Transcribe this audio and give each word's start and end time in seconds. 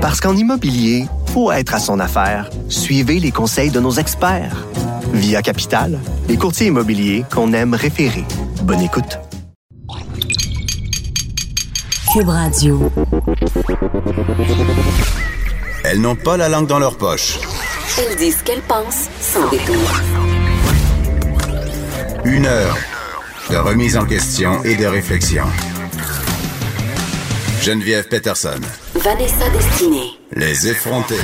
Parce 0.00 0.18
qu'en 0.18 0.34
immobilier, 0.34 1.04
faut 1.26 1.52
être 1.52 1.74
à 1.74 1.78
son 1.78 2.00
affaire. 2.00 2.48
Suivez 2.70 3.20
les 3.20 3.32
conseils 3.32 3.70
de 3.70 3.80
nos 3.80 3.92
experts. 3.92 4.66
Via 5.12 5.42
Capital, 5.42 5.98
les 6.26 6.38
courtiers 6.38 6.68
immobiliers 6.68 7.24
qu'on 7.30 7.52
aime 7.52 7.74
référer. 7.74 8.24
Bonne 8.62 8.80
écoute. 8.80 9.18
Cube 12.14 12.28
Radio. 12.28 12.90
Elles 15.84 16.00
n'ont 16.00 16.16
pas 16.16 16.38
la 16.38 16.48
langue 16.48 16.66
dans 16.66 16.78
leur 16.78 16.96
poche. 16.96 17.38
Elles 17.98 18.16
disent 18.16 18.38
ce 18.38 18.44
qu'elles 18.44 18.62
pensent 18.62 19.10
sans 19.20 19.50
détour. 19.50 20.00
Une 22.24 22.46
heure 22.46 22.76
de 23.50 23.56
remise 23.56 23.98
en 23.98 24.06
question 24.06 24.62
et 24.64 24.76
de 24.76 24.86
réflexion. 24.86 25.44
Geneviève 27.62 28.08
Peterson. 28.08 28.60
Vanessa 29.02 29.48
Destinée. 29.48 30.18
Les 30.32 30.68
effrontés. 30.68 31.14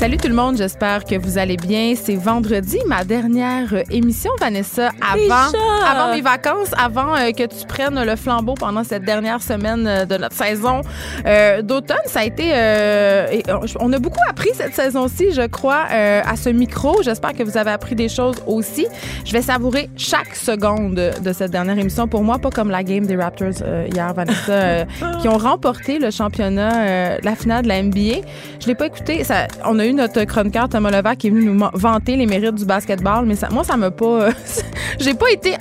Salut 0.00 0.16
tout 0.16 0.28
le 0.28 0.34
monde, 0.34 0.56
j'espère 0.56 1.04
que 1.04 1.14
vous 1.14 1.36
allez 1.36 1.58
bien. 1.58 1.92
C'est 1.94 2.14
vendredi, 2.14 2.78
ma 2.86 3.04
dernière 3.04 3.74
euh, 3.74 3.82
émission, 3.90 4.30
Vanessa, 4.40 4.92
avant, 4.98 5.52
avant 5.86 6.14
mes 6.14 6.22
vacances, 6.22 6.70
avant 6.78 7.14
euh, 7.14 7.32
que 7.32 7.42
tu 7.42 7.66
prennes 7.68 8.02
le 8.02 8.16
flambeau 8.16 8.54
pendant 8.54 8.82
cette 8.82 9.04
dernière 9.04 9.42
semaine 9.42 9.86
euh, 9.86 10.06
de 10.06 10.16
notre 10.16 10.34
saison 10.34 10.80
euh, 11.26 11.60
d'automne. 11.60 11.98
Ça 12.06 12.20
a 12.20 12.24
été... 12.24 12.44
et, 12.48 13.42
on 13.78 13.92
a 13.92 13.98
beaucoup 13.98 14.22
appris 14.26 14.48
cette 14.54 14.74
saison-ci, 14.74 15.32
je 15.32 15.46
crois, 15.46 15.84
à 15.90 16.34
ce 16.36 16.48
micro. 16.48 17.02
J'espère 17.02 17.34
que 17.34 17.42
vous 17.42 17.58
avez 17.58 17.70
appris 17.70 17.94
des 17.94 18.08
choses 18.08 18.36
aussi. 18.46 18.86
Je 19.26 19.32
vais 19.32 19.42
savourer 19.42 19.90
chaque 19.98 20.34
seconde 20.34 20.94
de 20.94 21.32
cette 21.34 21.50
dernière 21.50 21.78
émission. 21.78 22.08
Pour 22.08 22.24
moi, 22.24 22.38
pas 22.38 22.50
comme 22.50 22.70
la 22.70 22.82
game 22.84 23.04
des 23.04 23.16
Raptors 23.16 23.62
hier, 23.92 24.14
Vanessa, 24.14 24.86
qui 25.20 25.28
ont 25.28 25.36
remporté 25.36 25.98
le 25.98 26.10
championnat, 26.10 27.18
la 27.20 27.36
finale 27.36 27.64
de 27.64 27.68
la 27.68 27.82
NBA. 27.82 28.26
Je 28.60 28.66
l'ai 28.66 28.74
pas 28.74 28.86
écouté. 28.86 29.24
Ça, 29.24 29.46
on 29.66 29.78
a 29.78 29.84
eu 29.84 29.89
notre 29.92 30.24
chroniqueur 30.24 30.68
Thomas 30.68 30.90
Levac 30.90 31.18
qui 31.18 31.26
est 31.28 31.30
venu 31.30 31.46
nous 31.46 31.66
vanter 31.74 32.16
les 32.16 32.26
mérites 32.26 32.54
du 32.54 32.64
basketball, 32.64 33.24
mais 33.26 33.34
ça, 33.36 33.48
moi, 33.50 33.64
ça 33.64 33.76
m'a 33.76 33.90
pas. 33.90 34.04
euh, 34.26 34.30
J'ai 34.98 35.14
pas 35.14 35.30
été. 35.30 35.54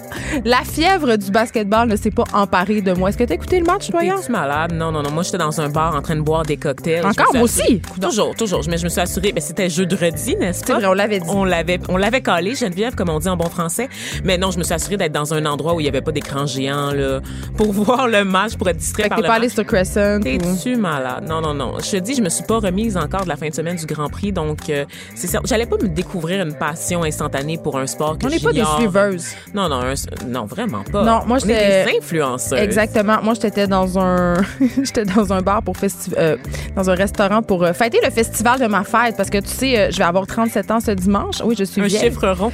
La 0.46 0.58
fièvre 0.64 1.16
du 1.16 1.32
basketball 1.32 1.88
ne 1.88 1.96
s'est 1.96 2.12
pas 2.12 2.24
emparée 2.34 2.82
de 2.82 2.94
moi. 2.94 3.10
Est-ce 3.10 3.18
que 3.18 3.24
t'as 3.24 3.36
écouté 3.36 3.60
le 3.60 3.66
match, 3.66 3.90
toi, 3.90 4.04
hier? 4.04 4.16
Malade? 4.30 4.74
Non, 4.74 4.92
non, 4.92 5.02
non. 5.04 5.12
Moi, 5.12 5.24
j'étais 5.24 5.38
dans 5.38 5.60
un 5.62 5.70
bar 5.70 5.96
en 5.96 6.02
train 6.02 6.16
de 6.16 6.22
boire 6.22 6.44
des 6.44 6.58
cocktails. 6.58 7.06
Encore? 7.06 7.34
Moi 7.34 7.44
aussi? 7.44 7.82
Toujours, 8.02 8.36
toujours. 8.36 8.62
Mais 8.68 8.78
je 8.78 8.84
me 8.84 8.90
suis 8.90 9.02
assurée, 9.02 9.32
ben, 9.32 9.42
c'était 9.42 9.70
jeudi, 9.70 10.36
n'est-ce 10.40 10.64
pas? 10.66 10.76
vrai, 10.76 10.86
on 10.88 10.94
l'avait 10.94 11.20
dit. 11.20 11.26
On 11.30 11.44
l'avait, 11.46 11.80
on 11.90 11.98
l'avait 11.98 12.22
collé, 12.22 12.56
Geneviève, 12.56 12.96
comme 12.96 13.10
on 13.10 13.20
dit 13.20 13.30
en 13.30 13.38
bon 13.38 13.50
français. 13.50 13.90
Mais 14.24 14.38
non, 14.38 14.52
je 14.52 14.58
me 14.60 14.64
suis 14.64 14.74
assurée 14.74 14.98
d'être 14.98 15.12
dans 15.12 15.34
un 15.34 15.46
endroit 15.46 15.74
où 15.74 15.80
il 15.80 15.86
y 15.86 15.90
avait 15.90 16.02
pas 16.02 16.12
d'écran 16.12 16.46
géant, 16.46 16.92
là, 16.92 17.20
pour 17.58 17.72
voir 17.74 18.08
le 18.08 18.24
match, 18.26 18.56
pour 18.58 18.68
être 18.70 18.78
distrait 18.78 19.04
Fait 19.04 19.10
par 19.10 19.18
t'es 19.18 19.22
le 19.24 19.28
pas 19.28 19.34
match. 19.34 19.40
allé 19.42 19.50
sur 19.50 19.66
Crescent. 19.66 20.18
ou- 20.18 20.24
T'es-tu 20.24 20.76
malade? 20.76 21.26
Non, 21.28 21.42
non, 21.42 21.54
non. 21.54 21.74
Je 21.80 21.92
te 21.92 21.98
dis, 21.98 22.16
je 22.16 22.22
me 22.22 22.30
suis 22.30 22.44
pas 22.44 22.60
remise 22.60 22.98
encore 22.98 23.24
de 23.24 23.30
la 23.30 23.36
fin 23.36 23.48
de 23.50 23.54
semaine 23.54 23.76
du 23.78 23.86
Grand 23.86 24.10
Prix, 24.10 24.19
donc 24.32 24.70
euh, 24.70 24.86
c'est 25.16 25.28
ça. 25.28 25.40
J'allais 25.46 25.66
pas 25.66 25.78
me 25.82 25.88
découvrir 25.88 26.46
une 26.46 26.54
passion 26.54 27.04
instantanée 27.04 27.58
pour 27.58 27.78
un 27.78 27.88
sport 27.88 28.18
que 28.18 28.26
On 28.26 28.30
n'est 28.30 28.40
pas 28.40 28.52
des 28.54 28.64
suiveuses. 28.78 29.28
Non, 29.54 29.70
non, 29.70 29.82
un- 29.82 30.28
non, 30.28 30.46
vraiment 30.46 30.84
pas. 30.92 31.04
Non, 31.04 31.22
moi, 31.26 31.38
j'étais- 31.40 31.86
des 31.86 31.98
influenceuses. 31.98 32.60
Exactement. 32.60 33.18
Moi, 33.24 33.34
j'étais 33.42 33.68
dans 33.68 33.98
un, 34.00 34.36
j'étais 34.84 35.06
dans 35.06 35.32
un 35.34 35.42
bar 35.42 35.64
pour 35.64 35.76
festi- 35.76 36.14
euh, 36.18 36.38
dans 36.76 36.90
un 36.90 36.96
restaurant 36.96 37.42
pour 37.42 37.64
euh, 37.64 37.74
fêter 37.74 38.00
le 38.04 38.10
festival 38.12 38.60
de 38.60 38.68
ma 38.68 38.84
fête 38.84 39.16
parce 39.18 39.30
que 39.30 39.40
tu 39.40 39.48
sais, 39.50 39.92
je 39.92 39.98
vais 39.98 40.04
avoir 40.04 40.28
37 40.28 40.72
ans 40.72 40.80
ce 40.80 40.92
dimanche. 40.92 41.36
Oui, 41.44 41.56
je 41.58 41.64
suis 41.64 41.82
Un 41.82 41.86
vieille. 41.88 42.02
chiffre 42.02 42.28
rond. 42.30 42.52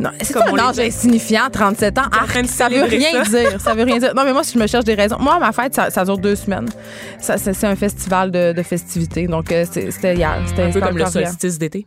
Non, 0.00 0.10
c'est 0.20 0.36
on 0.36 0.56
un 0.56 0.68
âge 0.68 0.78
insignifiant, 0.78 1.48
37 1.50 1.98
ans. 1.98 2.02
de 2.10 2.16
Arc, 2.16 2.46
ça 2.46 2.68
veut 2.68 2.84
rien 2.84 3.24
ça. 3.24 3.30
dire. 3.30 3.60
Ça 3.60 3.74
veut 3.74 3.84
rien 3.84 3.98
dire. 3.98 4.12
Non, 4.16 4.22
mais 4.24 4.32
moi, 4.32 4.44
si 4.44 4.54
je 4.54 4.58
me 4.58 4.66
cherche 4.66 4.84
des 4.84 4.94
raisons. 4.94 5.16
Moi, 5.20 5.38
ma 5.38 5.52
fête, 5.52 5.74
ça, 5.74 5.90
ça 5.90 6.04
dure 6.04 6.16
deux 6.18 6.36
semaines. 6.36 6.68
Ça, 7.20 7.36
c'est, 7.38 7.64
un 7.64 7.76
festival 7.76 8.30
de, 8.30 8.52
de 8.52 8.62
festivités. 8.62 9.26
Donc, 9.26 9.46
c'était 9.48 10.14
hier. 10.14 10.38
C'était, 10.46 10.62
Un 10.64 10.70
peu 10.70 10.80
comme 10.80 10.96
le 10.98 11.04
solstice 11.10 11.58
d'été? 11.58 11.86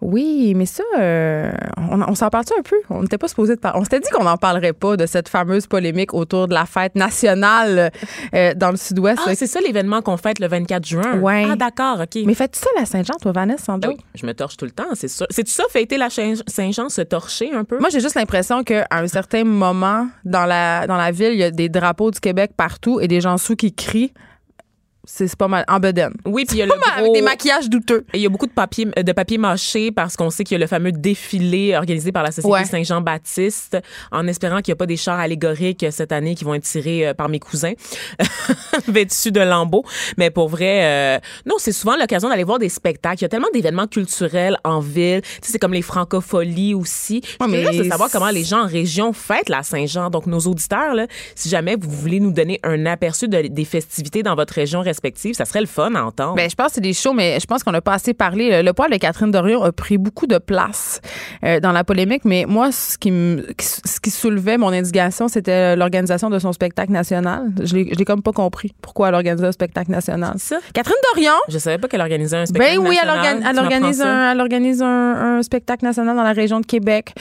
Oui, 0.00 0.54
mais 0.56 0.66
ça, 0.66 0.82
euh, 0.98 1.52
on, 1.90 2.00
on 2.02 2.14
s'en 2.14 2.28
parle 2.28 2.44
un 2.58 2.62
peu? 2.62 2.76
On 2.90 3.02
n'était 3.02 3.18
pas 3.18 3.28
supposé 3.28 3.54
de 3.54 3.60
parler. 3.60 3.78
On 3.80 3.84
s'était 3.84 4.00
dit 4.00 4.10
qu'on 4.10 4.24
n'en 4.24 4.36
parlerait 4.36 4.72
pas 4.72 4.96
de 4.96 5.06
cette 5.06 5.28
fameuse 5.28 5.66
polémique 5.66 6.12
autour 6.14 6.48
de 6.48 6.54
la 6.54 6.66
fête 6.66 6.94
nationale 6.96 7.90
euh, 8.34 8.54
dans 8.54 8.70
le 8.70 8.76
sud-ouest. 8.76 9.20
Ah, 9.26 9.34
c'est 9.34 9.46
ça 9.46 9.60
l'événement 9.60 10.02
qu'on 10.02 10.16
fête 10.16 10.38
le 10.40 10.48
24 10.48 10.86
juin. 10.86 11.18
Ouais. 11.20 11.46
Ah, 11.50 11.56
d'accord, 11.56 12.00
OK. 12.00 12.22
mais 12.26 12.34
fais-tu 12.34 12.58
ça 12.60 12.68
la 12.78 12.84
Saint-Jean, 12.84 13.14
toi, 13.20 13.32
Vanessa, 13.32 13.64
sans 13.64 13.74
Ah 13.74 13.78
doute? 13.88 13.96
oui, 13.98 14.04
je 14.14 14.26
me 14.26 14.34
torche 14.34 14.56
tout 14.56 14.64
le 14.64 14.70
temps, 14.72 14.84
c'est 14.94 15.08
ça. 15.08 15.26
C'est-tu 15.30 15.52
ça, 15.52 15.64
fêter 15.70 15.96
la 15.96 16.10
Saint- 16.10 16.34
Saint-Jean, 16.46 16.88
se 16.88 17.00
torcher 17.02 17.52
un 17.54 17.64
peu? 17.64 17.78
Moi, 17.78 17.88
j'ai 17.90 18.00
juste 18.00 18.14
l'impression 18.16 18.62
qu'à 18.64 18.86
un 18.90 19.06
certain 19.06 19.44
moment, 19.44 20.08
dans 20.24 20.44
la, 20.46 20.86
dans 20.86 20.96
la 20.96 21.10
ville, 21.10 21.32
il 21.32 21.38
y 21.38 21.44
a 21.44 21.50
des 21.50 21.68
drapeaux 21.68 22.10
du 22.10 22.20
Québec 22.20 22.52
partout 22.56 23.00
et 23.00 23.08
des 23.08 23.20
gens 23.20 23.38
sous 23.38 23.56
qui 23.56 23.72
crient. 23.74 24.12
C'est 25.06 25.34
pas 25.36 25.48
mal. 25.48 25.64
En 25.68 25.78
bedaine. 25.80 26.12
oui, 26.24 26.44
puis 26.46 26.56
il 26.56 26.58
y 26.60 26.62
a 26.62 26.66
le 26.66 26.72
mal, 26.72 26.80
avec 26.92 27.04
gros- 27.04 27.14
des 27.14 27.22
maquillages 27.22 27.68
douteux. 27.68 28.04
Il 28.14 28.20
y 28.20 28.26
a 28.26 28.28
beaucoup 28.28 28.46
de 28.46 28.52
papier, 28.52 28.86
de 28.86 29.12
papier 29.12 29.38
mâché 29.38 29.90
parce 29.92 30.16
qu'on 30.16 30.30
sait 30.30 30.44
qu'il 30.44 30.54
y 30.54 30.56
a 30.56 30.58
le 30.58 30.66
fameux 30.66 30.92
défilé 30.92 31.76
organisé 31.76 32.12
par 32.12 32.22
la 32.22 32.30
Société 32.32 32.48
Ouais. 32.52 32.64
Saint-Jean-Baptiste 32.64 33.78
en 34.12 34.26
espérant 34.26 34.60
qu'il 34.60 34.72
n'y 34.72 34.76
a 34.76 34.76
pas 34.76 34.86
des 34.86 34.96
chars 34.96 35.18
allégoriques 35.18 35.84
cette 35.90 36.12
année 36.12 36.34
qui 36.34 36.44
vont 36.44 36.54
être 36.54 36.64
tirés 36.64 37.08
euh, 37.08 37.14
par 37.14 37.28
mes 37.28 37.38
cousins 37.38 37.72
vêtus 38.88 39.32
de 39.32 39.40
lambeaux. 39.40 39.84
Mais 40.16 40.30
pour 40.30 40.48
vrai, 40.48 40.84
euh, 40.84 41.18
non, 41.46 41.56
c'est 41.58 41.72
souvent 41.72 41.96
l'occasion 41.96 42.28
d'aller 42.28 42.44
voir 42.44 42.58
des 42.58 42.68
spectacles. 42.68 43.18
Il 43.20 43.22
y 43.22 43.26
a 43.26 43.28
tellement 43.28 43.48
d'événements 43.52 43.86
culturels 43.86 44.56
en 44.64 44.80
ville. 44.80 45.20
Tu 45.22 45.28
sais, 45.42 45.52
c'est 45.52 45.58
comme 45.58 45.74
les 45.74 45.82
francopholies 45.82 46.74
aussi. 46.74 47.20
Ouais, 47.40 47.46
mais 47.48 47.62
curieuse 47.62 47.84
de 47.84 47.90
savoir 47.90 48.10
comment 48.10 48.30
les 48.30 48.44
gens 48.44 48.62
en 48.64 48.66
région 48.66 49.12
fêtent 49.12 49.48
la 49.48 49.62
Saint-Jean. 49.62 50.10
Donc, 50.10 50.26
nos 50.26 50.40
auditeurs, 50.40 50.94
là, 50.94 51.06
si 51.34 51.48
jamais 51.48 51.76
vous 51.78 51.90
voulez 51.90 52.20
nous 52.20 52.32
donner 52.32 52.60
un 52.62 52.86
aperçu 52.86 53.28
de- 53.28 53.48
des 53.48 53.64
festivités 53.64 54.22
dans 54.22 54.34
votre 54.34 54.54
région 54.54 54.80
ça 55.34 55.44
serait 55.44 55.60
le 55.60 55.66
fun 55.66 55.94
à 55.94 56.02
entendre. 56.02 56.34
Ben, 56.36 56.48
je 56.48 56.54
pense 56.54 56.68
que 56.68 56.72
c'est 56.74 56.80
des 56.80 56.92
shows, 56.92 57.12
mais 57.12 57.38
je 57.40 57.46
pense 57.46 57.62
qu'on 57.62 57.72
n'a 57.72 57.80
pas 57.80 57.94
assez 57.94 58.14
parlé. 58.14 58.62
Le 58.62 58.72
poil 58.72 58.90
de 58.90 58.96
Catherine 58.96 59.30
Dorion 59.30 59.62
a 59.62 59.72
pris 59.72 59.98
beaucoup 59.98 60.26
de 60.26 60.38
place 60.38 61.00
euh, 61.44 61.60
dans 61.60 61.72
la 61.72 61.84
polémique, 61.84 62.24
mais 62.24 62.44
moi, 62.48 62.72
ce 62.72 62.96
qui, 62.98 63.10
me, 63.10 63.46
ce 63.60 64.00
qui 64.00 64.10
soulevait 64.10 64.58
mon 64.58 64.68
indignation, 64.68 65.28
c'était 65.28 65.76
l'organisation 65.76 66.30
de 66.30 66.38
son 66.38 66.52
spectacle 66.52 66.92
national. 66.92 67.48
Je 67.62 67.74
l'ai 67.76 68.04
comme 68.04 68.22
pas 68.22 68.32
compris 68.32 68.72
pourquoi 68.82 69.08
elle 69.08 69.14
organisait 69.14 69.46
un 69.46 69.52
spectacle 69.52 69.90
national? 69.90 70.34
ça? 70.38 70.58
Catherine 70.72 70.96
Dorion, 71.14 71.32
Je 71.48 71.58
savais 71.58 71.78
pas 71.78 71.88
qu'elle 71.88 72.00
organisait 72.00 72.36
un 72.36 72.46
spectacle 72.46 72.78
ben 72.78 72.86
oui, 72.88 72.96
elle, 73.00 73.08
national. 73.08 73.42
organ- 73.56 73.58
organise, 73.64 73.98
ça? 73.98 74.08
un, 74.08 74.32
elle 74.32 74.40
organise 74.40 74.82
un, 74.82 75.36
un 75.38 75.42
spectacle 75.42 75.84
national 75.84 76.16
dans 76.16 76.22
la 76.22 76.32
région 76.32 76.60
de 76.60 76.66
Québec. 76.66 77.12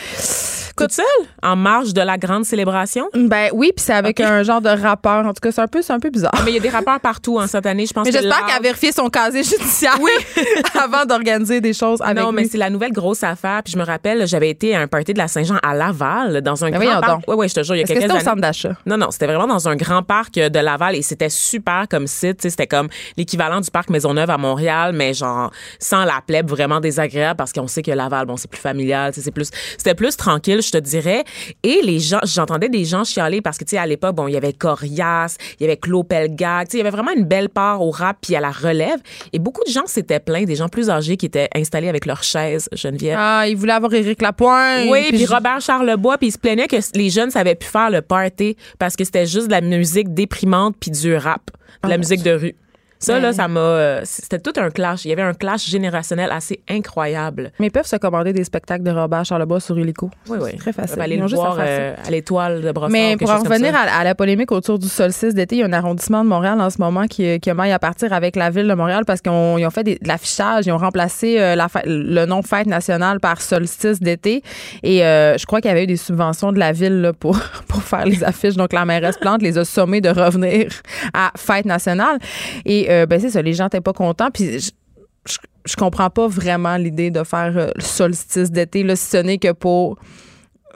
Toute 0.77 0.91
seule? 0.91 1.05
En 1.43 1.55
marge 1.55 1.93
de 1.93 2.01
la 2.01 2.17
grande 2.17 2.45
célébration? 2.45 3.05
Ben 3.13 3.49
oui, 3.53 3.71
puis 3.75 3.83
c'est 3.85 3.93
avec 3.93 4.19
un 4.19 4.41
genre 4.43 4.59
de 4.61 4.69
rappeur. 4.69 5.25
En 5.25 5.33
tout 5.33 5.39
cas, 5.41 5.51
c'est 5.51 5.61
un 5.61 5.67
peu, 5.67 5.81
c'est 5.81 5.93
un 5.93 5.99
peu 5.99 6.09
bizarre. 6.09 6.31
Mais 6.45 6.51
il 6.51 6.55
y 6.55 6.57
a 6.57 6.61
des 6.61 6.69
rappeurs 6.69 6.99
partout 6.99 7.37
en 7.39 7.45
cette 7.47 7.65
année. 7.65 7.85
Je 7.85 7.93
pense 7.93 8.05
Mais 8.05 8.11
j'espère 8.11 8.45
qu'elle 8.45 8.55
a 8.57 8.59
vérifié 8.59 8.91
son 8.91 9.09
casier 9.09 9.43
judiciaire 9.43 9.97
avant 10.81 11.05
d'organiser 11.05 11.61
des 11.61 11.73
choses 11.73 12.01
avec 12.01 12.17
Non, 12.23 12.31
mais 12.31 12.45
c'est 12.45 12.57
la 12.57 12.69
nouvelle 12.69 12.91
grosse 12.91 13.23
affaire. 13.23 13.61
Puis 13.63 13.73
je 13.73 13.77
me 13.77 13.83
rappelle, 13.85 14.25
j'avais 14.27 14.49
été 14.49 14.75
à 14.75 14.81
un 14.81 14.87
party 14.87 15.13
de 15.13 15.17
la 15.19 15.27
Saint-Jean 15.27 15.57
à 15.61 15.73
Laval, 15.75 16.41
dans 16.41 16.63
un 16.65 16.71
Ben 16.71 16.79
grand 16.79 16.99
parc. 17.01 17.11
donc. 17.11 17.23
Oui, 17.27 17.35
oui, 17.37 17.49
je 17.49 17.53
te 17.55 17.63
jure, 17.63 17.75
il 17.75 17.79
y 17.79 17.81
a 17.81 17.83
Est-ce 17.83 17.93
que 17.93 17.99
quelques 17.99 18.03
c'était 18.03 18.13
au 18.13 18.15
années. 18.17 18.25
centre 18.25 18.41
d'achat? 18.41 18.75
Non, 18.85 18.97
non, 18.97 19.11
c'était 19.11 19.27
vraiment 19.27 19.47
dans 19.47 19.67
un 19.69 19.75
grand 19.75 20.01
parc 20.03 20.33
de 20.35 20.59
Laval 20.59 20.95
et 20.95 21.01
c'était 21.01 21.29
super 21.29 21.85
comme 21.89 22.07
site. 22.07 22.41
C'était 22.41 22.67
comme 22.67 22.87
l'équivalent 23.17 23.61
du 23.61 23.69
parc 23.69 23.89
Maisonneuve 23.89 24.29
à 24.31 24.37
Montréal, 24.37 24.93
mais 24.95 25.13
genre 25.13 25.51
sans 25.79 26.03
la 26.03 26.21
plèbe 26.25 26.49
vraiment 26.49 26.79
désagréable 26.79 27.37
parce 27.37 27.53
qu'on 27.53 27.67
sait 27.67 27.83
que 27.83 27.91
Laval, 27.91 28.25
bon, 28.25 28.37
c'est 28.37 28.49
plus 28.49 28.59
familial, 28.61 29.11
c'est 29.15 29.29
plus, 29.31 29.49
c'était 29.77 29.93
plus 29.95 30.17
tranquille, 30.17 30.61
je 30.63 30.71
te 30.71 30.77
dirais. 30.77 31.23
Et 31.63 31.81
les 31.83 31.99
gens, 31.99 32.19
j'entendais 32.23 32.69
des 32.69 32.85
gens 32.85 33.03
chialer 33.03 33.41
parce 33.41 33.57
que 33.57 33.63
tu 33.63 33.71
sais 33.71 33.77
à 33.77 33.85
l'époque, 33.85 34.15
bon, 34.15 34.27
il 34.27 34.33
y 34.33 34.37
avait 34.37 34.53
Corias, 34.53 35.37
il 35.59 35.63
y 35.63 35.65
avait 35.65 35.77
Claude 35.77 36.07
Pelgag, 36.07 36.67
tu 36.67 36.71
sais, 36.71 36.77
il 36.77 36.79
y 36.79 36.81
avait 36.81 36.89
vraiment 36.89 37.11
une 37.11 37.25
belle 37.25 37.49
part 37.49 37.81
au 37.81 37.91
rap 37.91 38.17
puis 38.21 38.35
à 38.35 38.39
la 38.39 38.51
relève. 38.51 38.99
Et 39.33 39.39
beaucoup 39.39 39.63
de 39.65 39.71
gens 39.71 39.85
s'étaient 39.85 40.19
plaints, 40.19 40.43
des 40.45 40.55
gens 40.55 40.69
plus 40.69 40.89
âgés 40.89 41.17
qui 41.17 41.25
étaient 41.25 41.49
installés 41.55 41.89
avec 41.89 42.05
leurs 42.05 42.23
chaises, 42.23 42.69
Geneviève. 42.73 43.17
Ah, 43.19 43.45
il 43.47 43.55
voulait 43.55 43.73
avoir 43.73 43.93
Éric 43.93 44.21
Lapointe. 44.21 44.87
Oui, 44.89 45.05
puis 45.09 45.19
je- 45.25 45.31
Robert 45.33 45.61
Charlebois, 45.61 46.17
puis 46.17 46.27
il 46.27 46.31
se 46.31 46.37
plaignait 46.37 46.67
que 46.67 46.77
les 46.95 47.09
jeunes 47.09 47.29
savaient 47.31 47.55
plus 47.55 47.69
faire 47.69 47.89
le 47.89 48.01
party 48.01 48.55
parce 48.79 48.95
que 48.95 49.03
c'était 49.03 49.25
juste 49.25 49.47
de 49.47 49.51
la 49.51 49.61
musique 49.61 50.13
déprimante 50.13 50.75
puis 50.79 50.91
du 50.91 51.15
rap, 51.15 51.41
de 51.83 51.89
la 51.89 51.95
Oh, 51.95 51.97
musique 51.99 52.23
de 52.23 52.31
rue. 52.31 52.55
Ça, 53.03 53.13
Ben. 53.15 53.21
là, 53.21 53.33
ça 53.33 53.47
m'a. 53.47 53.59
euh, 53.59 54.01
C'était 54.03 54.39
tout 54.39 54.53
un 54.57 54.69
clash. 54.69 55.05
Il 55.05 55.09
y 55.09 55.11
avait 55.13 55.21
un 55.21 55.33
clash 55.33 55.65
générationnel 55.67 56.29
assez 56.31 56.61
incroyable. 56.69 57.51
Mais 57.59 57.67
ils 57.67 57.71
peuvent 57.71 57.85
se 57.85 57.95
commander 57.97 58.33
des 58.33 58.43
spectacles 58.43 58.83
de 58.83 58.91
Robert 58.91 59.25
Charlebois 59.25 59.59
sur 59.59 59.77
Illico. 59.77 60.09
Oui, 60.29 60.37
oui. 60.41 60.55
Très 60.57 60.73
facile. 60.73 61.01
Aller 61.01 61.17
le 61.17 61.25
voir 61.27 61.57
euh, 61.59 61.95
à 62.05 62.09
l'étoile 62.11 62.61
de 62.61 62.71
Brossard. 62.71 62.91
Mais 62.91 63.15
pour 63.17 63.29
en 63.29 63.39
revenir 63.39 63.75
à, 63.75 63.99
à 63.99 64.03
la 64.03 64.15
polémique 64.15 64.51
autour 64.51 64.79
du 64.79 64.87
solstice 64.87 65.33
d'été, 65.33 65.55
il 65.55 65.59
y 65.59 65.63
a 65.63 65.65
un 65.65 65.73
arrondissement 65.73 66.23
de 66.23 66.29
Montréal 66.29 66.59
en 66.61 66.69
ce 66.69 66.77
moment 66.79 67.05
qui, 67.07 67.39
qui 67.39 67.49
a 67.49 67.53
maille 67.53 67.71
à 67.71 67.79
partir 67.79 68.13
avec 68.13 68.35
la 68.35 68.49
ville 68.49 68.67
de 68.67 68.73
Montréal 68.73 69.03
parce 69.05 69.21
qu'ils 69.21 69.31
ont, 69.31 69.55
ont 69.57 69.69
fait 69.69 69.83
des- 69.83 69.95
de 70.01 70.07
l'affichage, 70.07 70.65
ils 70.65 70.71
ont 70.71 70.77
remplacé 70.77 71.39
euh, 71.39 71.55
la 71.55 71.67
fête- 71.67 71.83
le 71.85 72.25
nom 72.25 72.41
fête 72.41 72.67
nationale 72.67 73.19
par 73.19 73.41
solstice 73.41 73.99
d'été. 73.99 74.41
Et 74.83 75.03
euh, 75.05 75.37
je 75.37 75.45
crois 75.45 75.59
qu'il 75.61 75.69
y 75.69 75.71
avait 75.71 75.83
eu 75.83 75.87
des 75.87 75.97
subventions 75.97 76.51
de 76.51 76.59
la 76.59 76.71
ville 76.71 77.01
là, 77.01 77.13
pour, 77.13 77.37
pour 77.67 77.83
faire 77.83 78.05
les 78.05 78.23
affiches. 78.23 78.55
Donc 78.55 78.71
la 78.73 78.85
mairesse 78.85 79.17
Plante 79.17 79.41
les 79.41 79.57
a 79.57 79.65
sommés 79.65 80.01
de 80.01 80.09
revenir 80.09 80.67
à 81.13 81.31
fête 81.37 81.65
nationale. 81.65 82.17
Et 82.65 82.87
euh, 82.93 83.05
ben 83.05 83.19
c'est 83.19 83.29
ça, 83.29 83.41
les 83.41 83.53
gens 83.53 83.65
n'étaient 83.65 83.81
pas 83.81 83.93
contents. 83.93 84.29
Puis 84.31 84.59
je, 84.59 85.37
je, 85.65 85.75
comprends 85.75 86.09
pas 86.09 86.27
vraiment 86.27 86.77
l'idée 86.77 87.11
de 87.11 87.23
faire 87.23 87.57
euh, 87.57 87.71
le 87.75 87.81
solstice 87.81 88.51
d'été, 88.51 88.83
là, 88.83 88.95
si 88.95 89.09
ce 89.09 89.17
n'est 89.17 89.37
que 89.37 89.51
pour 89.51 89.97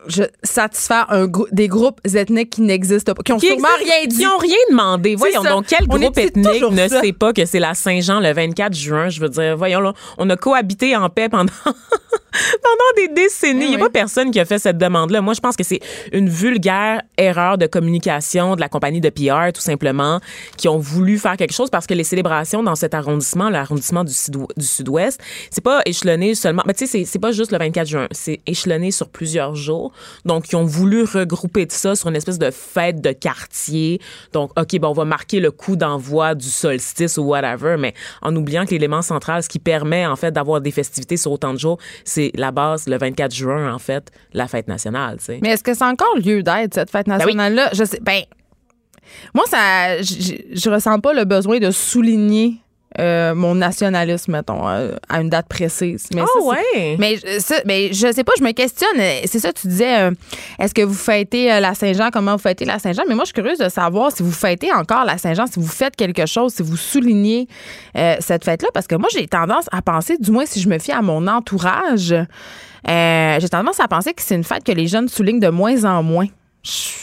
je, 0.07 0.23
satisfaire 0.43 1.05
un, 1.11 1.25
grou- 1.27 1.47
des 1.51 1.67
groupes 1.67 1.99
ethniques 2.05 2.49
qui 2.51 2.61
n'existent 2.61 3.13
pas, 3.13 3.23
qui 3.23 3.31
ont 3.33 3.37
Qui 3.37 3.47
sûrement 3.47 3.67
rien 3.79 4.05
dit. 4.07 4.17
Qui 4.17 4.25
ont 4.27 4.37
rien 4.37 4.57
demandé. 4.69 5.15
Voyons 5.15 5.43
ça. 5.43 5.49
donc, 5.49 5.65
quel 5.67 5.85
On 5.89 5.97
groupe 5.99 6.17
ethnique 6.17 6.61
ne 6.71 6.87
ça. 6.87 7.01
sait 7.01 7.13
pas 7.13 7.33
que 7.33 7.45
c'est 7.45 7.59
la 7.59 7.73
Saint-Jean 7.73 8.19
le 8.19 8.31
24 8.33 8.73
juin? 8.73 9.09
Je 9.09 9.19
veux 9.19 9.29
dire, 9.29 9.55
voyons 9.57 9.79
là, 9.79 9.93
on 10.17 10.29
a 10.29 10.35
cohabité 10.37 10.95
en 10.95 11.09
paix 11.09 11.29
pendant, 11.29 11.51
pendant 11.65 12.91
des 12.95 13.07
décennies. 13.09 13.65
Il 13.65 13.69
n'y 13.69 13.75
a 13.75 13.77
oui. 13.77 13.83
pas 13.83 13.89
personne 13.89 14.31
qui 14.31 14.39
a 14.39 14.45
fait 14.45 14.59
cette 14.59 14.77
demande-là. 14.77 15.21
Moi, 15.21 15.33
je 15.33 15.39
pense 15.39 15.55
que 15.55 15.63
c'est 15.63 15.79
une 16.11 16.29
vulgaire 16.29 17.01
erreur 17.17 17.57
de 17.57 17.65
communication 17.67 18.55
de 18.55 18.61
la 18.61 18.69
compagnie 18.69 19.01
de 19.01 19.09
PR, 19.09 19.51
tout 19.53 19.61
simplement, 19.61 20.19
qui 20.57 20.67
ont 20.67 20.77
voulu 20.77 21.17
faire 21.17 21.37
quelque 21.37 21.53
chose 21.53 21.69
parce 21.69 21.87
que 21.87 21.93
les 21.93 22.03
célébrations 22.03 22.63
dans 22.63 22.75
cet 22.75 22.93
arrondissement, 22.93 23.49
l'arrondissement 23.49 24.03
du, 24.03 24.13
sud- 24.13 24.37
du 24.55 24.65
sud-ouest, 24.65 25.19
c'est 25.49 25.63
pas 25.63 25.81
échelonné 25.85 26.35
seulement, 26.35 26.63
mais 26.65 26.73
tu 26.73 26.85
sais, 26.87 27.05
c'est 27.05 27.19
pas 27.19 27.31
juste 27.31 27.51
le 27.51 27.57
24 27.57 27.87
juin, 27.87 28.07
c'est 28.11 28.39
échelonné 28.45 28.91
sur 28.91 29.09
plusieurs 29.09 29.55
jours. 29.55 29.91
Donc, 30.25 30.51
ils 30.51 30.55
ont 30.55 30.65
voulu 30.65 31.03
regrouper 31.03 31.67
ça 31.69 31.95
sur 31.95 32.09
une 32.09 32.15
espèce 32.15 32.39
de 32.39 32.51
fête 32.51 33.01
de 33.01 33.11
quartier. 33.11 33.99
Donc, 34.33 34.51
OK, 34.59 34.79
bon, 34.79 34.89
on 34.89 34.93
va 34.93 35.05
marquer 35.05 35.39
le 35.39 35.51
coup 35.51 35.75
d'envoi 35.75 36.35
du 36.35 36.47
solstice 36.49 37.17
ou 37.17 37.23
whatever, 37.23 37.75
mais 37.77 37.93
en 38.21 38.35
oubliant 38.35 38.65
que 38.65 38.71
l'élément 38.71 39.01
central, 39.01 39.43
ce 39.43 39.49
qui 39.49 39.59
permet, 39.59 40.05
en 40.05 40.15
fait, 40.15 40.31
d'avoir 40.31 40.61
des 40.61 40.71
festivités 40.71 41.17
sur 41.17 41.31
autant 41.31 41.53
de 41.53 41.59
jours, 41.59 41.77
c'est 42.03 42.31
la 42.35 42.51
base, 42.51 42.87
le 42.87 42.97
24 42.97 43.33
juin, 43.33 43.73
en 43.73 43.79
fait, 43.79 44.11
la 44.33 44.47
fête 44.47 44.67
nationale, 44.67 45.17
tu 45.17 45.25
sais. 45.25 45.39
Mais 45.41 45.49
est-ce 45.49 45.63
que 45.63 45.73
c'est 45.73 45.83
encore 45.83 46.17
lieu 46.17 46.43
d'être, 46.43 46.73
cette 46.73 46.89
fête 46.89 47.07
oui. 47.07 47.13
nationale-là? 47.13 47.69
Je 47.73 47.83
sais. 47.83 47.99
Ben, 48.01 48.21
moi, 49.33 49.45
ça, 49.47 50.01
je 50.01 50.69
ressens 50.69 50.99
pas 50.99 51.13
le 51.13 51.25
besoin 51.25 51.59
de 51.59 51.71
souligner 51.71 52.55
euh, 52.99 53.35
mon 53.35 53.55
nationalisme, 53.55 54.31
mettons, 54.31 54.67
euh, 54.67 54.95
à 55.09 55.21
une 55.21 55.29
date 55.29 55.47
précise. 55.47 56.07
Mais 56.13 56.21
Ah 56.21 56.25
ça, 56.33 56.45
ouais? 56.45 56.95
Mais, 56.97 57.17
ça, 57.39 57.55
mais 57.65 57.93
je 57.93 58.11
sais 58.11 58.23
pas, 58.23 58.31
je 58.37 58.43
me 58.43 58.51
questionne. 58.51 58.97
C'est 59.25 59.39
ça, 59.39 59.53
tu 59.53 59.67
disais, 59.67 59.99
euh, 59.99 60.11
est-ce 60.59 60.73
que 60.73 60.81
vous 60.81 60.93
fêtez 60.93 61.51
euh, 61.51 61.59
la 61.59 61.73
Saint-Jean? 61.75 62.09
Comment 62.11 62.33
vous 62.33 62.41
fêtez 62.41 62.65
la 62.65 62.79
Saint-Jean? 62.79 63.03
Mais 63.07 63.15
moi, 63.15 63.23
je 63.23 63.27
suis 63.27 63.33
curieuse 63.41 63.59
de 63.59 63.69
savoir 63.69 64.11
si 64.11 64.23
vous 64.23 64.31
fêtez 64.31 64.71
encore 64.73 65.05
la 65.05 65.17
Saint-Jean, 65.17 65.45
si 65.47 65.59
vous 65.59 65.67
faites 65.67 65.95
quelque 65.95 66.25
chose, 66.25 66.53
si 66.53 66.63
vous 66.63 66.77
soulignez 66.77 67.47
cette 68.19 68.43
fête-là. 68.45 68.69
Parce 68.73 68.87
que 68.87 68.95
moi, 68.95 69.09
j'ai 69.11 69.27
tendance 69.27 69.65
à 69.71 69.81
penser, 69.81 70.17
du 70.19 70.31
moins 70.31 70.45
si 70.45 70.59
je 70.61 70.69
me 70.69 70.79
fie 70.79 70.91
à 70.91 71.01
mon 71.01 71.27
entourage, 71.27 72.15
j'ai 72.87 73.49
tendance 73.49 73.79
à 73.79 73.87
penser 73.87 74.13
que 74.13 74.21
c'est 74.21 74.35
une 74.35 74.43
fête 74.43 74.63
que 74.63 74.71
les 74.71 74.87
jeunes 74.87 75.07
soulignent 75.07 75.39
de 75.39 75.49
moins 75.49 75.83
en 75.85 76.03
moins. 76.03 76.27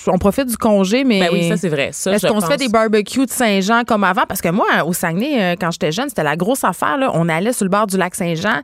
On 0.07 0.19
profite 0.19 0.47
du 0.47 0.57
congé, 0.57 1.05
mais. 1.05 1.21
Ben 1.21 1.31
oui, 1.33 1.49
ça, 1.49 1.57
c'est 1.57 1.69
vrai. 1.69 1.91
Ça, 1.93 2.13
Est-ce 2.13 2.27
qu'on 2.27 2.41
se 2.41 2.47
fait 2.47 2.57
des 2.57 2.69
barbecues 2.69 3.27
de 3.27 3.31
Saint-Jean 3.31 3.83
comme 3.87 4.05
avant? 4.05 4.25
Parce 4.29 4.41
que 4.41 4.49
moi, 4.49 4.67
au 4.87 4.93
Saguenay, 4.93 5.43
euh, 5.43 5.55
quand 5.61 5.71
j'étais 5.71 5.93
jeune, 5.93 6.09
c'était 6.09 6.23
la 6.23 6.37
grosse 6.37 6.65
affaire. 6.65 6.99
Là. 6.99 7.11
On 7.15 7.29
allait 7.29 7.53
sur 7.53 7.65
le 7.65 7.71
bord 7.71 7.87
du 7.87 7.97
lac 7.97 8.15
Saint-Jean. 8.15 8.61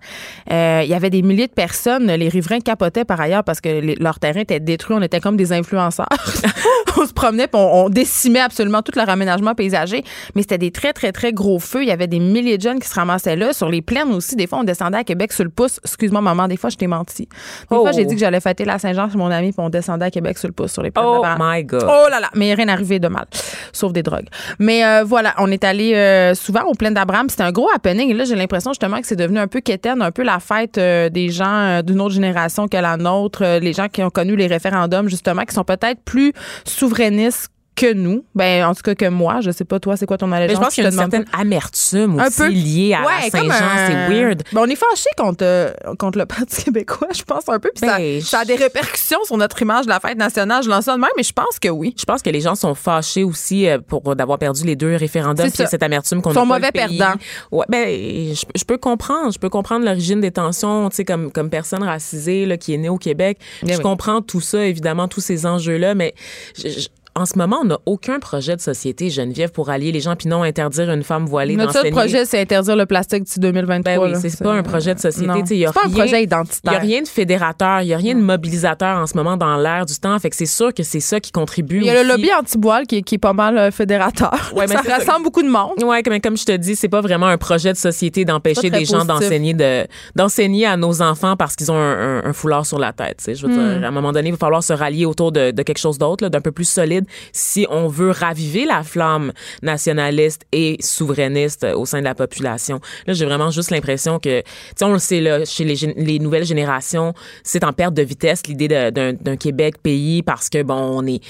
Euh, 0.53 0.81
Il 0.85 0.89
y 0.89 0.95
avait 0.95 1.11
des 1.11 1.23
milliers 1.23 1.47
de 1.47 1.53
personnes. 1.53 2.07
Les 2.11 2.29
riverains 2.29 2.61
capotaient 2.61 3.05
par 3.05 3.21
ailleurs 3.21 3.45
parce 3.45 3.61
que 3.61 3.69
les- 3.69 3.95
leur 3.97 4.19
terrain 4.19 4.41
était 4.41 4.61
détruit. 4.61 4.97
On 4.99 5.03
était 5.03 5.21
comme 5.21 5.37
des 5.37 5.53
influenceurs. 5.53 6.09
on 6.99 7.07
se 7.07 7.13
promenait 7.13 7.47
puis 7.47 7.61
on, 7.61 7.85
on 7.85 7.89
décimait 7.89 8.41
absolument 8.41 8.83
tout 8.83 8.93
leur 8.97 9.09
aménagement 9.09 9.55
paysager. 9.55 10.05
Mais 10.35 10.43
c'était 10.43 10.59
des 10.59 10.71
très, 10.71 10.93
très, 10.93 11.13
très 11.13 11.33
gros 11.33 11.59
feux. 11.59 11.83
Il 11.83 11.89
y 11.89 11.93
avait 11.93 12.07
des 12.09 12.19
milliers 12.21 12.57
de 12.59 12.63
jeunes 12.63 12.81
qui 12.81 12.89
se 12.89 12.95
ramassaient 12.95 13.37
là. 13.37 13.53
Sur 13.53 13.69
les 13.69 13.83
plaines 13.83 14.13
aussi, 14.13 14.37
des 14.37 14.47
fois, 14.47 14.59
on 14.59 14.65
descendait 14.65 14.99
à 14.99 15.05
Québec 15.05 15.33
sur 15.33 15.45
le 15.45 15.51
pouce. 15.51 15.81
Excuse-moi, 15.85 16.21
maman, 16.21 16.49
des 16.49 16.57
fois, 16.57 16.71
je 16.71 16.77
t'ai 16.77 16.87
menti. 16.87 17.23
Des 17.23 17.29
Oh. 17.71 17.83
fois, 17.83 17.93
j'ai 17.93 18.05
dit 18.05 18.15
que 18.15 18.21
j'allais 18.21 18.41
fêter 18.41 18.65
la 18.65 18.79
Saint-Jean 18.79 19.09
chez 19.11 19.17
mon 19.19 19.31
ami 19.31 19.53
puis 19.53 19.61
on 19.61 19.71
descendait 19.71 20.07
à 20.07 20.11
Québec 20.11 20.39
sur 20.39 20.49
le 20.49 20.53
pouce, 20.53 20.73
sur 20.73 20.83
les 20.83 20.90
plaines 20.91 21.05
de 21.05 21.11
Oh 21.11 21.25
my 21.39 21.65
God. 21.65 21.85
Oh 21.85 22.07
là 22.11 22.21
là, 22.21 22.31
mais 22.35 22.55
rien 22.55 22.69
arrivé 22.69 22.99
de 22.99 23.09
mal, 23.09 23.27
sauf 23.73 23.93
des 23.93 24.03
drogues. 24.03 24.29
Mais 24.59 24.85
euh, 24.85 25.05
voilà, 25.05 25.35
on 25.39 25.51
est 25.51 25.65
allé 25.65 25.95
euh, 25.95 26.35
souvent 26.35 26.63
aux 26.65 26.75
plaines 26.75 26.95
d'Abraham. 26.95 27.29
C'était 27.29 27.43
un 27.43 27.53
gros 27.53 27.69
happening. 27.75 28.11
Et 28.11 28.15
là, 28.15 28.25
j'ai 28.25 28.37
l'impression 28.37 28.73
justement 28.73 29.01
que 29.01 29.07
c'est 29.07 29.17
devenu 29.17 29.39
un 29.39 29.49
peu 29.49 29.61
quétaine, 29.61 30.03
un 30.03 30.11
peu 30.11 30.23
la 30.23 30.41
fête 30.41 30.79
euh, 30.79 31.09
des 31.09 31.29
gens 31.29 31.47
euh, 31.47 31.83
d'une 31.83 32.01
autre 32.01 32.15
génération 32.15 32.69
que 32.69 32.77
la 32.77 32.97
nôtre, 32.97 33.45
euh, 33.45 33.59
les 33.61 33.73
gens 33.73 33.89
qui 33.89 34.03
ont 34.03 34.11
connu 34.11 34.37
les 34.37 34.47
référendums, 34.47 35.09
justement, 35.09 35.43
qui 35.43 35.55
sont 35.55 35.65
peut-être 35.65 36.01
plus 36.05 36.33
souverainistes 36.65 37.51
que 37.81 37.93
nous. 37.93 38.25
Ben, 38.35 38.65
en 38.67 38.75
tout 38.75 38.83
cas 38.83 38.95
que 38.95 39.09
moi. 39.09 39.41
Je 39.41 39.51
sais 39.51 39.65
pas, 39.65 39.81
toi, 39.81 39.97
c'est 39.97 40.07
quoi 40.07 40.19
ton 40.19 40.31
allégeance? 40.33 40.51
Mais 40.51 40.55
je 40.57 40.61
pense 40.67 40.75
qu'il 40.75 40.85
y 40.85 40.87
a 40.87 40.91
une 40.91 40.97
certaine 40.97 41.25
amertume 41.33 42.19
un 42.21 42.27
aussi 42.29 42.37
peu 42.39 42.49
liée 42.49 42.95
à 42.95 43.05
Ouais, 43.07 43.31
Saint-Jean. 43.31 43.51
un- 43.51 43.87
C'est 43.87 44.09
weird. 44.15 44.43
Ben, 44.53 44.61
on 44.63 44.67
est 44.67 44.77
fâché 44.77 45.09
contre, 45.17 45.45
euh, 45.45 45.73
contre 45.99 46.19
le 46.19 46.27
Parti 46.27 46.65
québécois, 46.65 47.09
je 47.15 47.23
pense 47.23 47.49
un 47.49 47.59
peu. 47.59 47.71
Puis 47.75 47.87
ça, 47.89 47.97
Ben, 47.99 48.21
ça 48.21 48.41
a 48.41 48.45
des 48.45 48.57
répercussions 48.57 49.19
sur 49.25 49.37
notre 49.37 49.61
image 49.63 49.85
de 49.87 49.91
la 49.91 50.01
fête 50.01 50.19
nationale. 50.19 50.63
Je 50.63 50.69
lance 50.69 50.85
ça 50.85 50.95
de 50.95 51.01
même, 51.01 51.11
mais 51.17 51.23
je 51.23 51.33
pense 51.33 51.59
que 51.61 51.69
oui. 51.69 51.95
Je 51.99 52.05
pense 52.05 52.23
que 52.23 52.31
les 52.31 52.41
gens 52.41 52.55
sont 52.55 52.75
fâchés 52.75 53.25
aussi 53.25 53.69
euh, 53.69 53.79
pour 53.79 54.15
d'avoir 54.17 54.39
perdu 54.39 54.65
les 54.65 54.77
deux 54.77 54.97
référendums. 54.97 55.51
Puis 55.51 55.63
a 55.63 55.67
cette 55.67 55.83
amertume 55.83 56.23
qu'on 56.23 56.31
Ils 56.31 56.35
sont 56.35 56.47
mauvais 56.47 56.73
perdants. 56.73 57.15
Ouais, 57.51 57.67
ben, 57.69 57.89
je, 58.35 58.45
je 58.55 58.65
peux 58.65 58.79
comprendre. 58.79 59.33
Je 59.33 59.39
peux 59.39 59.49
comprendre 59.51 59.85
l'origine 59.85 60.21
des 60.21 60.31
tensions, 60.31 60.89
tu 60.91 60.97
sais, 60.97 61.05
comme, 61.05 61.31
comme 61.33 61.51
personne 61.51 61.83
racisée 61.83 62.47
là, 62.47 62.57
qui 62.57 62.75
est 62.75 62.79
née 62.79 62.89
au 62.89 62.99
Québec. 62.99 63.39
Bien 63.63 63.75
je 63.75 63.79
oui. 63.79 63.83
comprends 63.85 64.21
tout 64.23 64.41
ça, 64.41 64.65
évidemment, 64.65 65.09
tous 65.09 65.21
ces 65.21 65.47
enjeux-là, 65.47 65.95
mais 65.95 66.15
je- 66.57 66.69
je- 66.69 66.89
en 67.17 67.27
ce 67.27 67.37
moment, 67.37 67.59
on 67.63 67.65
n'a 67.67 67.79
aucun 67.87 68.19
projet 68.21 68.55
de 68.57 68.61
société, 68.61 69.11
Geneviève, 69.11 69.51
pour 69.51 69.69
allier 69.71 69.93
les 69.93 70.01
gens, 70.01 70.15
puis 70.17 70.29
non 70.29 70.43
interdire 70.43 70.91
une 70.91 71.03
femme 71.03 71.27
voilée 71.27 71.57
Notre 71.57 71.73
seul 71.73 71.91
projet, 71.91 72.25
c'est 72.25 72.41
interdire 72.41 72.77
le 72.77 72.87
plastique 72.87 73.25
d'ici 73.25 73.41
2023. 73.41 73.83
Ben 74.09 74.15
oui, 74.15 74.21
c'est 74.31 74.43
pas 74.43 74.53
un 74.53 74.63
projet 74.63 74.95
de 74.95 75.01
société. 75.01 75.33
Il 75.51 75.67
C'est 75.67 75.73
pas 75.73 75.81
un 75.87 75.91
projet 75.91 76.19
Il 76.19 76.21
y 76.21 76.25
identitaire. 76.25 76.73
a 76.75 76.79
rien 76.79 77.03
de 77.03 77.09
fédérateur, 77.09 77.81
il 77.83 77.89
y 77.89 77.95
a 77.95 77.97
rien 77.97 78.15
de 78.15 78.21
mobilisateur 78.21 78.99
en 78.99 79.07
ce 79.07 79.17
moment 79.17 79.37
dans 79.37 79.57
l'air 79.57 79.87
du 79.87 79.95
temps. 79.99 80.19
Fait 80.19 80.31
que 80.31 80.37
c'est 80.37 80.47
sûr 80.47 80.73
que 80.73 80.83
c'est 80.83 81.01
ça 81.01 81.21
qui 81.21 81.33
contribue. 81.33 81.79
Il 81.79 81.85
y 81.85 81.91
a 81.91 82.03
le 82.03 82.09
lobby 82.09 82.31
anti-boile 82.33 82.87
qui, 82.87 82.99
est- 82.99 83.03
qui 83.03 83.17
est 83.17 83.19
pas 83.19 83.33
mal 83.33 83.59
euh, 83.59 83.71
fédérateur. 83.71 84.31
Ouais, 84.55 84.67
mais 84.69 84.75
ça 84.77 84.83
rassemble 84.97 85.25
beaucoup 85.25 85.43
de 85.43 85.49
monde. 85.49 85.83
Ouais, 85.83 86.03
comme, 86.03 86.21
comme 86.21 86.37
je 86.37 86.45
te 86.45 86.53
dis, 86.57 86.77
c'est 86.77 86.89
pas 86.89 87.01
vraiment 87.01 87.27
un 87.27 87.39
projet 87.39 87.73
de 87.73 87.79
société 87.79 88.25
d'empêcher 88.25 88.69
des 88.71 88.85
gens 88.85 89.05
d'enseigner 89.05 89.55
de 89.55 89.87
d'enseigner 90.17 90.67
à 90.67 90.77
nos 90.77 91.03
enfants 91.03 91.37
parce 91.37 91.57
qu'ils 91.57 91.71
ont 91.73 91.77
un, 91.77 92.19
un- 92.21 92.25
un 92.25 92.33
foulard 92.33 92.67
sur 92.67 92.79
la 92.79 92.93
tête. 92.93 93.19
Je 93.33 93.47
veux 93.47 93.53
Hmm. 93.53 93.79
dire, 93.79 93.85
à 93.85 93.89
un 93.89 93.91
moment 93.91 94.13
donné, 94.13 94.29
il 94.29 94.33
va 94.33 94.39
falloir 94.39 94.63
se 94.63 94.73
rallier 94.73 95.07
autour 95.07 95.33
de, 95.33 95.51
de 95.51 95.63
quelque 95.63 95.79
chose 95.79 95.99
d'autre, 95.99 96.29
d'un 96.29 96.41
peu 96.41 96.53
plus 96.53 96.65
solide, 96.69 97.00
si 97.33 97.67
on 97.71 97.89
veut 97.89 98.11
raviver 98.11 98.65
la 98.65 98.83
flamme 98.83 99.33
nationaliste 99.63 100.43
et 100.53 100.77
souverainiste 100.81 101.67
au 101.75 101.87
sein 101.87 102.01
de 102.01 102.05
la 102.05 102.15
population. 102.15 102.81
Là, 103.07 103.13
j'ai 103.15 103.25
vraiment 103.25 103.51
juste 103.51 103.71
l'impression 103.71 104.19
que, 104.19 104.41
tu 104.41 104.47
sais, 104.77 104.85
on 104.85 104.93
le 104.93 104.99
sait 104.99 105.21
là, 105.21 105.45
chez 105.45 105.65
les, 105.65 106.19
nouvelles 106.19 106.45
générations, 106.45 107.15
c'est 107.43 107.65
en 107.65 107.73
perte 107.73 107.95
de 107.95 108.03
vitesse 108.03 108.47
l'idée 108.47 108.69
d'un 108.93 109.37
Québec 109.37 109.77
pays 109.83 110.23
parce 110.23 110.49
que 110.49 110.63
bon, 110.63 110.75
on 110.75 111.07
est 111.07 111.21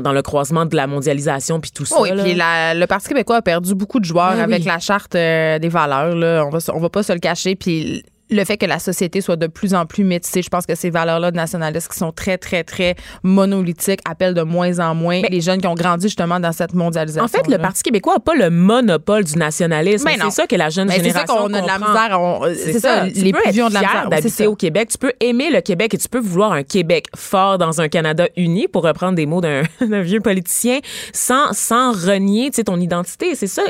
dans 0.00 0.12
le 0.12 0.22
croisement 0.22 0.66
de 0.66 0.76
la 0.76 0.86
mondialisation 0.86 1.60
puis 1.60 1.70
tout 1.70 1.84
ça. 1.84 2.00
Oui, 2.00 2.10
puis 2.22 2.34
la- 2.34 2.74
le 2.74 2.86
Parti 2.86 3.08
québécois 3.08 3.36
a 3.36 3.42
perdu 3.42 3.74
beaucoup 3.74 4.00
de 4.00 4.04
joueurs 4.04 4.32
Ben 4.34 4.40
avec 4.40 4.60
oui. 4.60 4.66
la 4.66 4.78
charte 4.78 5.14
euh, 5.14 5.58
des 5.58 5.68
valeurs. 5.68 6.14
Là. 6.14 6.44
On 6.46 6.50
va, 6.50 6.58
on 6.72 6.78
va 6.80 6.88
pas 6.88 7.02
se 7.02 7.12
le 7.12 7.18
cacher. 7.18 7.56
Puis 7.56 8.04
le 8.30 8.44
fait 8.44 8.56
que 8.56 8.66
la 8.66 8.78
société 8.78 9.20
soit 9.20 9.36
de 9.36 9.46
plus 9.46 9.74
en 9.74 9.86
plus 9.86 10.04
métissée, 10.04 10.42
je 10.42 10.48
pense 10.48 10.66
que 10.66 10.74
ces 10.74 10.90
valeurs-là 10.90 11.30
de 11.30 11.36
nationalistes 11.36 11.92
qui 11.92 11.98
sont 11.98 12.12
très, 12.12 12.38
très, 12.38 12.64
très 12.64 12.96
monolithiques 13.22 14.00
appellent 14.04 14.34
de 14.34 14.42
moins 14.42 14.78
en 14.80 14.94
moins 14.94 15.22
les 15.30 15.40
jeunes 15.40 15.60
qui 15.60 15.66
ont 15.66 15.74
grandi 15.74 16.06
justement 16.08 16.40
dans 16.40 16.52
cette 16.52 16.74
mondialisation. 16.74 17.24
En 17.24 17.28
fait, 17.28 17.46
le 17.48 17.58
Parti 17.58 17.82
québécois 17.82 18.14
n'a 18.14 18.20
pas 18.20 18.34
le 18.34 18.50
monopole 18.50 19.24
du 19.24 19.36
nationalisme. 19.36 20.04
Mais. 20.06 20.16
C'est 20.20 20.30
ça 20.30 20.46
que 20.46 20.56
la 20.56 20.70
jeune 20.70 20.88
Ben, 20.88 20.94
c'est 20.94 21.00
ça 21.10 21.20
génération 21.24 21.36
qu'on 21.36 21.54
a 21.54 21.60
de 21.60 21.66
la 21.66 21.78
misère. 21.78 22.20
on- 22.20 22.40
C'est 22.54 22.80
ça, 22.80 23.04
Tu 23.08 23.20
les 23.20 23.32
plus 23.32 23.50
vieux 23.52 23.64
ont 23.64 23.68
de 23.68 23.74
la 23.74 23.80
misère. 23.80 24.02
C'est 24.04 24.22
d'habiter 24.22 24.46
au 24.46 24.56
Québec. 24.56 24.88
Tu 24.90 24.98
peux 24.98 25.12
aimer 25.20 25.50
le 25.50 25.60
Québec 25.60 25.94
et 25.94 25.98
tu 25.98 26.08
peux 26.08 26.18
vouloir 26.20 26.52
un 26.52 26.62
Québec 26.62 27.06
fort 27.14 27.58
dans 27.58 27.80
un 27.80 27.88
Canada 27.88 28.26
uni, 28.36 28.66
pour 28.68 28.82
reprendre 28.84 29.14
des 29.14 29.26
mots 29.26 29.40
d'un 29.40 29.62
vieux 30.02 30.20
politicien, 30.20 30.78
sans, 31.12 31.52
sans 31.52 31.92
renier 31.92 32.50
tu 32.50 32.56
sais, 32.56 32.64
ton 32.64 32.80
identité. 32.80 33.34
C'est 33.34 33.46
ça. 33.46 33.62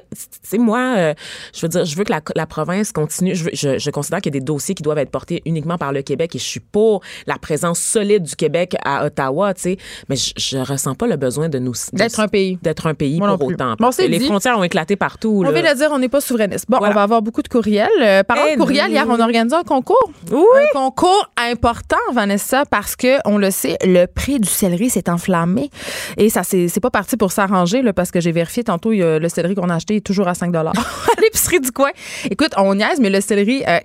C'est 0.42 0.58
moi, 0.58 0.94
euh, 0.96 1.14
je 1.54 1.60
veux 1.62 1.68
dire, 1.68 1.84
je 1.84 1.96
veux 1.96 2.04
que 2.04 2.12
la, 2.12 2.20
la 2.34 2.46
province 2.46 2.92
continue. 2.92 3.34
Je, 3.34 3.44
veux- 3.44 3.50
je, 3.52 3.78
je 3.78 3.90
considère 3.90 4.20
qu'il 4.20 4.32
y 4.32 4.36
a 4.36 4.40
des 4.40 4.44
dossiers 4.46 4.74
qui 4.74 4.82
doivent 4.82 4.96
être 4.98 5.10
portés 5.10 5.42
uniquement 5.44 5.76
par 5.76 5.92
le 5.92 6.00
Québec 6.00 6.34
et 6.34 6.38
je 6.38 6.44
suis 6.44 6.60
pour 6.60 7.02
la 7.26 7.36
présence 7.36 7.78
solide 7.80 8.22
du 8.22 8.34
Québec 8.36 8.74
à 8.84 9.04
Ottawa, 9.04 9.52
tu 9.52 9.60
sais. 9.62 9.76
Mais 10.08 10.16
je, 10.16 10.32
je 10.38 10.56
ressens 10.56 10.94
pas 10.94 11.06
le 11.06 11.16
besoin 11.16 11.50
de 11.50 11.58
nous 11.58 11.74
D'être 11.92 12.20
un 12.20 12.28
pays. 12.28 12.58
d'être 12.62 12.86
un 12.86 12.94
pays 12.94 13.18
Moi 13.18 13.36
pour 13.36 13.48
autant. 13.48 13.74
Bon, 13.78 13.90
c'est 13.90 14.08
les 14.08 14.18
dit. 14.18 14.26
frontières 14.26 14.58
ont 14.58 14.62
éclaté 14.64 14.96
partout. 14.96 15.42
On 15.44 15.50
là. 15.50 15.52
vient 15.52 15.72
de 15.74 15.76
dire, 15.78 15.88
on 15.92 15.98
n'est 15.98 16.08
pas 16.08 16.20
souverainiste. 16.22 16.64
Bon, 16.70 16.78
Voilà. 16.78 16.92
on 16.92 16.96
va 16.96 17.02
avoir 17.02 17.20
beaucoup 17.22 17.42
de 17.42 17.48
courriels. 17.48 17.90
Euh, 18.00 18.22
parlant 18.22 18.44
Eh 18.48 18.54
de 18.56 18.60
courriels, 18.60 18.86
oui. 18.86 18.92
hier, 18.92 19.04
on 19.08 19.20
a 19.20 19.24
organisé 19.24 19.54
un 19.54 19.62
concours. 19.64 20.10
Oui. 20.30 20.38
Un 20.62 20.66
concours 20.72 21.30
important, 21.36 21.96
Vanessa, 22.14 22.64
parce 22.70 22.96
que, 22.96 23.18
on 23.24 23.36
le 23.36 23.50
sait, 23.50 23.76
le 23.84 24.06
prix 24.06 24.38
du 24.40 24.48
céleri 24.48 24.88
s'est 24.88 25.10
enflammé. 25.10 25.70
Et 26.16 26.30
ça, 26.30 26.42
c'est 26.44 26.80
pas 26.80 26.90
parti 26.90 27.16
pour 27.16 27.32
s'arranger, 27.32 27.82
parce 27.94 28.10
que 28.10 28.20
j'ai 28.20 28.32
vérifié 28.32 28.64
tantôt, 28.64 28.92
il 28.92 28.98
y 28.98 29.02
a 29.02 29.18
le 29.18 29.28
céleri 29.28 29.54
qu'on 29.54 29.68
a 29.68 29.74
acheté 29.74 29.96
est 29.96 30.00
toujours 30.00 30.28
à 30.28 30.34
5 30.34 30.54
à 30.56 30.72
l'épicerie 31.20 31.60
du 31.60 31.72
coin. 31.72 31.90
Écoute, 32.30 32.52
on 32.56 32.74
niaise, 32.74 33.00
mais 33.00 33.10
le 33.10 33.20
céleri, 33.20 33.62
euh, 33.66 33.78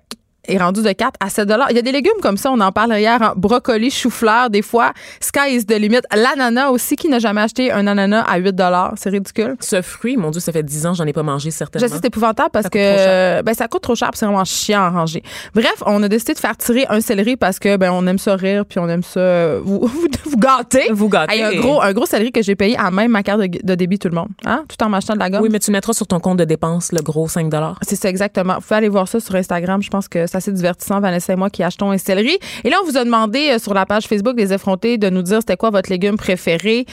est 0.48 0.58
rendu 0.58 0.82
de 0.82 0.92
4 0.92 1.14
à 1.20 1.30
7 1.30 1.50
Il 1.70 1.76
y 1.76 1.80
a 1.80 1.82
des 1.82 1.92
légumes 1.92 2.12
comme 2.22 2.38
ça, 2.38 2.52
on 2.52 2.60
en 2.60 2.72
parle 2.72 2.94
hier, 2.98 3.22
hein, 3.22 3.34
brocoli, 3.36 3.92
chou-fleur, 3.92 4.50
des 4.50 4.62
fois, 4.62 4.94
sky 5.20 5.56
is 5.56 5.66
the 5.66 5.74
limit. 5.74 6.02
L'ananas 6.16 6.70
aussi, 6.70 6.96
qui 6.96 7.10
n'a 7.10 7.20
jamais 7.20 7.42
acheté 7.42 7.72
un 7.72 7.88
ananas 7.88 8.22
à 8.22 8.38
8 8.38 8.62
C'est 8.96 9.10
ridicule. 9.10 9.56
Ce 9.60 9.82
fruit, 9.82 10.18
mon 10.18 10.32
Dieu, 10.32 10.42
ça 10.42 10.52
fait 10.52 10.64
10 10.64 10.86
ans, 10.88 10.94
j'en 10.94 11.06
ai 11.06 11.14
pas 11.14 11.24
mangé 11.24 11.50
Je 11.52 11.56
certainement. 11.56 11.88
sais, 11.88 11.94
c'est 11.96 12.06
épouvantable 12.08 12.50
parce 12.52 12.64
Ça 12.64 12.70
que 12.70 13.42
ben, 13.44 13.54
ça 13.54 13.68
coûte 13.68 13.82
trop 13.84 13.96
cher, 13.96 14.12
c'est 14.14 14.26
vraiment 14.26 14.46
chiant 14.46 14.82
à 14.82 14.90
ranger. 14.90 15.24
Bref, 15.54 15.84
on 15.86 16.02
a 16.04 16.08
décidé 16.08 16.34
de 16.34 16.40
faire 16.40 16.58
tirer 16.58 16.86
un 16.90 17.02
céleri 17.02 17.38
parce 17.38 17.60
que 17.60 17.78
ben 17.78 17.92
on 17.92 18.06
aime 18.08 18.20
ça 18.20 18.36
rire 18.36 18.66
puis 18.66 18.80
on 18.80 18.90
aime 18.90 19.04
ça 19.04 19.20
euh, 19.20 19.62
vous, 19.64 19.80
vous, 19.88 20.08
vous 20.26 20.38
gâter. 20.38 20.90
Vous 20.92 21.10
gâter. 21.10 21.36
Hey, 21.36 21.44
un 21.44 21.60
gros 21.60 21.82
un 21.82 21.94
gros 21.94 22.06
céleri 22.06 22.32
que 22.32 22.42
j'ai 22.42 22.56
payé 22.56 22.78
à 22.78 22.92
même 22.92 23.12
ma 23.12 23.24
carte 23.24 23.42
de, 23.42 23.48
de 23.64 23.76
débit 23.76 24.00
tout 24.00 24.10
le 24.10 24.16
monde, 24.16 24.30
hein, 24.46 24.64
tout 24.68 24.84
en 24.84 24.90
m'achetant 24.90 25.14
de 25.14 25.20
la 25.20 25.30
gomme. 25.30 25.42
Oui, 25.42 25.50
mais 25.52 25.60
tu 25.60 25.72
mettras 25.72 25.94
sur 25.94 26.08
ton 26.08 26.20
compte 26.20 26.38
de 26.38 26.46
dépenses 26.46 26.92
le 26.92 27.02
gros 27.02 27.28
5 27.28 27.52
C'est 27.82 27.96
ça 27.96 28.10
exactement. 28.10 28.56
Vous 28.56 28.62
pouvez 28.62 28.76
aller 28.76 28.90
voir 28.90 29.08
ça 29.08 29.20
sur 29.20 29.36
Instagram, 29.36 29.82
je 29.82 29.90
pense 29.90 30.08
que 30.08 30.28
c'est 30.32 30.38
assez 30.38 30.52
divertissant, 30.52 31.00
Vanessa 31.00 31.34
et 31.34 31.36
moi, 31.36 31.50
qui 31.50 31.62
achetons 31.62 31.92
un 31.92 31.98
céleri. 31.98 32.40
Et 32.64 32.70
là, 32.70 32.78
on 32.82 32.86
vous 32.86 32.98
a 32.98 33.04
demandé 33.04 33.50
euh, 33.52 33.60
sur 33.60 33.74
la 33.74 33.86
page 33.86 34.08
Facebook 34.08 34.36
des 34.36 34.54
effrontés 34.54 34.98
de 34.98 35.10
nous 35.10 35.22
dire 35.22 35.40
c'était 35.40 35.58
quoi 35.58 35.70
votre 35.70 35.90
légume 35.90 36.16
préféré. 36.16 36.86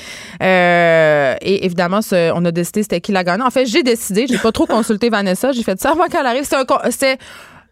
Euh, 0.42 1.34
et 1.40 1.64
évidemment, 1.64 2.00
on 2.12 2.44
a 2.44 2.50
décidé 2.50 2.82
c'était 2.82 3.00
qui 3.00 3.12
la 3.12 3.22
gagnante. 3.22 3.46
En 3.46 3.50
fait, 3.50 3.66
j'ai 3.66 3.82
décidé. 3.82 4.26
J'ai 4.28 4.38
pas 4.38 4.52
trop 4.52 4.66
consulté 4.66 5.08
Vanessa. 5.08 5.52
J'ai 5.52 5.62
fait 5.62 5.80
ça 5.80 5.92
avant 5.92 6.06
qu'elle 6.06 6.26
arrive. 6.26 6.44
C'est 6.44 6.56
un, 6.56 6.64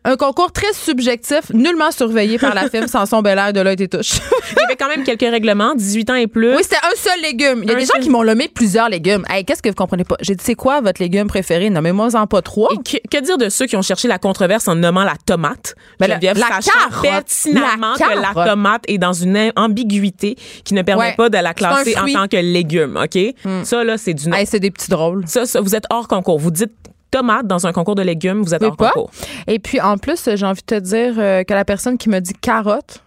un 0.07 0.17
concours 0.17 0.53
très 0.53 0.73
subjectif, 0.73 1.51
nullement 1.53 1.91
surveillé 1.91 2.39
par 2.39 2.55
la 2.55 2.71
film 2.71 2.87
sans 2.87 3.05
son 3.07 3.21
bel 3.23 3.39
air 3.39 3.53
de 3.53 3.61
l'œil 3.61 3.77
des 3.77 3.89
touches. 3.89 4.21
Il 4.53 4.61
y 4.61 4.65
avait 4.65 4.77
quand 4.77 4.89
même 4.89 5.05
quelques 5.05 5.21
règlements, 5.31 5.75
18 5.75 6.11
ans 6.11 6.15
et 6.15 6.27
plus. 6.29 6.55
Oui, 6.55 6.63
c'était 6.63 6.77
un 6.77 6.97
seul 6.97 7.21
légume. 7.23 7.61
Il 7.65 7.69
y 7.69 7.73
a 7.73 7.75
Un 7.75 7.79
des 7.79 7.85
gens 7.85 8.01
qui 8.01 8.09
m'ont 8.09 8.23
nommé 8.25 8.49
plusieurs 8.49 8.89
légumes. 8.89 9.25
Hey, 9.29 9.45
qu'est-ce 9.45 9.61
que 9.63 9.69
vous 9.69 9.75
comprenez 9.75 10.05
pas? 10.05 10.17
J'ai 10.21 10.35
dit, 10.35 10.45
c'est 10.45 10.55
quoi 10.55 10.81
votre 10.81 11.03
légume 11.03 11.27
préféré? 11.27 11.69
Nommez-moi-en 11.71 12.27
pas 12.27 12.41
trois. 12.43 12.71
Et 12.73 12.77
que, 12.77 12.97
que 13.19 13.23
dire 13.23 13.37
de 13.37 13.49
ceux 13.49 13.67
qui 13.67 13.77
ont 13.77 13.83
cherché 13.83 14.09
la 14.09 14.19
controverse 14.19 14.69
en 14.69 14.77
nommant 14.77 15.05
la 15.05 15.15
tomate? 15.27 15.75
Ben, 15.99 16.07
la- 16.09 16.19
la 16.19 16.33
carotte. 16.61 17.03
pertinemment 17.03 17.95
La 17.99 18.07
que 18.07 18.21
la 18.39 18.45
tomate 18.47 18.85
est 18.89 18.99
dans 18.99 19.13
une 19.13 19.37
am- 19.37 19.53
ambiguïté 19.57 20.37
qui 20.65 20.75
ne 20.75 20.83
permet 20.83 20.97
Ouais. 21.03 21.15
pas 21.17 21.29
de 21.29 21.39
la 21.39 21.53
classer 21.53 21.97
en. 21.99 22.05
Hmm. 22.07 22.13
tant 22.13 22.29
que 22.29 22.37
légume, 22.37 22.97
OK? 23.03 23.19
Ça, 23.65 23.85
là, 23.85 23.99
c'est 23.99 24.15
du. 24.15 24.33
Hey, 24.33 24.47
c'est 24.47 24.61
des 24.61 24.71
petits 24.71 24.91
drôles. 24.91 25.25
Ça, 25.27 25.47
ça, 25.47 25.61
vous 25.61 25.75
êtes 25.75 25.85
hors 25.91 26.07
concours. 26.09 26.39
Vous 26.39 26.51
dites 26.51 26.73
tomate 27.11 27.47
dans 27.47 27.67
un 27.67 27.73
concours 27.73 27.95
de 27.95 28.03
légumes, 28.03 28.43
vous 28.43 28.55
êtes 28.55 28.63
hors 28.63 28.77
pas. 28.77 28.91
concours. 28.91 29.11
Et 29.47 29.59
puis, 29.59 29.81
en 29.81 29.99
plus, 29.99 30.29
j'ai 30.35 30.47
envie 30.47 30.61
de 30.61 30.67
te 30.67 30.81
dire 30.81 31.15
euh, 31.19 31.45
que 31.45 31.55
la 31.55 31.65
personne 31.65 31.99
qui 31.99 32.09
me 32.09 32.21
dit 32.21 32.35
carotte, 32.35 33.03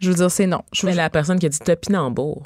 je 0.00 0.10
veux 0.10 0.16
dire, 0.16 0.30
c'est 0.30 0.46
non. 0.46 0.62
Je 0.72 0.86
Mais 0.86 0.94
la 0.94 1.10
personne 1.10 1.38
qui 1.38 1.46
a 1.46 1.48
dit 1.48 1.58
topinambour. 1.58 2.42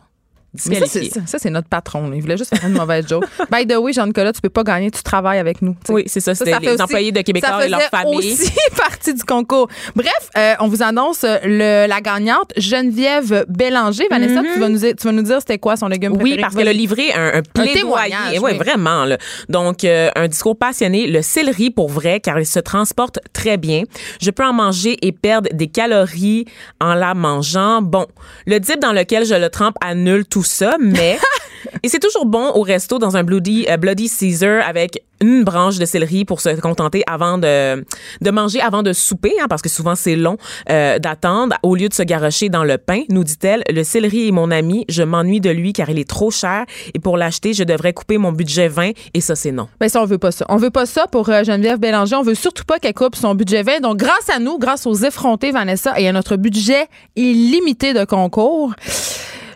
Mais 0.67 0.81
ça, 1.27 1.39
c'est, 1.39 1.51
notre 1.51 1.69
patron. 1.69 2.11
Il 2.15 2.23
voulait 2.23 2.37
juste 2.39 2.57
faire 2.57 2.69
une 2.69 2.75
mauvaise 2.77 3.07
joke. 3.07 3.25
By 3.53 3.67
the 3.67 3.77
way, 3.77 3.93
Jean-Nicolas, 3.93 4.33
tu 4.33 4.41
peux 4.41 4.49
pas 4.49 4.65
gagner, 4.65 4.91
tu 4.91 5.03
travailles 5.03 5.39
avec 5.39 5.61
nous. 5.63 5.77
Oui, 5.91 6.05
c'est 6.07 6.21
ça. 6.21 6.35
C'était 6.35 6.59
les 6.59 6.69
aussi- 6.71 6.83
employés 6.83 7.13
de 7.13 7.21
Québécois 7.21 7.67
et 7.67 7.69
leur 7.69 7.83
famille. 7.83 8.17
aussi 8.33 8.51
partie 8.77 9.13
du 9.15 9.23
concours. 9.25 9.69
Bref, 9.95 10.31
euh, 10.37 10.55
on 10.61 10.69
vous 10.69 10.83
annonce 10.83 11.23
euh, 11.25 11.37
le, 11.45 11.87
la 11.87 12.01
gagnante, 12.01 12.53
Geneviève 12.57 13.45
Bélanger. 13.49 14.05
Vanessa, 14.11 14.41
tu, 14.43 14.59
vas 14.59 14.69
nous, 14.69 14.79
dire- 14.79 14.95
tu 14.99 15.07
vas 15.07 15.13
nous 15.13 15.23
dire 15.23 15.37
c'était 15.41 15.59
quoi 15.59 15.77
son 15.77 15.87
légume 15.89 16.09
Mm-hmm. 16.15 16.23
Oui, 16.23 16.31
préféré? 16.31 16.41
parce 16.41 16.55
qu'elle 16.55 16.69
a 16.69 16.73
livré 16.73 17.13
un, 17.13 17.35
un 17.35 17.43
plaidoyer. 17.43 18.39
oui. 18.41 18.57
vraiment. 18.57 19.05
Là. 19.05 19.19
Donc, 19.51 19.85
euh, 19.85 20.11
un 20.17 20.29
discours 20.29 20.57
passionné. 20.57 21.07
Le 21.09 21.21
céleri, 21.23 21.71
pour 21.71 21.89
vrai, 21.91 22.21
car 22.21 22.39
il 22.41 22.47
se 22.47 22.59
transporte 22.61 23.19
très 23.35 23.59
bien. 23.59 23.83
Je 24.23 24.31
peux 24.31 24.45
en 24.45 24.53
manger 24.55 24.97
et 25.03 25.13
perdre 25.13 25.51
des 25.53 25.67
calories 25.69 26.47
en 26.81 26.95
la 26.95 27.15
mangeant. 27.15 27.83
Bon, 27.83 28.07
le 28.47 28.59
dip 28.59 28.81
dans 28.81 28.93
lequel 28.93 29.27
je 29.27 29.35
le 29.35 29.51
trempe 29.51 29.77
annule 29.85 30.25
tout 30.27 30.38
ça, 30.43 30.77
mais... 30.81 31.19
et 31.83 31.89
c'est 31.89 31.99
toujours 31.99 32.27
bon 32.27 32.51
au 32.55 32.63
resto 32.63 32.99
dans 32.99 33.17
un 33.17 33.25
Bloody, 33.25 33.67
euh, 33.69 33.77
Bloody 33.77 34.09
Caesar 34.09 34.67
avec 34.67 35.03
une 35.21 35.43
branche 35.43 35.79
de 35.79 35.85
céleri 35.85 36.25
pour 36.25 36.41
se 36.41 36.61
contenter 36.61 37.03
avant 37.07 37.39
de, 37.39 37.85
de 38.21 38.31
manger, 38.31 38.61
avant 38.61 38.83
de 38.83 38.93
souper, 38.93 39.33
hein, 39.41 39.47
parce 39.49 39.63
que 39.63 39.69
souvent 39.69 39.95
c'est 39.95 40.17
long 40.17 40.37
euh, 40.71 40.99
d'attendre, 40.99 41.57
au 41.63 41.75
lieu 41.75 41.89
de 41.89 41.95
se 41.95 42.03
garrocher 42.03 42.49
dans 42.49 42.65
le 42.65 42.79
pain, 42.79 43.03
nous 43.09 43.25
dit-elle. 43.25 43.65
Le 43.69 43.83
céleri 43.83 44.29
est 44.29 44.33
mon 44.33 44.51
ami, 44.51 44.85
je 44.89 45.03
m'ennuie 45.03 45.41
de 45.41 45.51
lui 45.51 45.73
car 45.73 45.91
il 45.91 45.99
est 45.99 46.09
trop 46.09 46.31
cher 46.31 46.65
et 46.95 46.99
pour 46.99 47.17
l'acheter, 47.17 47.53
je 47.53 47.65
devrais 47.65 47.93
couper 47.93 48.19
mon 48.19 48.33
budget 48.33 48.69
20 48.69 48.91
et 49.15 49.21
ça 49.21 49.35
c'est 49.35 49.53
non. 49.53 49.69
Ben 49.81 49.89
ça, 49.89 50.03
on 50.03 50.07
veut 50.07 50.19
pas 50.19 50.31
ça. 50.31 50.47
On 50.49 50.57
veut 50.57 50.71
pas 50.71 50.87
ça 50.87 51.07
pour 51.07 51.29
euh, 51.29 51.45
Geneviève 51.45 51.79
Bélanger. 51.79 52.17
On 52.17 52.23
veut 52.23 52.35
surtout 52.35 52.65
pas 52.65 52.79
qu'elle 52.79 52.95
coupe 52.95 53.17
son 53.17 53.35
budget 53.35 53.63
20. 53.63 53.81
Donc, 53.81 53.97
grâce 53.97 54.29
à 54.35 54.39
nous, 54.39 54.59
grâce 54.59 54.87
aux 54.87 54.95
effrontés, 54.95 55.51
Vanessa, 55.51 55.99
et 55.99 56.09
à 56.09 56.13
notre 56.13 56.37
budget 56.37 56.87
illimité 57.17 57.93
de 57.93 58.05
concours, 58.05 58.73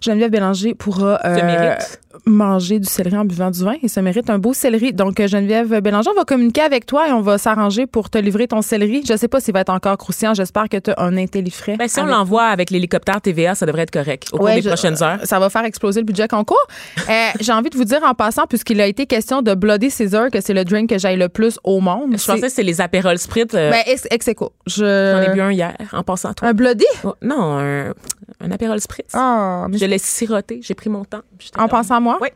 Geneviève 0.02 0.30
Bélanger 0.30 0.74
pourra 0.74 1.20
euh, 1.24 1.38
Se 1.38 1.44
mérite. 1.44 2.00
Manger 2.26 2.78
du 2.78 2.88
céleri 2.88 3.16
en 3.16 3.24
buvant 3.24 3.50
du 3.50 3.62
vin 3.64 3.74
et 3.82 3.88
se 3.88 4.00
mérite 4.00 4.30
un 4.30 4.38
beau 4.38 4.52
céleri. 4.52 4.92
Donc, 4.92 5.18
euh, 5.20 5.26
Geneviève 5.26 5.80
Bélanger, 5.80 6.10
on 6.10 6.18
va 6.18 6.24
communiquer 6.24 6.60
avec 6.62 6.86
toi 6.86 7.08
et 7.08 7.12
on 7.12 7.20
va 7.20 7.38
s'arranger 7.38 7.86
pour 7.86 8.10
te 8.10 8.18
livrer 8.18 8.46
ton 8.48 8.62
céleri. 8.62 9.02
Je 9.08 9.16
sais 9.16 9.28
pas 9.28 9.40
s'il 9.40 9.54
va 9.54 9.60
être 9.60 9.70
encore 9.70 9.96
croustillant. 9.98 10.34
J'espère 10.34 10.68
que 10.68 10.76
tu 10.76 10.90
as 10.90 11.00
un 11.00 11.16
intellifrais. 11.16 11.76
Ben, 11.76 11.88
si 11.88 12.00
on 12.00 12.06
l'envoie 12.06 12.44
avec 12.44 12.70
l'hélicoptère 12.70 13.20
TVA, 13.20 13.54
ça 13.54 13.66
devrait 13.66 13.82
être 13.82 13.90
correct 13.90 14.28
au 14.32 14.36
cours 14.36 14.46
Ouais, 14.46 14.56
des 14.56 14.62
je- 14.62 14.68
prochaines 14.68 15.02
heures. 15.02 15.18
Ça 15.24 15.38
va 15.38 15.50
faire 15.50 15.64
exploser 15.64 16.00
le 16.00 16.06
budget 16.06 16.28
concours. 16.28 16.56
Euh, 17.08 17.28
J'ai 17.40 17.52
envie 17.52 17.68
de 17.70 17.76
vous 17.76 17.84
dire 17.84 18.00
en 18.04 18.14
passant, 18.14 18.46
puisqu'il 18.46 18.80
a 18.80 18.86
été 18.86 19.06
question 19.06 19.42
de 19.42 19.54
Bloody 19.54 19.90
Caesar, 19.90 20.30
que 20.30 20.40
c'est 20.40 20.54
le 20.54 20.64
drink 20.64 20.88
que 20.90 20.98
j'aille 20.98 21.16
le 21.18 21.28
plus 21.28 21.58
au 21.64 21.80
monde. 21.80 22.16
Je 22.16 22.24
pensais 22.24 22.42
que 22.42 22.48
c'est 22.48 22.62
les 22.62 22.80
apérols 22.80 23.18
spritz. 23.18 23.52
euh, 23.54 23.70
Ben, 23.70 23.82
ex, 23.86 24.06
ex 24.10 24.28
aequo. 24.28 24.52
Je... 24.66 24.84
J'en 25.24 25.30
ai 25.30 25.34
bu 25.34 25.40
un 25.40 25.50
hier 25.50 25.76
en 25.92 26.02
passant 26.04 26.30
à 26.30 26.34
toi. 26.34 26.48
Un 26.48 26.52
Bloody? 26.54 26.84
Oh, 27.04 27.14
non, 27.20 27.58
un, 27.58 27.92
un 28.40 28.50
apérol 28.50 28.80
spritz. 28.80 29.10
Ah, 29.14 29.66
mais 29.68 29.78
Je 29.78 29.84
l'ai 29.84 29.98
siroté, 29.98 30.60
j'ai 30.62 30.74
pris 30.74 30.90
mon 30.90 31.04
temps. 31.04 31.22
En 31.58 31.64
à 31.64 31.68
moi? 32.02 32.18
Oui. 32.20 32.28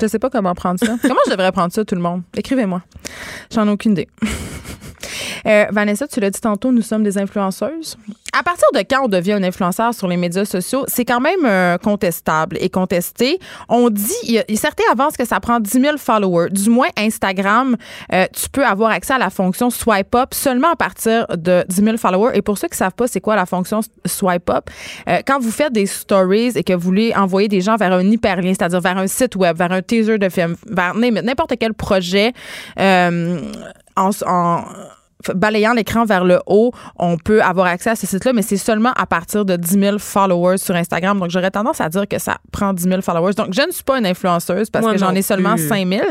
Je 0.00 0.06
sais 0.06 0.18
pas 0.18 0.30
comment 0.30 0.54
prendre 0.54 0.78
ça. 0.80 0.96
comment 1.02 1.20
je 1.26 1.30
devrais 1.30 1.52
prendre 1.52 1.72
ça, 1.72 1.84
tout 1.84 1.94
le 1.94 2.00
monde? 2.00 2.22
Écrivez-moi. 2.36 2.82
J'en 3.52 3.66
ai 3.66 3.70
aucune 3.70 3.92
idée. 3.92 4.08
Euh, 5.46 5.66
Vanessa, 5.70 6.06
tu 6.08 6.20
l'as 6.20 6.30
dit 6.30 6.40
tantôt, 6.40 6.72
nous 6.72 6.82
sommes 6.82 7.02
des 7.02 7.18
influenceuses. 7.18 7.96
À 8.36 8.42
partir 8.42 8.66
de 8.74 8.80
quand 8.80 9.04
on 9.04 9.08
devient 9.08 9.32
un 9.34 9.42
influenceur 9.44 9.94
sur 9.94 10.08
les 10.08 10.16
médias 10.16 10.44
sociaux, 10.44 10.84
c'est 10.88 11.04
quand 11.04 11.20
même 11.20 11.44
euh, 11.44 11.78
contestable 11.78 12.56
et 12.60 12.68
contesté. 12.68 13.38
On 13.68 13.90
dit, 13.90 14.12
y 14.24 14.38
a- 14.38 14.44
certains 14.56 14.82
avancent 14.90 15.16
que 15.16 15.24
ça 15.24 15.38
prend 15.40 15.60
10 15.60 15.70
000 15.80 15.96
followers. 15.98 16.50
Du 16.50 16.68
moins, 16.70 16.88
Instagram, 16.98 17.76
euh, 18.12 18.26
tu 18.32 18.48
peux 18.50 18.64
avoir 18.64 18.90
accès 18.90 19.12
à 19.12 19.18
la 19.18 19.30
fonction 19.30 19.70
swipe 19.70 20.14
up 20.14 20.34
seulement 20.34 20.72
à 20.72 20.76
partir 20.76 21.26
de 21.36 21.64
10 21.68 21.84
000 21.84 21.96
followers. 21.96 22.32
Et 22.36 22.42
pour 22.42 22.58
ceux 22.58 22.68
qui 22.68 22.76
savent 22.76 22.94
pas 22.94 23.06
c'est 23.06 23.20
quoi 23.20 23.36
la 23.36 23.46
fonction 23.46 23.80
swipe 24.04 24.50
up, 24.50 24.64
euh, 25.08 25.18
quand 25.26 25.38
vous 25.38 25.50
faites 25.52 25.72
des 25.72 25.86
stories 25.86 26.52
et 26.56 26.64
que 26.64 26.72
vous 26.72 26.80
voulez 26.80 27.14
envoyer 27.14 27.48
des 27.48 27.60
gens 27.60 27.76
vers 27.76 27.92
un 27.92 28.02
hyperlien, 28.10 28.52
c'est-à-dire 28.52 28.80
vers 28.80 28.98
un 28.98 29.06
site 29.06 29.36
web, 29.36 29.56
vers 29.56 29.70
un 29.72 29.82
teaser 29.82 30.18
de 30.18 30.28
film, 30.28 30.56
vers 30.68 30.94
n'importe 30.94 31.54
quel 31.60 31.74
projet, 31.74 32.32
euh, 32.80 33.40
en, 33.96 34.12
en 34.26 34.90
balayant 35.32 35.72
l'écran 35.72 36.04
vers 36.04 36.24
le 36.24 36.40
haut, 36.46 36.72
on 36.98 37.16
peut 37.16 37.42
avoir 37.42 37.66
accès 37.66 37.90
à 37.90 37.96
ce 37.96 38.06
site-là, 38.06 38.32
mais 38.32 38.42
c'est 38.42 38.56
seulement 38.56 38.92
à 38.96 39.06
partir 39.06 39.44
de 39.44 39.56
10 39.56 39.80
000 39.80 39.98
followers 39.98 40.58
sur 40.58 40.74
Instagram. 40.74 41.18
Donc, 41.18 41.30
j'aurais 41.30 41.50
tendance 41.50 41.80
à 41.80 41.88
dire 41.88 42.06
que 42.08 42.18
ça 42.18 42.38
prend 42.52 42.72
10 42.72 42.84
000 42.84 43.02
followers. 43.02 43.34
Donc, 43.34 43.48
je 43.52 43.62
ne 43.62 43.72
suis 43.72 43.84
pas 43.84 43.98
une 43.98 44.06
influenceuse 44.06 44.70
parce 44.70 44.84
Moi 44.84 44.92
que 44.92 44.98
j'en 44.98 45.14
ai 45.14 45.22
seulement 45.22 45.54
plus. 45.54 45.68
5 45.68 45.88
000. 45.88 46.02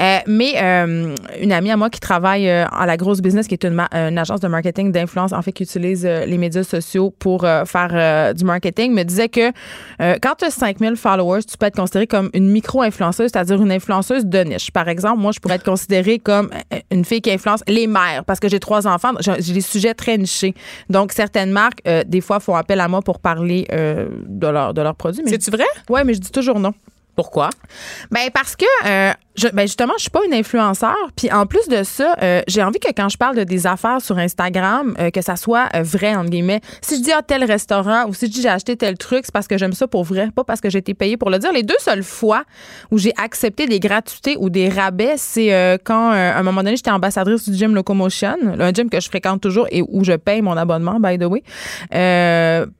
Euh, 0.00 0.18
mais 0.26 0.54
euh, 0.62 1.14
une 1.40 1.52
amie 1.52 1.70
à 1.70 1.76
moi 1.76 1.90
qui 1.90 2.00
travaille 2.00 2.48
euh, 2.48 2.66
à 2.70 2.86
la 2.86 2.96
grosse 2.96 3.20
business, 3.20 3.46
qui 3.46 3.54
est 3.54 3.64
une, 3.64 3.80
agence 4.18 4.40
de 4.40 4.48
marketing 4.48 4.92
d'influence, 4.92 5.32
en 5.32 5.42
fait, 5.42 5.52
qui 5.52 5.62
utilise 5.62 6.04
euh, 6.04 6.24
les 6.26 6.38
médias 6.38 6.62
sociaux 6.62 7.14
pour 7.18 7.44
euh, 7.44 7.64
faire 7.64 8.34
du 8.34 8.44
marketing, 8.44 8.92
me 8.92 9.02
disait 9.02 9.28
que 9.28 9.52
quand 9.98 10.34
tu 10.38 10.44
as 10.44 10.50
5 10.50 10.78
000 10.78 10.96
followers, 10.96 11.42
tu 11.42 11.56
peux 11.56 11.66
être 11.66 11.76
considérée 11.76 12.06
comme 12.06 12.30
une 12.34 12.48
micro-influenceuse, 12.50 13.30
c'est-à-dire 13.32 13.60
une 13.60 13.72
influenceuse 13.72 14.26
de 14.26 14.40
niche. 14.40 14.70
Par 14.70 14.88
exemple, 14.88 15.20
moi, 15.20 15.32
je 15.32 15.40
pourrais 15.40 15.56
être 15.56 15.64
considérée 15.64 16.18
comme 16.18 16.50
une 16.90 17.04
fille 17.04 17.20
qui 17.20 17.30
influence 17.30 17.62
les 17.68 17.86
mères 17.86 18.24
parce 18.26 18.40
que 18.42 18.48
j'ai 18.48 18.60
trois 18.60 18.86
enfants. 18.86 19.12
J'ai 19.20 19.52
des 19.54 19.60
sujets 19.60 19.94
très 19.94 20.18
nichés. 20.18 20.54
Donc, 20.90 21.12
certaines 21.12 21.52
marques, 21.52 21.80
euh, 21.86 22.02
des 22.06 22.20
fois, 22.20 22.40
font 22.40 22.56
appel 22.56 22.80
à 22.80 22.88
moi 22.88 23.00
pour 23.00 23.20
parler 23.20 23.66
euh, 23.72 24.08
de, 24.26 24.48
leur, 24.48 24.74
de 24.74 24.82
leurs 24.82 24.96
produits. 24.96 25.22
C'est-tu 25.26 25.50
vrai? 25.50 25.64
ouais, 25.88 26.04
mais 26.04 26.14
je 26.14 26.20
dis 26.20 26.30
toujours 26.32 26.58
non. 26.58 26.74
Pourquoi? 27.14 27.50
Ben 28.10 28.30
parce 28.32 28.56
que 28.56 28.64
euh, 28.86 29.12
ben 29.52 29.62
justement, 29.62 29.94
je 29.96 30.02
suis 30.02 30.10
pas 30.10 30.20
une 30.26 30.34
influenceur. 30.34 30.96
Puis 31.16 31.30
en 31.32 31.46
plus 31.46 31.66
de 31.68 31.82
ça, 31.82 32.14
euh, 32.22 32.42
j'ai 32.48 32.62
envie 32.62 32.78
que 32.78 32.92
quand 32.94 33.08
je 33.08 33.16
parle 33.16 33.36
de 33.36 33.44
des 33.44 33.66
affaires 33.66 34.00
sur 34.00 34.18
Instagram, 34.18 34.94
euh, 34.98 35.10
que 35.10 35.22
ça 35.22 35.36
soit 35.36 35.68
euh, 35.74 35.82
vrai 35.82 36.14
entre 36.14 36.30
guillemets. 36.30 36.60
Si 36.82 36.96
je 36.96 37.02
dis 37.02 37.12
à 37.12 37.22
tel 37.22 37.44
restaurant 37.44 38.06
ou 38.08 38.14
si 38.14 38.26
je 38.26 38.32
dis 38.32 38.42
j'ai 38.42 38.48
acheté 38.48 38.76
tel 38.76 38.98
truc, 38.98 39.22
c'est 39.24 39.32
parce 39.32 39.48
que 39.48 39.56
j'aime 39.56 39.72
ça 39.72 39.86
pour 39.86 40.04
vrai, 40.04 40.30
pas 40.34 40.44
parce 40.44 40.60
que 40.60 40.68
j'ai 40.68 40.78
été 40.78 40.94
payée 40.94 41.16
pour 41.16 41.30
le 41.30 41.38
dire. 41.38 41.52
Les 41.52 41.62
deux 41.62 41.76
seules 41.78 42.02
fois 42.02 42.44
où 42.90 42.98
j'ai 42.98 43.12
accepté 43.16 43.66
des 43.66 43.80
gratuités 43.80 44.36
ou 44.38 44.50
des 44.50 44.68
rabais, 44.68 45.14
c'est 45.16 45.78
quand 45.84 46.10
à 46.10 46.38
un 46.38 46.42
moment 46.42 46.62
donné 46.62 46.76
j'étais 46.76 46.90
ambassadrice 46.90 47.48
du 47.48 47.56
gym 47.56 47.74
Locomotion, 47.74 48.36
un 48.58 48.72
gym 48.72 48.90
que 48.90 49.00
je 49.00 49.08
fréquente 49.08 49.40
toujours 49.40 49.66
et 49.70 49.82
où 49.82 50.04
je 50.04 50.12
paye 50.12 50.42
mon 50.42 50.56
abonnement 50.56 51.00
by 51.00 51.18
the 51.18 51.24
way, 51.24 51.42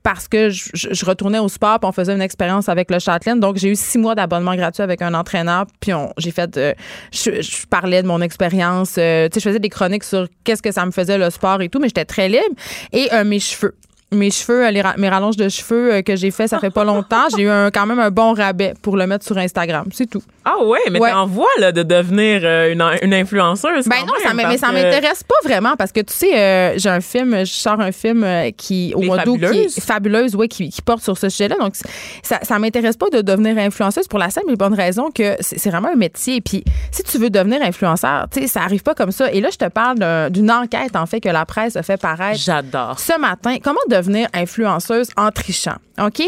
parce 0.03 0.27
que 0.27 0.49
je, 0.49 1.05
retournais 1.05 1.39
au 1.39 1.49
sport, 1.49 1.79
puis 1.79 1.87
on 1.87 1.91
faisait 1.91 2.13
une 2.13 2.21
expérience 2.21 2.69
avec 2.69 2.91
le 2.91 2.99
Châtelaine. 2.99 3.39
Donc 3.39 3.57
j'ai 3.57 3.69
eu 3.69 3.75
six 3.75 3.97
mois 3.97 4.15
d'abonnement 4.15 4.55
gratuit 4.55 4.83
avec 4.83 5.01
un 5.01 5.13
entraîneur, 5.13 5.65
puis 5.79 5.91
j'ai 6.17 6.31
fait, 6.31 6.42
euh, 6.57 6.73
je, 7.11 7.65
parlais 7.67 8.01
de 8.01 8.07
mon 8.07 8.21
expérience, 8.21 8.95
euh, 8.97 9.27
tu 9.29 9.35
sais, 9.35 9.39
je 9.39 9.49
faisais 9.49 9.59
des 9.59 9.69
chroniques 9.69 10.03
sur 10.03 10.27
qu'est-ce 10.43 10.61
que 10.61 10.71
ça 10.71 10.85
me 10.85 10.91
faisait 10.91 11.17
le 11.17 11.29
sport 11.29 11.61
et 11.61 11.69
tout, 11.69 11.79
mais 11.79 11.87
j'étais 11.87 12.05
très 12.05 12.29
libre. 12.29 12.55
Et 12.91 13.11
euh, 13.13 13.23
mes 13.23 13.39
cheveux. 13.39 13.75
Mes 14.13 14.31
cheveux, 14.31 14.65
euh, 14.65 14.71
les 14.71 14.81
ra- 14.81 14.95
mes 14.97 15.09
rallonges 15.09 15.37
de 15.37 15.49
cheveux 15.49 15.93
euh, 15.95 16.01
que 16.01 16.15
j'ai 16.15 16.31
fait, 16.31 16.47
ça 16.47 16.59
fait 16.59 16.69
pas 16.69 16.83
longtemps. 16.83 17.25
J'ai 17.35 17.43
eu 17.43 17.49
un- 17.49 17.71
quand 17.71 17.85
même 17.85 17.99
un 17.99 18.11
bon 18.11 18.33
rabais 18.33 18.73
pour 18.81 18.95
le 18.97 19.07
mettre 19.07 19.25
sur 19.25 19.37
Instagram. 19.37 19.85
C'est 19.91 20.09
tout. 20.09 20.23
Ah 20.45 20.63
ouais, 20.63 20.79
mais 20.91 20.99
Ouais. 20.99 21.09
t'es 21.09 21.15
en 21.15 21.25
voie 21.27 21.47
là, 21.59 21.71
de 21.71 21.83
devenir 21.83 22.41
euh, 22.43 22.71
une, 22.71 22.83
une 23.01 23.13
influenceuse. 23.13 23.87
Ben 23.87 23.95
non, 24.05 24.13
même, 24.13 24.23
ça, 24.23 24.33
mais 24.47 24.57
ça 24.57 24.71
m'intéresse 24.71 25.23
pas 25.23 25.35
vraiment 25.43 25.75
parce 25.77 25.91
que 25.91 26.01
tu 26.01 26.13
sais, 26.13 26.37
euh, 26.37 26.73
j'ai 26.77 26.89
un 26.89 27.01
film, 27.01 27.39
je 27.39 27.51
sors 27.51 27.79
un 27.79 27.91
film 27.91 28.25
qui 28.57 28.93
au 28.95 29.01
mois 29.01 29.19
d'août 29.23 29.39
qui 29.39 29.59
est 29.61 29.79
fabuleuse, 29.81 30.35
ouais, 30.35 30.47
qui, 30.47 30.69
qui 30.69 30.81
porte 30.81 31.01
sur 31.03 31.17
ce 31.17 31.29
sujet-là. 31.29 31.55
Donc 31.59 31.73
ça, 32.21 32.39
ça 32.43 32.59
m'intéresse 32.59 32.97
pas 32.97 33.09
de 33.09 33.21
devenir 33.21 33.57
influenceuse 33.57 34.07
pour 34.07 34.19
la 34.19 34.29
simple 34.29 34.51
et 34.51 34.55
bonne 34.55 34.73
raison 34.73 35.09
que 35.11 35.35
c'est 35.39 35.69
vraiment 35.69 35.89
un 35.93 35.95
métier. 35.95 36.41
Puis 36.41 36.63
si 36.91 37.03
tu 37.03 37.17
veux 37.17 37.29
devenir 37.29 37.61
influenceur, 37.61 38.27
tu 38.31 38.41
sais, 38.41 38.47
ça 38.47 38.61
arrive 38.61 38.83
pas 38.83 38.93
comme 38.95 39.11
ça. 39.11 39.31
Et 39.31 39.39
là, 39.41 39.49
je 39.51 39.57
te 39.57 39.69
parle 39.69 39.97
d'un- 39.99 40.29
d'une 40.29 40.51
enquête 40.51 40.95
en 40.95 41.05
fait 41.05 41.21
que 41.21 41.29
la 41.29 41.45
presse 41.45 41.75
a 41.75 41.83
fait 41.83 41.97
paraître 41.99 42.39
J'adore. 42.39 42.99
ce 42.99 43.17
matin. 43.19 43.55
Comment 43.63 43.79
devenir 43.89 44.02
devenir 44.03 44.27
influenceuse 44.33 45.09
en 45.17 45.31
trichant. 45.31 45.75
OK? 46.01 46.21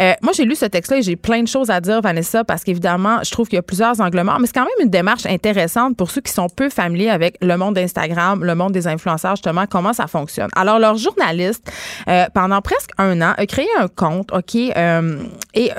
Euh, 0.00 0.12
moi, 0.22 0.32
j'ai 0.32 0.44
lu 0.44 0.54
ce 0.54 0.66
texte-là 0.66 0.98
et 0.98 1.02
j'ai 1.02 1.16
plein 1.16 1.42
de 1.42 1.48
choses 1.48 1.70
à 1.70 1.80
dire, 1.80 2.00
Vanessa, 2.00 2.44
parce 2.44 2.64
qu'évidemment, 2.64 3.18
je 3.22 3.30
trouve 3.30 3.48
qu'il 3.48 3.56
y 3.56 3.58
a 3.58 3.62
plusieurs 3.62 4.00
angles 4.00 4.22
morts, 4.22 4.38
mais 4.40 4.46
c'est 4.46 4.54
quand 4.54 4.64
même 4.64 4.84
une 4.84 4.90
démarche 4.90 5.26
intéressante 5.26 5.96
pour 5.96 6.10
ceux 6.10 6.20
qui 6.20 6.32
sont 6.32 6.48
peu 6.48 6.68
familiers 6.68 7.10
avec 7.10 7.36
le 7.40 7.56
monde 7.56 7.74
d'Instagram, 7.74 8.44
le 8.44 8.54
monde 8.54 8.72
des 8.72 8.86
influenceurs, 8.86 9.36
justement, 9.36 9.66
comment 9.68 9.92
ça 9.92 10.06
fonctionne. 10.06 10.48
Alors, 10.56 10.78
leur 10.78 10.96
journaliste, 10.96 11.70
euh, 12.08 12.26
pendant 12.34 12.60
presque 12.60 12.90
un 12.98 13.20
an, 13.22 13.34
a 13.36 13.46
créé 13.46 13.68
un 13.78 13.88
compte, 13.88 14.32
OK, 14.32 14.54
euh, 14.54 15.18
et 15.54 15.70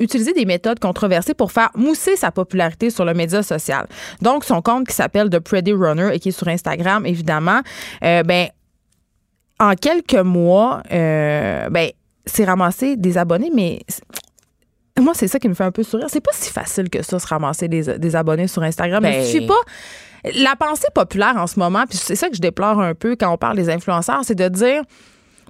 utiliser 0.00 0.32
des 0.32 0.46
méthodes 0.46 0.80
controversées 0.80 1.34
pour 1.34 1.52
faire 1.52 1.70
mousser 1.76 2.16
sa 2.16 2.32
popularité 2.32 2.90
sur 2.90 3.04
le 3.04 3.14
média 3.14 3.42
social. 3.42 3.86
Donc, 4.20 4.44
son 4.44 4.62
compte 4.62 4.88
qui 4.88 4.94
s'appelle 4.94 5.28
The 5.28 5.38
Pretty 5.38 5.72
Runner 5.72 6.10
et 6.12 6.18
qui 6.18 6.30
est 6.30 6.32
sur 6.32 6.48
Instagram, 6.48 7.06
évidemment, 7.06 7.60
euh, 8.02 8.22
ben, 8.22 8.48
en 9.60 9.74
quelques 9.74 10.14
mois, 10.14 10.82
euh, 10.90 11.68
ben, 11.68 11.90
c'est 12.26 12.44
ramasser 12.44 12.96
des 12.96 13.18
abonnés, 13.18 13.50
mais 13.54 13.80
moi, 14.98 15.12
c'est 15.14 15.28
ça 15.28 15.38
qui 15.38 15.48
me 15.48 15.54
fait 15.54 15.64
un 15.64 15.70
peu 15.70 15.82
sourire. 15.82 16.06
C'est 16.10 16.20
pas 16.20 16.32
si 16.34 16.50
facile 16.50 16.90
que 16.90 17.02
ça, 17.02 17.18
se 17.18 17.26
ramasser 17.26 17.68
des, 17.68 18.16
abonnés 18.16 18.48
sur 18.48 18.62
Instagram. 18.62 19.02
Mais 19.02 19.22
je 19.22 19.26
suis 19.26 19.46
pas. 19.46 19.60
La 20.34 20.54
pensée 20.56 20.88
populaire 20.94 21.36
en 21.36 21.46
ce 21.46 21.58
moment, 21.58 21.84
puis 21.88 21.96
c'est 21.96 22.16
ça 22.16 22.28
que 22.28 22.36
je 22.36 22.42
déplore 22.42 22.80
un 22.80 22.94
peu 22.94 23.16
quand 23.16 23.32
on 23.32 23.38
parle 23.38 23.56
des 23.56 23.70
influenceurs, 23.70 24.20
c'est 24.22 24.34
de 24.34 24.48
dire 24.48 24.82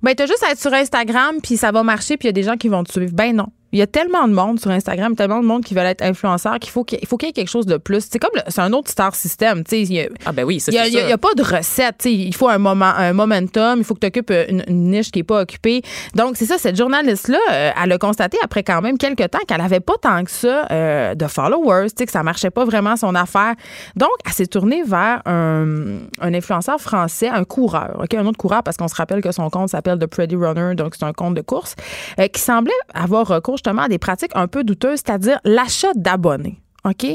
ben, 0.02 0.14
t'as 0.14 0.26
juste 0.26 0.44
à 0.44 0.52
être 0.52 0.60
sur 0.60 0.72
Instagram, 0.72 1.36
puis 1.42 1.56
ça 1.56 1.72
va 1.72 1.82
marcher, 1.82 2.16
puis 2.16 2.26
il 2.26 2.28
y 2.28 2.30
a 2.30 2.32
des 2.32 2.44
gens 2.44 2.56
qui 2.56 2.68
vont 2.68 2.84
te 2.84 2.92
suivre. 2.92 3.12
Ben 3.12 3.34
non. 3.34 3.48
Il 3.72 3.78
y 3.78 3.82
a 3.82 3.86
tellement 3.86 4.26
de 4.26 4.32
monde 4.32 4.58
sur 4.58 4.70
Instagram, 4.70 5.14
tellement 5.14 5.40
de 5.40 5.46
monde 5.46 5.64
qui 5.64 5.74
veulent 5.74 5.86
être 5.86 6.02
influenceur 6.02 6.58
qu'il 6.58 6.70
faut 6.70 6.84
qu'il 6.84 7.06
faut 7.06 7.16
qu'il 7.16 7.28
y 7.28 7.30
ait 7.30 7.32
quelque 7.32 7.48
chose 7.50 7.66
de 7.66 7.76
plus. 7.76 8.06
C'est 8.10 8.18
comme 8.18 8.30
c'est 8.48 8.60
un 8.60 8.72
autre 8.72 8.90
star 8.90 9.14
system, 9.14 9.64
tu 9.64 9.86
sais. 9.86 10.08
Ah 10.26 10.32
ben 10.32 10.44
oui, 10.44 10.62
Il 10.68 10.74
y, 10.74 10.98
a 10.98 11.18
pas 11.18 11.34
de 11.36 11.42
recette, 11.42 12.04
il 12.04 12.34
faut 12.34 12.48
un 12.48 12.58
moment 12.58 12.92
un 12.96 13.12
momentum, 13.12 13.78
il 13.78 13.84
faut 13.84 13.94
que 13.94 14.00
tu 14.00 14.06
occupes 14.06 14.32
une, 14.48 14.90
niche 14.90 15.10
qui 15.10 15.20
est 15.20 15.24
pas 15.24 15.42
occupée. 15.42 15.82
Donc 16.14 16.36
c'est 16.36 16.46
ça 16.46 16.58
cette 16.58 16.76
journaliste 16.76 17.28
là, 17.28 17.38
euh, 17.50 17.70
elle 17.82 17.92
a 17.92 17.98
constaté 17.98 18.38
après 18.42 18.62
quand 18.62 18.80
même 18.82 18.98
quelques 18.98 19.30
temps 19.30 19.38
qu'elle 19.46 19.60
avait 19.60 19.80
pas 19.80 19.94
tant 20.00 20.24
que 20.24 20.30
ça 20.30 20.66
euh, 20.70 21.14
de 21.14 21.26
followers, 21.26 21.90
tu 21.90 21.94
sais 21.98 22.06
que 22.06 22.12
ça 22.12 22.22
marchait 22.22 22.50
pas 22.50 22.64
vraiment 22.64 22.96
son 22.96 23.14
affaire. 23.14 23.54
Donc 23.96 24.10
elle 24.26 24.32
s'est 24.32 24.46
tournée 24.46 24.82
vers 24.82 25.22
un, 25.26 25.98
un 26.20 26.34
influenceur 26.34 26.80
français, 26.80 27.28
un 27.28 27.44
coureur, 27.44 28.00
OK, 28.02 28.14
un 28.14 28.26
autre 28.26 28.38
coureur 28.38 28.62
parce 28.62 28.76
qu'on 28.76 28.88
se 28.88 28.94
rappelle 28.94 29.20
que 29.20 29.32
son 29.32 29.48
compte 29.50 29.68
s'appelle 29.68 29.98
The 29.98 30.06
Pretty 30.06 30.36
Runner, 30.36 30.74
donc 30.74 30.94
c'est 30.98 31.04
un 31.04 31.12
compte 31.12 31.34
de 31.34 31.42
course 31.42 31.76
euh, 32.18 32.26
qui 32.26 32.40
semblait 32.40 32.72
avoir 32.94 33.26
recours 33.26 33.59
justement 33.60 33.82
à 33.82 33.88
des 33.88 33.98
pratiques 33.98 34.32
un 34.34 34.48
peu 34.48 34.64
douteuses, 34.64 35.02
c'est-à-dire 35.04 35.38
l'achat 35.44 35.92
d'abonnés. 35.94 36.58
OK? 36.84 37.06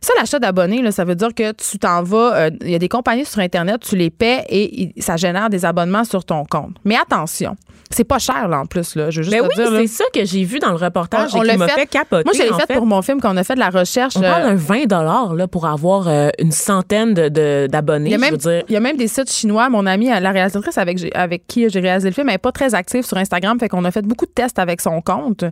Ça, 0.00 0.12
l'achat 0.18 0.38
d'abonnés, 0.38 0.90
ça 0.90 1.04
veut 1.04 1.14
dire 1.14 1.34
que 1.34 1.52
tu 1.52 1.78
t'en 1.78 2.02
vas, 2.02 2.36
euh, 2.36 2.50
il 2.62 2.70
y 2.70 2.74
a 2.74 2.78
des 2.78 2.88
compagnies 2.88 3.24
sur 3.24 3.40
Internet, 3.40 3.80
tu 3.80 3.96
les 3.96 4.10
paies 4.10 4.44
et 4.48 4.92
ça 4.98 5.16
génère 5.16 5.50
des 5.50 5.64
abonnements 5.64 6.04
sur 6.04 6.24
ton 6.24 6.44
compte. 6.44 6.76
Mais 6.84 6.96
attention, 6.96 7.56
c'est 7.90 8.04
pas 8.04 8.18
cher, 8.18 8.48
là, 8.48 8.60
en 8.60 8.66
plus. 8.66 8.96
Là. 8.96 9.10
Je 9.10 9.20
veux 9.20 9.24
juste 9.24 9.36
ben 9.36 9.48
oui, 9.72 9.88
c'est 9.88 10.02
ça 10.02 10.04
que 10.12 10.24
j'ai 10.24 10.44
vu 10.44 10.58
dans 10.58 10.70
le 10.70 10.76
reportage 10.76 11.34
on, 11.34 11.42
et 11.42 11.48
qui 11.48 11.56
m'a 11.56 11.68
fait, 11.68 11.86
capoter. 11.86 12.24
Moi, 12.24 12.34
je 12.34 12.42
l'ai 12.42 12.66
fait, 12.66 12.74
pour 12.74 12.86
mon 12.86 13.02
film 13.02 13.20
qu'on 13.20 13.36
a 13.36 13.44
fait 13.44 13.54
de 13.54 13.60
la 13.60 13.70
recherche. 13.70 14.16
On 14.16 14.20
parle 14.20 14.42
d'un 14.42 14.54
20 14.54 14.86
là, 15.34 15.46
pour 15.46 15.66
avoir 15.66 16.08
euh, 16.08 16.30
une 16.38 16.52
centaine 16.52 17.14
d'abonnés. 17.14 18.10
Il, 18.10 18.64
il 18.68 18.72
y 18.72 18.76
a 18.76 18.80
même 18.80 18.96
des 18.96 19.08
sites 19.08 19.30
chinois. 19.30 19.68
Mon 19.68 19.86
amie, 19.86 20.08
la 20.08 20.30
réalisatrice 20.30 20.78
avec, 20.78 20.98
avec 21.14 21.46
qui 21.46 21.68
j'ai 21.68 21.80
réalisé 21.80 22.08
le 22.08 22.14
film, 22.14 22.28
elle 22.28 22.34
n'est 22.34 22.38
pas 22.38 22.52
très 22.52 22.74
active 22.74 23.04
sur 23.04 23.16
Instagram. 23.16 23.58
Fait 23.58 23.68
qu'on 23.68 23.84
a 23.84 23.90
fait 23.90 24.02
beaucoup 24.02 24.26
de 24.26 24.32
tests 24.32 24.58
avec 24.58 24.80
son 24.80 25.00
compte. 25.00 25.44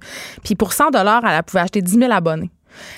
Puis 0.42 0.54
pour 0.54 0.72
100 0.72 0.84
elle 0.94 1.42
pouvait 1.42 1.60
acheter 1.60 1.82
10 1.82 1.98
000 1.98 2.12
abonnés. 2.12 2.50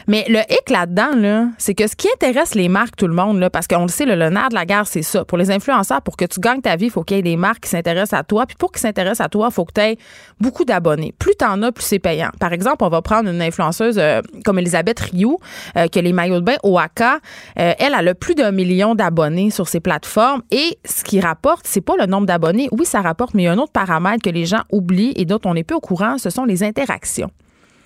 Mais 0.06 0.24
le 0.28 0.40
hic 0.40 0.70
là-dedans, 0.70 1.14
là, 1.16 1.46
c'est 1.58 1.74
que 1.74 1.86
ce 1.86 1.96
qui 1.96 2.08
intéresse 2.14 2.54
les 2.54 2.68
marques, 2.68 2.96
tout 2.96 3.06
le 3.06 3.14
monde, 3.14 3.48
parce 3.52 3.66
qu'on 3.66 3.82
le 3.82 3.88
sait, 3.88 4.04
le, 4.04 4.14
nerf 4.28 4.48
de 4.48 4.54
la 4.54 4.64
guerre, 4.64 4.86
c'est 4.86 5.02
ça. 5.02 5.24
Pour 5.24 5.38
les 5.38 5.50
influenceurs, 5.50 6.02
pour 6.02 6.16
que 6.16 6.24
tu 6.24 6.40
gagnes 6.40 6.60
ta 6.60 6.76
vie, 6.76 6.86
il 6.86 6.90
faut 6.90 7.02
qu'il 7.02 7.16
y 7.16 7.20
ait 7.20 7.22
des 7.22 7.36
marques 7.36 7.64
qui 7.64 7.70
s'intéressent 7.70 8.18
à 8.18 8.22
toi. 8.22 8.46
Puis 8.46 8.56
pour 8.56 8.72
qu'ils 8.72 8.80
s'intéressent 8.80 9.24
à 9.24 9.28
toi, 9.28 9.48
il 9.50 9.54
faut 9.54 9.64
que 9.64 9.72
tu 9.74 9.80
aies 9.80 9.98
beaucoup 10.40 10.64
d'abonnés. 10.64 11.14
Plus 11.18 11.34
tu 11.38 11.44
en 11.44 11.62
as, 11.62 11.72
plus 11.72 11.84
c'est 11.84 11.98
payant. 11.98 12.30
Par 12.38 12.52
exemple, 12.52 12.84
on 12.84 12.88
va 12.88 13.02
prendre 13.02 13.28
une 13.28 13.42
influenceuse 13.42 13.98
euh, 13.98 14.20
comme 14.44 14.58
Elisabeth 14.58 15.00
Rioux, 15.00 15.38
euh, 15.76 15.86
qui 15.88 16.00
les 16.00 16.12
maillots 16.12 16.40
de 16.40 16.44
bain 16.44 16.56
Oaka. 16.62 17.20
Euh, 17.58 17.72
elle, 17.78 17.94
elle 17.98 18.08
a 18.08 18.14
plus 18.14 18.34
d'un 18.34 18.52
million 18.52 18.94
d'abonnés 18.94 19.50
sur 19.50 19.68
ses 19.68 19.80
plateformes. 19.80 20.42
Et 20.50 20.78
ce 20.84 21.02
qui 21.04 21.20
rapporte, 21.20 21.66
c'est 21.66 21.80
pas 21.80 21.94
le 21.98 22.06
nombre 22.06 22.26
d'abonnés. 22.26 22.68
Oui, 22.72 22.86
ça 22.86 23.00
rapporte, 23.00 23.34
mais 23.34 23.42
il 23.42 23.46
y 23.46 23.48
a 23.48 23.52
un 23.52 23.58
autre 23.58 23.72
paramètre 23.72 24.22
que 24.22 24.30
les 24.30 24.46
gens 24.46 24.62
oublient 24.70 25.12
et 25.16 25.24
dont 25.24 25.40
on 25.44 25.54
n'est 25.54 25.64
peu 25.64 25.74
au 25.74 25.80
courant, 25.80 26.18
ce 26.18 26.30
sont 26.30 26.44
les 26.44 26.62
interactions. 26.62 27.30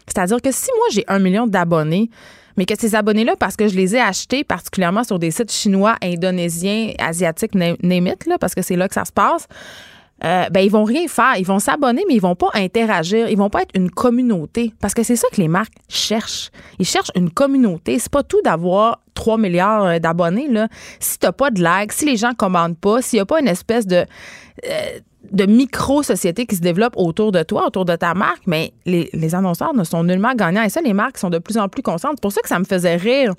C'est-à-dire 0.06 0.40
que 0.42 0.50
si 0.52 0.68
moi, 0.76 0.86
j'ai 0.92 1.04
un 1.08 1.18
million 1.18 1.46
d'abonnés, 1.46 2.10
mais 2.56 2.66
que 2.66 2.74
ces 2.78 2.94
abonnés-là, 2.94 3.36
parce 3.38 3.56
que 3.56 3.68
je 3.68 3.74
les 3.74 3.96
ai 3.96 4.00
achetés 4.00 4.44
particulièrement 4.44 5.04
sur 5.04 5.18
des 5.18 5.30
sites 5.30 5.52
chinois, 5.52 5.96
indonésiens, 6.02 6.92
asiatiques, 6.98 7.54
name 7.54 8.14
là, 8.26 8.38
parce 8.38 8.54
que 8.54 8.62
c'est 8.62 8.76
là 8.76 8.88
que 8.88 8.94
ça 8.94 9.04
se 9.04 9.12
passe, 9.12 9.46
euh, 10.22 10.50
ben 10.50 10.60
ils 10.60 10.70
vont 10.70 10.84
rien 10.84 11.08
faire. 11.08 11.36
Ils 11.38 11.46
vont 11.46 11.58
s'abonner, 11.58 12.04
mais 12.06 12.14
ils 12.14 12.20
vont 12.20 12.34
pas 12.34 12.50
interagir. 12.54 13.28
Ils 13.28 13.38
vont 13.38 13.48
pas 13.48 13.62
être 13.62 13.74
une 13.74 13.90
communauté. 13.90 14.74
Parce 14.80 14.92
que 14.92 15.02
c'est 15.02 15.16
ça 15.16 15.28
que 15.32 15.40
les 15.40 15.48
marques 15.48 15.72
cherchent. 15.88 16.50
Ils 16.78 16.86
cherchent 16.86 17.12
une 17.14 17.30
communauté. 17.30 17.98
C'est 17.98 18.12
pas 18.12 18.22
tout 18.22 18.42
d'avoir 18.42 19.00
3 19.14 19.38
milliards 19.38 19.84
euh, 19.84 19.98
d'abonnés. 19.98 20.48
Là. 20.48 20.68
Si 20.98 21.18
t'as 21.18 21.32
pas 21.32 21.50
de 21.50 21.62
likes, 21.62 21.92
si 21.92 22.04
les 22.04 22.16
gens 22.16 22.34
commandent 22.34 22.78
pas, 22.78 23.00
s'il 23.00 23.16
y 23.16 23.20
a 23.20 23.26
pas 23.26 23.40
une 23.40 23.48
espèce 23.48 23.86
de... 23.86 24.04
Euh, 24.68 24.98
de 25.30 25.46
micro-sociétés 25.46 26.46
qui 26.46 26.56
se 26.56 26.60
développent 26.60 26.96
autour 26.96 27.32
de 27.32 27.42
toi, 27.42 27.66
autour 27.66 27.84
de 27.84 27.96
ta 27.96 28.14
marque, 28.14 28.42
mais 28.46 28.72
les, 28.86 29.10
les, 29.12 29.34
annonceurs 29.34 29.74
ne 29.74 29.84
sont 29.84 30.04
nullement 30.04 30.34
gagnants. 30.34 30.62
Et 30.62 30.68
ça, 30.68 30.80
les 30.80 30.92
marques 30.92 31.18
sont 31.18 31.30
de 31.30 31.38
plus 31.38 31.58
en 31.58 31.68
plus 31.68 31.82
conscientes. 31.82 32.14
C'est 32.16 32.22
pour 32.22 32.32
ça 32.32 32.40
que 32.42 32.48
ça 32.48 32.58
me 32.58 32.64
faisait 32.64 32.96
rire 32.96 33.34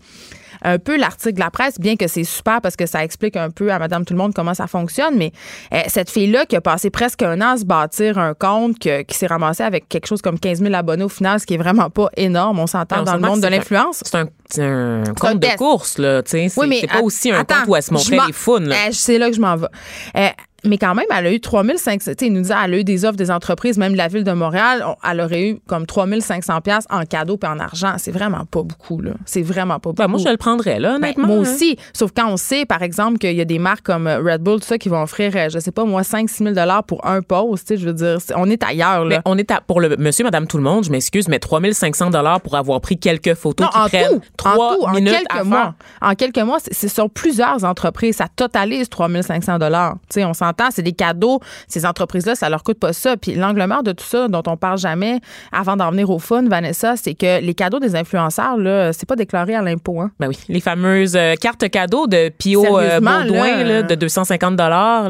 un 0.61 0.77
peu 0.77 0.97
l'article 0.97 1.35
de 1.35 1.39
la 1.39 1.49
presse, 1.49 1.79
bien 1.79 1.95
que 1.95 2.07
c'est 2.07 2.23
super 2.23 2.61
parce 2.61 2.75
que 2.75 2.85
ça 2.85 3.03
explique 3.03 3.35
un 3.35 3.49
peu 3.49 3.71
à 3.71 3.79
Madame 3.79 4.05
Tout 4.05 4.13
le 4.13 4.19
Monde 4.19 4.33
comment 4.33 4.53
ça 4.53 4.67
fonctionne. 4.67 5.17
Mais 5.17 5.31
euh, 5.73 5.81
cette 5.87 6.09
fille-là 6.09 6.45
qui 6.45 6.55
a 6.55 6.61
passé 6.61 6.89
presque 6.89 7.23
un 7.23 7.41
an 7.41 7.53
à 7.53 7.57
se 7.57 7.65
bâtir 7.65 8.17
un 8.17 8.33
compte, 8.33 8.77
qui 8.79 9.17
s'est 9.17 9.27
ramassé 9.27 9.63
avec 9.63 9.89
quelque 9.89 10.07
chose 10.07 10.21
comme 10.21 10.39
15 10.39 10.61
000 10.61 10.73
abonnés 10.73 11.03
au 11.03 11.09
final, 11.09 11.39
ce 11.39 11.45
qui 11.45 11.55
est 11.55 11.57
vraiment 11.57 11.89
pas 11.89 12.09
énorme. 12.15 12.59
On 12.59 12.67
s'entend 12.67 13.03
dans 13.03 13.15
le 13.15 13.21
monde 13.21 13.41
de 13.41 13.47
l'influence. 13.47 14.03
C'est 14.05 14.17
un, 14.17 15.03
un, 15.03 15.13
compte 15.19 15.39
de 15.39 15.57
course, 15.57 15.97
là. 15.97 16.21
C'est 16.25 16.51
oui, 16.57 16.85
pas 16.91 17.01
aussi 17.01 17.31
un 17.31 17.43
compte 17.43 17.67
où 17.67 17.75
elle 17.75 17.83
se 17.83 17.93
montrait 17.93 18.19
les 18.27 18.33
founes. 18.33 18.71
Euh, 18.71 18.89
c'est 18.91 19.17
là 19.17 19.29
que 19.29 19.35
je 19.35 19.41
m'en 19.41 19.55
vais. 19.55 19.67
Euh, 20.15 20.27
mais 20.63 20.77
quand 20.77 20.95
même, 20.95 21.05
elle 21.09 21.27
a 21.27 21.31
eu 21.31 21.39
3500, 21.39 22.11
tu 22.17 22.25
sais, 22.25 22.29
nous 22.29 22.41
disait, 22.41 22.53
elle 22.63 22.73
a 22.73 22.77
eu 22.77 22.83
des 22.83 23.05
offres 23.05 23.17
des 23.17 23.31
entreprises, 23.31 23.77
même 23.77 23.95
la 23.95 24.07
ville 24.07 24.23
de 24.23 24.31
Montréal, 24.31 24.85
elle 25.09 25.21
aurait 25.21 25.49
eu 25.49 25.59
comme 25.67 25.85
3500 25.85 26.61
pièces 26.61 26.85
en 26.89 27.03
cadeau 27.05 27.37
puis 27.37 27.49
en 27.49 27.59
argent. 27.59 27.95
C'est 27.97 28.11
vraiment 28.11 28.45
pas 28.45 28.63
beaucoup, 28.63 29.01
là. 29.01 29.11
C'est 29.25 29.41
vraiment 29.41 29.79
pas 29.79 29.91
ben, 29.91 30.05
beaucoup. 30.05 30.17
moi, 30.17 30.19
je 30.25 30.29
le 30.29 30.37
prendrais, 30.37 30.79
là, 30.79 30.91
ben, 30.91 30.95
honnêtement. 30.97 31.27
moi 31.27 31.37
hein. 31.37 31.41
aussi. 31.41 31.77
Sauf 31.93 32.11
quand 32.15 32.29
on 32.29 32.37
sait, 32.37 32.65
par 32.65 32.83
exemple, 32.83 33.17
qu'il 33.17 33.35
y 33.35 33.41
a 33.41 33.45
des 33.45 33.59
marques 33.59 33.85
comme 33.85 34.07
Red 34.07 34.41
Bull, 34.41 34.59
tout 34.59 34.67
ça, 34.67 34.77
qui 34.77 34.89
vont 34.89 35.01
offrir, 35.01 35.31
euh, 35.35 35.49
je 35.49 35.59
sais 35.59 35.71
pas, 35.71 35.85
moi, 35.85 36.01
5-6 36.01 36.53
000 36.53 36.81
pour 36.87 37.05
un 37.05 37.21
post, 37.21 37.67
tu 37.67 37.75
sais, 37.75 37.81
je 37.81 37.87
veux 37.87 37.93
dire, 37.93 38.17
on 38.35 38.49
est 38.49 38.63
ailleurs, 38.63 39.05
là. 39.05 39.17
Mais 39.17 39.21
on 39.25 39.37
est 39.37 39.49
à, 39.51 39.61
pour 39.61 39.81
le 39.81 39.97
monsieur, 39.97 40.23
madame, 40.23 40.47
tout 40.47 40.57
le 40.57 40.63
monde, 40.63 40.83
je 40.83 40.91
m'excuse, 40.91 41.27
mais 41.27 41.39
3500 41.39 42.11
pour 42.43 42.55
avoir 42.55 42.81
pris 42.81 42.97
quelques 42.97 43.33
photos 43.33 43.67
non, 43.67 43.83
qui 43.85 43.89
prennent 43.97 44.21
trois 44.37 44.77
en 44.81 44.93
minutes 44.93 45.13
quelques 45.27 45.45
mois. 45.45 45.75
En 46.01 46.15
quelques 46.15 46.39
mois, 46.39 46.57
c'est 46.59 46.87
sur 46.87 47.09
plusieurs 47.09 47.63
entreprises. 47.63 48.17
Ça 48.17 48.27
totalise 48.27 48.89
3500 48.89 49.57
Tu 49.59 49.65
sais, 50.09 50.25
on 50.25 50.33
s'entend, 50.51 50.71
c'est 50.71 50.81
des 50.81 50.93
cadeaux 50.93 51.39
ces 51.67 51.85
entreprises-là, 51.85 52.35
ça 52.35 52.49
leur 52.49 52.63
coûte 52.63 52.79
pas 52.79 52.93
ça. 52.93 53.17
Puis 53.17 53.35
l'angle 53.35 53.65
mort 53.65 53.83
de 53.83 53.91
tout 53.91 54.05
ça, 54.05 54.27
dont 54.27 54.43
on 54.47 54.57
parle 54.57 54.77
jamais 54.77 55.19
avant 55.51 55.75
d'en 55.75 55.91
venir 55.91 56.09
au 56.09 56.19
fun, 56.19 56.43
Vanessa, 56.47 56.95
c'est 56.95 57.13
que 57.13 57.41
les 57.41 57.53
cadeaux 57.53 57.79
des 57.79 57.95
influenceurs, 57.95 58.57
là, 58.57 58.93
c'est 58.93 59.07
pas 59.07 59.15
déclaré 59.15 59.55
à 59.55 59.61
l'impôt. 59.61 60.01
Hein? 60.01 60.11
Ben 60.19 60.27
oui, 60.27 60.37
les 60.49 60.59
fameuses 60.59 61.15
euh, 61.15 61.35
cartes 61.35 61.69
cadeaux 61.69 62.07
de 62.07 62.29
Pio 62.29 62.79
euh, 62.79 62.99
Baudouin 62.99 63.63
là, 63.63 63.83
de 63.83 63.95
250 63.95 64.55
dollars. 64.55 65.09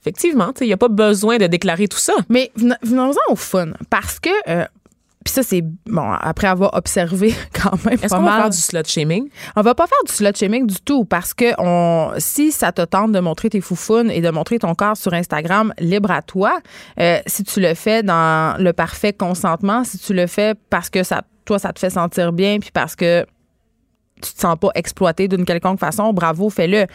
Effectivement, 0.00 0.52
il 0.60 0.66
n'y 0.66 0.72
a 0.72 0.76
pas 0.76 0.88
besoin 0.88 1.38
de 1.38 1.46
déclarer 1.46 1.86
tout 1.86 1.98
ça. 1.98 2.14
Mais 2.28 2.50
venons-en 2.56 3.32
au 3.32 3.36
fun, 3.36 3.68
parce 3.88 4.18
que 4.18 4.30
euh, 4.48 4.64
puis 5.24 5.32
ça, 5.32 5.42
c'est 5.42 5.62
bon, 5.86 6.10
après 6.20 6.48
avoir 6.48 6.74
observé 6.74 7.34
quand 7.52 7.84
même. 7.84 7.98
Est-ce 8.02 8.14
qu'on 8.14 8.22
va 8.22 8.36
faire 8.36 8.50
du 8.50 8.58
slut 8.58 8.86
shaming? 8.86 9.28
On 9.56 9.62
va 9.62 9.74
pas 9.74 9.86
faire 9.86 9.98
du 10.06 10.12
slut 10.12 10.36
shaming 10.36 10.66
du 10.66 10.80
tout 10.80 11.04
parce 11.04 11.34
que 11.34 11.52
on, 11.58 12.12
si 12.18 12.52
ça 12.52 12.72
te 12.72 12.82
tente 12.82 13.12
de 13.12 13.20
montrer 13.20 13.50
tes 13.50 13.60
foufounes 13.60 14.10
et 14.10 14.20
de 14.20 14.30
montrer 14.30 14.58
ton 14.58 14.74
corps 14.74 14.96
sur 14.96 15.12
Instagram, 15.12 15.72
libre 15.78 16.10
à 16.10 16.22
toi. 16.22 16.58
Euh, 17.00 17.18
si 17.26 17.44
tu 17.44 17.60
le 17.60 17.74
fais 17.74 18.02
dans 18.02 18.56
le 18.58 18.72
parfait 18.72 19.12
consentement, 19.12 19.84
si 19.84 19.98
tu 19.98 20.14
le 20.14 20.26
fais 20.26 20.54
parce 20.70 20.90
que 20.90 21.02
ça, 21.02 21.22
toi, 21.44 21.58
ça 21.58 21.72
te 21.72 21.78
fait 21.78 21.90
sentir 21.90 22.32
bien, 22.32 22.58
puis 22.58 22.70
parce 22.72 22.96
que 22.96 23.26
tu 24.22 24.32
te 24.32 24.40
sens 24.40 24.56
pas 24.58 24.68
exploité 24.74 25.28
d'une 25.28 25.44
quelconque 25.44 25.80
façon, 25.80 26.12
bravo, 26.12 26.48
fais-le. 26.48 26.86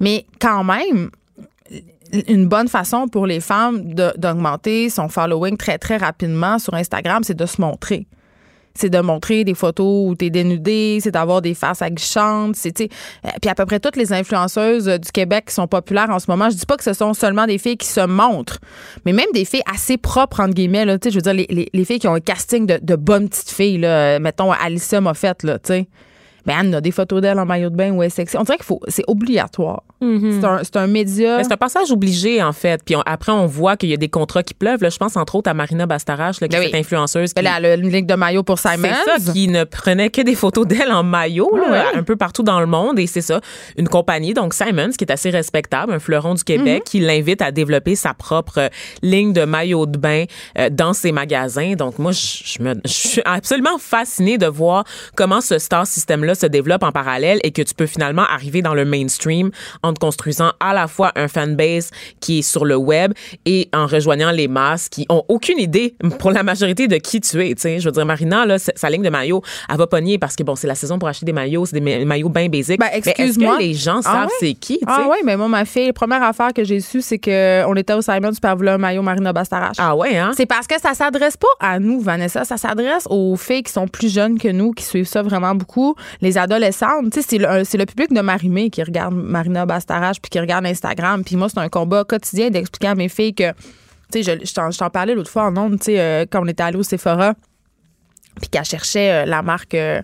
Mais 0.00 0.26
quand 0.38 0.64
même, 0.64 1.10
une 2.28 2.46
bonne 2.46 2.68
façon 2.68 3.08
pour 3.08 3.26
les 3.26 3.40
femmes 3.40 3.94
d'augmenter 3.94 4.90
son 4.90 5.08
following 5.08 5.56
très, 5.56 5.78
très 5.78 5.96
rapidement 5.96 6.58
sur 6.58 6.74
Instagram, 6.74 7.22
c'est 7.24 7.36
de 7.36 7.46
se 7.46 7.60
montrer. 7.60 8.06
C'est 8.76 8.90
de 8.90 8.98
montrer 8.98 9.44
des 9.44 9.54
photos 9.54 10.08
où 10.10 10.16
tu 10.16 10.24
es 10.24 10.30
dénudé, 10.30 10.98
c'est 11.00 11.12
d'avoir 11.12 11.40
des 11.40 11.54
faces 11.54 11.80
aguichantes, 11.80 12.56
c'est 12.56 12.80
euh, 12.80 13.28
puis 13.40 13.48
à 13.48 13.54
peu 13.54 13.66
près 13.66 13.78
toutes 13.78 13.94
les 13.94 14.12
influenceuses 14.12 14.86
du 14.86 15.12
Québec 15.12 15.44
qui 15.46 15.54
sont 15.54 15.68
populaires 15.68 16.10
en 16.10 16.18
ce 16.18 16.28
moment, 16.28 16.50
je 16.50 16.56
dis 16.56 16.66
pas 16.66 16.76
que 16.76 16.82
ce 16.82 16.92
sont 16.92 17.14
seulement 17.14 17.46
des 17.46 17.58
filles 17.58 17.76
qui 17.76 17.86
se 17.86 18.04
montrent, 18.04 18.58
mais 19.06 19.12
même 19.12 19.28
des 19.32 19.44
filles 19.44 19.62
assez 19.72 19.96
propres 19.96 20.40
entre 20.40 20.54
guillemets 20.54 20.84
là, 20.84 20.96
je 21.04 21.10
veux 21.10 21.20
dire 21.20 21.34
les, 21.34 21.68
les, 21.72 21.84
filles 21.84 22.00
qui 22.00 22.08
ont 22.08 22.14
un 22.14 22.20
casting 22.20 22.66
de, 22.66 22.96
bonnes 22.96 23.28
petites 23.28 23.50
filles 23.50 23.78
là, 23.78 24.18
mettons 24.18 24.50
Alicia 24.50 25.00
Moffett 25.00 25.44
là, 25.44 25.60
tu. 25.60 25.86
Ben, 26.46 26.58
Anne 26.58 26.74
a 26.74 26.80
des 26.80 26.90
photos 26.90 27.22
d'elle 27.22 27.38
en 27.38 27.46
maillot 27.46 27.70
de 27.70 27.76
bain 27.76 27.90
ou 27.92 28.02
elle 28.02 28.10
sexy. 28.10 28.36
On 28.36 28.42
dirait 28.42 28.58
qu'il 28.58 28.66
faut, 28.66 28.80
c'est 28.88 29.04
obligatoire. 29.06 29.82
C'est 30.40 30.44
un, 30.46 30.60
c'est 30.62 30.76
un 30.76 30.86
média. 30.86 31.42
C'est 31.42 31.52
un 31.52 31.56
passage 31.56 31.90
obligé, 31.92 32.42
en 32.42 32.52
fait. 32.52 32.80
Puis 32.84 32.96
on- 32.96 33.02
après, 33.06 33.32
on 33.32 33.46
voit 33.46 33.76
qu'il 33.76 33.88
y 33.90 33.94
a 33.94 33.96
des 33.96 34.08
contrats 34.08 34.42
qui 34.42 34.54
pleuvent. 34.54 34.82
Là, 34.82 34.90
je 34.90 34.96
pense, 34.98 35.16
entre 35.16 35.34
autres, 35.36 35.50
à 35.50 35.54
Marina 35.54 35.86
Bastarache, 35.86 36.40
là, 36.40 36.48
qui 36.48 36.56
Ben 36.56 36.62
est 36.62 36.66
cette 36.66 36.74
influenceuse. 36.74 37.32
Qui, 37.32 37.40
Elle 37.44 37.46
a 37.64 37.74
une 37.74 37.90
ligne 37.90 38.06
de 38.06 38.14
maillot 38.14 38.42
pour 38.42 38.58
Simon. 38.58 38.88
c'est 39.06 39.20
ça, 39.22 39.32
qui 39.32 39.48
ne 39.48 39.64
prenait 39.64 40.10
que 40.10 40.20
des 40.22 40.34
photos 40.34 40.66
d'elle 40.66 40.92
en 40.92 41.02
maillot, 41.02 41.50
là, 41.56 41.62
Ah 41.68 41.72
ouais. 41.92 41.98
un 41.98 42.02
peu 42.02 42.16
partout 42.16 42.42
dans 42.42 42.60
le 42.60 42.66
monde. 42.66 42.98
Et 42.98 43.06
c'est 43.06 43.20
ça, 43.22 43.40
une 43.78 43.88
compagnie, 43.88 44.34
donc 44.34 44.54
Simons, 44.54 44.90
qui 44.96 45.04
est 45.04 45.12
assez 45.12 45.30
respectable, 45.30 45.92
un 45.92 45.98
fleuron 45.98 46.34
du 46.34 46.44
Québec, 46.44 46.64
Mm-hmm. 46.64 46.82
qui 46.84 47.00
l'invite 47.00 47.42
à 47.42 47.50
développer 47.50 47.96
sa 47.96 48.14
propre 48.14 48.58
euh, 48.58 48.68
ligne 49.02 49.32
de 49.32 49.44
maillot 49.44 49.86
de 49.86 49.98
bain 49.98 50.24
euh, 50.58 50.68
dans 50.70 50.92
ses 50.92 51.12
magasins. 51.12 51.74
Donc 51.74 51.98
moi, 51.98 52.12
je, 52.12 52.18
je 52.44 52.62
me, 52.62 52.74
je 52.84 52.90
suis 52.92 53.22
absolument 53.24 53.78
fascinée 53.78 54.38
de 54.38 54.46
voir 54.46 54.84
comment 55.16 55.40
ce 55.40 55.58
star 55.58 55.86
system-là 55.86 56.34
se 56.34 56.46
développe 56.46 56.82
en 56.82 56.92
parallèle 56.92 57.38
et 57.42 57.50
que 57.52 57.62
tu 57.62 57.74
peux 57.74 57.86
finalement 57.86 58.22
arriver 58.22 58.62
dans 58.62 58.74
le 58.74 58.84
mainstream 58.84 59.50
en 59.82 59.92
te 59.94 59.98
construisant 60.00 60.50
à 60.60 60.74
la 60.74 60.86
fois 60.88 61.12
un 61.16 61.28
fanbase 61.28 61.90
qui 62.20 62.40
est 62.40 62.42
sur 62.42 62.64
le 62.64 62.76
web 62.76 63.12
et 63.46 63.68
en 63.72 63.86
rejoignant 63.86 64.30
les 64.30 64.48
masses 64.48 64.88
qui 64.88 65.06
ont 65.08 65.22
aucune 65.28 65.58
idée 65.58 65.94
pour 66.18 66.30
la 66.32 66.42
majorité 66.42 66.86
de 66.88 66.96
qui 66.96 67.20
tu 67.20 67.40
es. 67.42 67.54
Je 67.80 67.84
veux 67.86 67.92
dire, 67.92 68.04
Marina, 68.06 68.44
là, 68.46 68.58
sa 68.58 68.90
ligne 68.90 69.02
de 69.02 69.10
maillot, 69.10 69.42
elle 69.70 69.76
va 69.76 69.86
pogner 69.86 70.18
parce 70.18 70.36
que 70.36 70.42
bon, 70.42 70.56
c'est 70.56 70.66
la 70.66 70.74
saison 70.74 70.98
pour 70.98 71.08
acheter 71.08 71.24
des 71.26 71.32
maillots, 71.32 71.66
c'est 71.66 71.80
des 71.80 71.98
ma- 71.98 72.04
maillots 72.04 72.28
bien 72.28 72.48
basiques. 72.48 72.80
Ben, 72.80 72.88
excuse-moi. 72.92 73.56
que 73.56 73.62
les 73.62 73.74
gens 73.74 74.00
Ah 74.04 74.12
savent 74.12 74.26
ouais? 74.26 74.32
c'est 74.40 74.54
qui? 74.54 74.80
Ah 74.86 75.06
oui, 75.10 75.18
mais 75.24 75.36
moi, 75.36 75.48
ma 75.48 75.64
fille, 75.64 75.86
la 75.86 75.92
première 75.92 76.22
affaire 76.22 76.52
que 76.52 76.64
j'ai 76.64 76.80
su, 76.80 77.00
c'est 77.00 77.18
qu'on 77.18 77.74
était 77.76 77.92
au 77.94 78.02
Simon, 78.02 78.30
voulait 78.56 78.72
un 78.72 78.78
maillot 78.78 79.02
Marina 79.02 79.32
Bastarache. 79.32 79.76
Ah 79.78 79.94
ouais, 79.96 80.16
hein? 80.16 80.32
C'est 80.36 80.46
parce 80.46 80.66
que 80.66 80.78
ça 80.80 80.94
s'adresse 80.94 81.36
pas 81.36 81.46
à 81.60 81.78
nous, 81.78 82.00
Vanessa. 82.00 82.44
Ça 82.44 82.56
s'adresse 82.56 83.06
aux 83.10 83.36
filles 83.36 83.62
qui 83.62 83.72
sont 83.72 83.88
plus 83.88 84.12
jeunes 84.12 84.38
que 84.38 84.48
nous, 84.48 84.72
qui 84.72 84.84
suivent 84.84 85.06
ça 85.06 85.22
vraiment 85.22 85.54
beaucoup. 85.54 85.94
Les 86.20 86.36
adolescentes. 86.38 87.14
C'est 87.26 87.38
le, 87.38 87.64
c'est 87.64 87.78
le 87.78 87.86
public 87.86 88.12
de 88.12 88.20
Marimé 88.20 88.70
qui 88.70 88.82
regarde 88.82 89.14
Marina 89.14 89.66
Bastarache 89.66 89.73
puis 90.20 90.30
qui 90.30 90.40
regarde 90.40 90.66
Instagram. 90.66 91.22
Puis 91.24 91.36
moi, 91.36 91.48
c'est 91.48 91.58
un 91.60 91.68
combat 91.68 92.04
quotidien 92.04 92.50
d'expliquer 92.50 92.88
à 92.88 92.94
mes 92.94 93.08
filles 93.08 93.34
que. 93.34 93.52
Tu 94.12 94.22
sais, 94.22 94.38
je, 94.42 94.46
je 94.46 94.78
t'en- 94.78 94.90
parlais 94.90 95.14
l'autre 95.14 95.30
fois 95.30 95.44
en 95.44 95.56
ondes, 95.56 95.78
tu 95.78 95.86
sais, 95.86 96.00
euh, 96.00 96.24
quand 96.30 96.42
on 96.42 96.46
était 96.46 96.62
allé 96.62 96.76
au 96.76 96.82
Sephora 96.82 97.34
puis 98.40 98.48
qu'elle 98.48 98.64
cherchait 98.64 99.12
euh, 99.12 99.24
la 99.26 99.42
marque. 99.42 99.74
euh, 99.74 100.02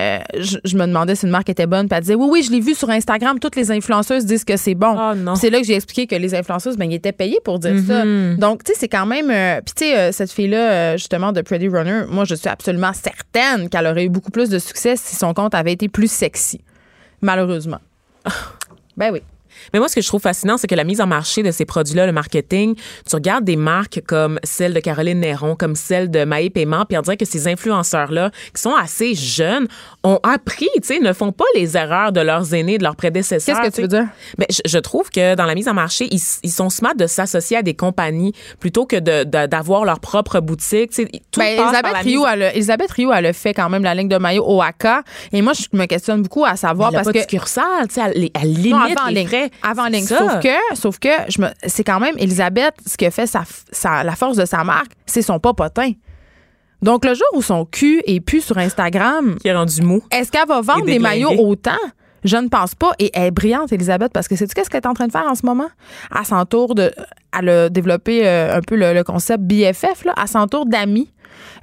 euh, 0.00 0.18
je, 0.36 0.58
je 0.64 0.76
me 0.76 0.84
demandais 0.84 1.14
si 1.14 1.26
une 1.26 1.30
marque 1.30 1.48
était 1.48 1.66
bonne. 1.68 1.86
Puis 1.88 1.94
elle 1.96 2.02
disait 2.02 2.14
Oui, 2.16 2.26
oui, 2.28 2.42
je 2.42 2.50
l'ai 2.50 2.58
vu 2.58 2.74
sur 2.74 2.90
Instagram. 2.90 3.38
Toutes 3.38 3.54
les 3.54 3.70
influenceuses 3.70 4.26
disent 4.26 4.44
que 4.44 4.56
c'est 4.56 4.74
bon. 4.74 4.96
Oh. 4.98 5.12
Puis 5.14 5.36
c'est 5.40 5.48
là 5.50 5.60
que 5.60 5.64
j'ai 5.64 5.76
expliqué 5.76 6.08
que 6.08 6.16
les 6.16 6.34
influenceuses, 6.34 6.76
ben, 6.76 6.90
ils 6.90 6.96
étaient 6.96 7.12
payés 7.12 7.38
pour 7.44 7.60
dire 7.60 7.76
ça. 7.86 8.02
Donc, 8.36 8.64
tu 8.64 8.72
sais, 8.72 8.78
c'est 8.80 8.88
quand 8.88 9.06
même. 9.06 9.30
euh, 9.30 9.60
Puis, 9.64 9.74
tu 9.76 9.84
sais, 9.84 10.10
cette 10.10 10.32
fille-là, 10.32 10.96
justement, 10.96 11.30
de 11.30 11.40
Pretty 11.40 11.68
Runner, 11.68 12.02
moi, 12.08 12.24
je 12.24 12.34
suis 12.34 12.48
absolument 12.48 12.92
certaine 12.92 13.68
qu'elle 13.68 13.86
aurait 13.86 14.04
eu 14.06 14.08
beaucoup 14.10 14.32
plus 14.32 14.50
de 14.50 14.58
succès 14.58 14.96
si 14.96 15.14
son 15.14 15.32
compte 15.32 15.54
avait 15.54 15.72
été 15.72 15.88
plus 15.88 16.10
sexy. 16.10 16.60
Malheureusement. 17.22 17.78
ben 18.98 19.12
oui. 19.12 19.22
Mais 19.72 19.78
moi, 19.78 19.88
ce 19.88 19.94
que 19.94 20.00
je 20.00 20.06
trouve 20.08 20.20
fascinant, 20.20 20.56
c'est 20.56 20.66
que 20.66 20.74
la 20.74 20.84
mise 20.84 21.00
en 21.00 21.06
marché 21.06 21.42
de 21.42 21.50
ces 21.50 21.64
produits-là, 21.64 22.06
le 22.06 22.12
marketing, 22.12 22.74
tu 23.08 23.14
regardes 23.14 23.44
des 23.44 23.56
marques 23.56 24.02
comme 24.06 24.38
celle 24.44 24.74
de 24.74 24.80
Caroline 24.80 25.20
Néron, 25.20 25.56
comme 25.56 25.74
celle 25.76 26.10
de 26.10 26.24
Maï 26.24 26.50
Paiement, 26.50 26.84
puis 26.86 26.96
on 26.98 27.02
dirait 27.02 27.16
que 27.16 27.24
ces 27.24 27.48
influenceurs-là, 27.48 28.30
qui 28.54 28.60
sont 28.62 28.74
assez 28.74 29.14
jeunes, 29.14 29.66
ont 30.04 30.20
appris, 30.22 30.68
tu 30.76 30.80
sais, 30.84 30.98
ne 31.00 31.12
font 31.12 31.32
pas 31.32 31.44
les 31.54 31.76
erreurs 31.76 32.12
de 32.12 32.20
leurs 32.20 32.54
aînés, 32.54 32.78
de 32.78 32.82
leurs 32.82 32.96
prédécesseurs. 32.96 33.60
Qu'est-ce 33.60 33.70
que 33.70 33.74
tu 33.74 33.82
veux 33.82 33.88
dire? 33.88 34.06
Ben, 34.38 34.46
je, 34.50 34.60
je 34.66 34.78
trouve 34.78 35.10
que 35.10 35.34
dans 35.34 35.44
la 35.44 35.54
mise 35.54 35.68
en 35.68 35.74
marché, 35.74 36.08
ils, 36.10 36.20
ils 36.42 36.50
sont 36.50 36.70
smart 36.70 36.94
de 36.94 37.06
s'associer 37.06 37.58
à 37.58 37.62
des 37.62 37.74
compagnies 37.74 38.32
plutôt 38.60 38.86
que 38.86 38.96
de- 38.96 39.24
de- 39.24 39.46
d'avoir 39.46 39.84
leur 39.84 40.00
propre 40.00 40.40
boutique. 40.40 40.90
Tu 40.90 41.02
sais, 41.04 41.08
tout 41.30 41.40
Ben, 41.40 41.56
passe 41.56 41.74
Elisabeth, 41.74 42.04
mise- 42.04 42.20
elle 42.32 42.42
a, 42.42 42.54
Elisabeth 42.54 42.90
Rioux, 42.92 43.12
elle 43.12 43.26
a 43.26 43.32
fait 43.32 43.54
quand 43.54 43.68
même 43.68 43.82
la 43.84 43.94
ligne 43.94 44.08
de 44.08 44.16
maillot 44.18 44.44
au 44.46 44.62
AK. 44.62 44.86
Et 45.32 45.42
moi, 45.42 45.52
je 45.52 45.76
me 45.76 45.86
questionne 45.86 46.22
beaucoup 46.22 46.44
à 46.44 46.56
savoir 46.56 46.88
Elle 46.90 46.96
a 46.96 46.98
parce 46.98 47.06
pas 47.06 47.12
que. 47.12 47.18
de 47.18 47.22
succursale, 47.22 47.88
tu 47.88 47.94
sais, 47.94 48.00
elle, 48.14 48.30
elle 48.34 48.52
limite 48.52 48.72
Non, 48.72 49.06
les 49.10 49.26
frais. 49.26 49.50
Avant 49.62 49.86
ligne. 49.86 50.04
Ça. 50.04 50.18
Sauf 50.18 50.40
que, 50.42 50.76
sauf 50.76 50.98
que 50.98 51.08
je 51.28 51.40
me, 51.42 51.48
c'est 51.66 51.84
quand 51.84 52.00
même 52.00 52.14
Elisabeth, 52.18 52.74
ce 52.86 52.96
que 52.96 53.10
fait 53.10 53.26
sa, 53.26 53.42
sa- 53.72 54.04
la 54.04 54.14
force 54.16 54.36
de 54.36 54.44
sa 54.44 54.64
marque, 54.64 54.92
c'est 55.06 55.22
son 55.22 55.38
popotin. 55.38 55.92
Donc, 56.80 57.04
le 57.04 57.14
jour 57.14 57.26
où 57.34 57.42
son 57.42 57.64
cul 57.64 58.02
est 58.06 58.20
plus 58.20 58.40
sur 58.40 58.56
Instagram, 58.58 59.36
qui 59.40 59.48
est 59.48 59.54
rendu 59.54 59.82
mou. 59.82 60.02
est-ce 60.12 60.30
qu'elle 60.30 60.46
va 60.46 60.60
vendre 60.60 60.84
des 60.86 60.98
maillots 61.00 61.30
autant? 61.38 61.72
Je 62.24 62.36
ne 62.36 62.48
pense 62.48 62.74
pas. 62.74 62.92
Et 62.98 63.10
elle 63.14 63.26
est 63.26 63.30
brillante, 63.30 63.72
Elisabeth, 63.72 64.12
parce 64.12 64.26
que 64.28 64.36
c'est 64.36 64.52
qu'est-ce 64.52 64.68
qu'elle 64.70 64.80
est 64.82 64.86
en 64.88 64.94
train 64.94 65.06
de 65.06 65.12
faire 65.12 65.26
en 65.28 65.34
ce 65.34 65.46
moment? 65.46 65.68
Elle 66.16 66.24
s'entoure 66.24 66.74
de. 66.74 66.92
Elle 67.38 67.48
a 67.48 67.68
développé 67.68 68.26
euh, 68.26 68.56
un 68.56 68.60
peu 68.60 68.74
le, 68.76 68.92
le 68.92 69.04
concept 69.04 69.42
BFF, 69.44 70.04
là. 70.04 70.14
Elle 70.20 70.28
s'entoure 70.28 70.66
d'amis. 70.66 71.10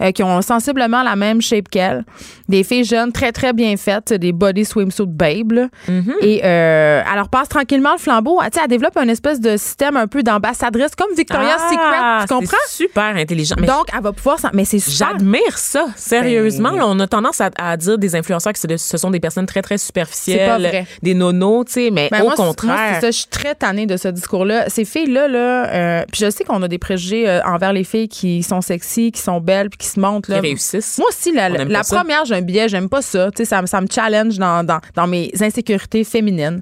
Euh, 0.01 0.11
qui 0.11 0.23
ont 0.23 0.41
sensiblement 0.41 1.03
la 1.03 1.15
même 1.15 1.41
shape 1.41 1.69
qu'elle. 1.69 2.03
Des 2.49 2.63
filles 2.63 2.83
jeunes 2.83 3.11
très, 3.11 3.31
très 3.31 3.53
bien 3.53 3.75
faites, 3.77 4.13
des 4.13 4.31
body 4.31 4.65
swimsuit 4.65 5.05
babe. 5.07 5.51
là. 5.53 5.67
Mm-hmm. 5.89 6.13
Et 6.21 6.41
euh, 6.43 7.01
elle 7.09 7.15
leur 7.15 7.29
passe 7.29 7.49
tranquillement 7.49 7.93
le 7.93 7.97
flambeau. 7.99 8.39
Elle, 8.43 8.51
tu 8.51 8.57
sais, 8.57 8.61
elle 8.63 8.69
développe 8.69 8.97
un 8.97 9.07
espèce 9.07 9.39
de 9.39 9.57
système 9.57 9.97
un 9.97 10.07
peu 10.07 10.23
d'ambassadrice, 10.23 10.95
comme 10.95 11.13
Victoria's 11.15 11.59
Ah, 11.59 11.69
Secret. 11.69 12.27
Tu 12.27 12.33
comprends? 12.35 12.67
Super 12.67 13.15
intelligent. 13.15 13.55
Mais 13.59 13.67
Donc, 13.67 13.85
elle 13.95 14.01
va 14.03 14.11
pouvoir... 14.11 14.39
s'en- 14.39 14.49
Mais 14.53 14.65
c'est 14.65 14.79
super. 14.79 15.09
J'admire 15.11 15.57
ça, 15.57 15.87
sérieusement. 15.95 16.71
Ben- 16.71 16.77
là, 16.77 16.87
on 16.87 16.99
a 16.99 17.07
tendance 17.07 17.41
à, 17.41 17.49
à 17.57 17.77
dire 17.77 17.97
des 17.97 18.15
influenceurs 18.15 18.53
que 18.53 18.77
ce 18.77 18.97
sont 18.97 19.11
des 19.11 19.19
personnes 19.19 19.45
très, 19.45 19.61
très 19.61 19.77
superficielles. 19.77 20.39
C'est 20.39 20.45
pas 20.47 20.57
vrai. 20.59 20.85
Des 21.01 21.13
nonos, 21.13 21.65
tu 21.65 21.73
sais, 21.73 21.89
mais 21.91 22.09
Ben, 22.11 22.21
au 22.21 22.25
moi, 22.25 22.33
c'est- 22.35 22.41
moi, 22.43 22.49
contraire. 22.51 23.01
ça. 23.01 23.07
Je 23.11 23.17
suis 23.17 23.27
très 23.27 23.55
tannée 23.55 23.85
de 23.85 23.97
ce 23.97 24.07
discours-là. 24.07 24.69
Ces 24.69 24.85
filles-là, 24.85 25.27
là, 25.27 25.67
euh, 25.69 26.03
puis 26.11 26.21
je 26.25 26.29
sais 26.29 26.43
qu'on 26.43 26.61
a 26.63 26.67
des 26.67 26.77
préjugés 26.77 27.27
euh, 27.27 27.41
envers 27.43 27.73
les 27.73 27.83
filles 27.83 28.07
qui 28.07 28.43
sont 28.43 28.61
sexy, 28.61 29.11
qui 29.11 29.21
sont 29.21 29.39
belles, 29.39 29.64
puis 29.69 29.77
qui 29.77 29.87
se 29.87 29.99
montrent. 29.99 30.29
Là. 30.31 30.37
Qui 30.39 30.47
réussissent. 30.47 30.97
Moi 30.97 31.07
aussi, 31.09 31.31
la, 31.33 31.49
la 31.49 31.83
première, 31.97 32.25
j'ai 32.25 32.35
un 32.35 32.41
billet, 32.41 32.67
j'aime 32.69 32.89
pas 32.89 33.01
ça. 33.01 33.31
Tu 33.31 33.37
sais, 33.37 33.45
ça, 33.45 33.61
me- 33.61 33.67
ça 33.67 33.81
me 33.81 33.87
challenge 33.89 34.37
dans, 34.37 34.63
dans, 34.65 34.79
dans 34.95 35.07
mes 35.07 35.31
insécurités 35.41 36.03
féminines. 36.03 36.61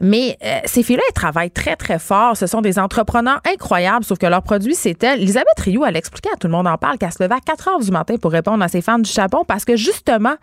Mais 0.00 0.36
euh, 0.44 0.58
ces 0.66 0.82
filles-là, 0.82 1.02
elles 1.08 1.14
travaillent 1.14 1.50
très, 1.50 1.76
très 1.76 1.98
fort. 1.98 2.36
Ce 2.36 2.46
sont 2.46 2.60
des 2.60 2.78
entrepreneurs 2.78 3.40
incroyables, 3.50 4.04
sauf 4.04 4.18
que 4.18 4.26
leur 4.26 4.42
produit, 4.42 4.74
c'est 4.74 5.02
elle. 5.02 5.20
Elisabeth 5.22 5.58
Rioux, 5.58 5.84
elle 5.86 5.96
expliquait 5.96 6.30
à 6.32 6.36
tout 6.36 6.46
le 6.48 6.52
monde 6.52 6.66
en 6.66 6.76
parle 6.76 6.98
qu'elle 6.98 7.12
se 7.12 7.22
levait 7.22 7.34
à 7.36 7.40
4 7.40 7.68
heures 7.68 7.80
du 7.80 7.90
matin 7.90 8.16
pour 8.20 8.30
répondre 8.32 8.62
à 8.62 8.68
ses 8.68 8.82
fans 8.82 8.98
du 8.98 9.10
Japon 9.10 9.44
parce 9.46 9.64
que 9.64 9.76
justement, 9.76 10.34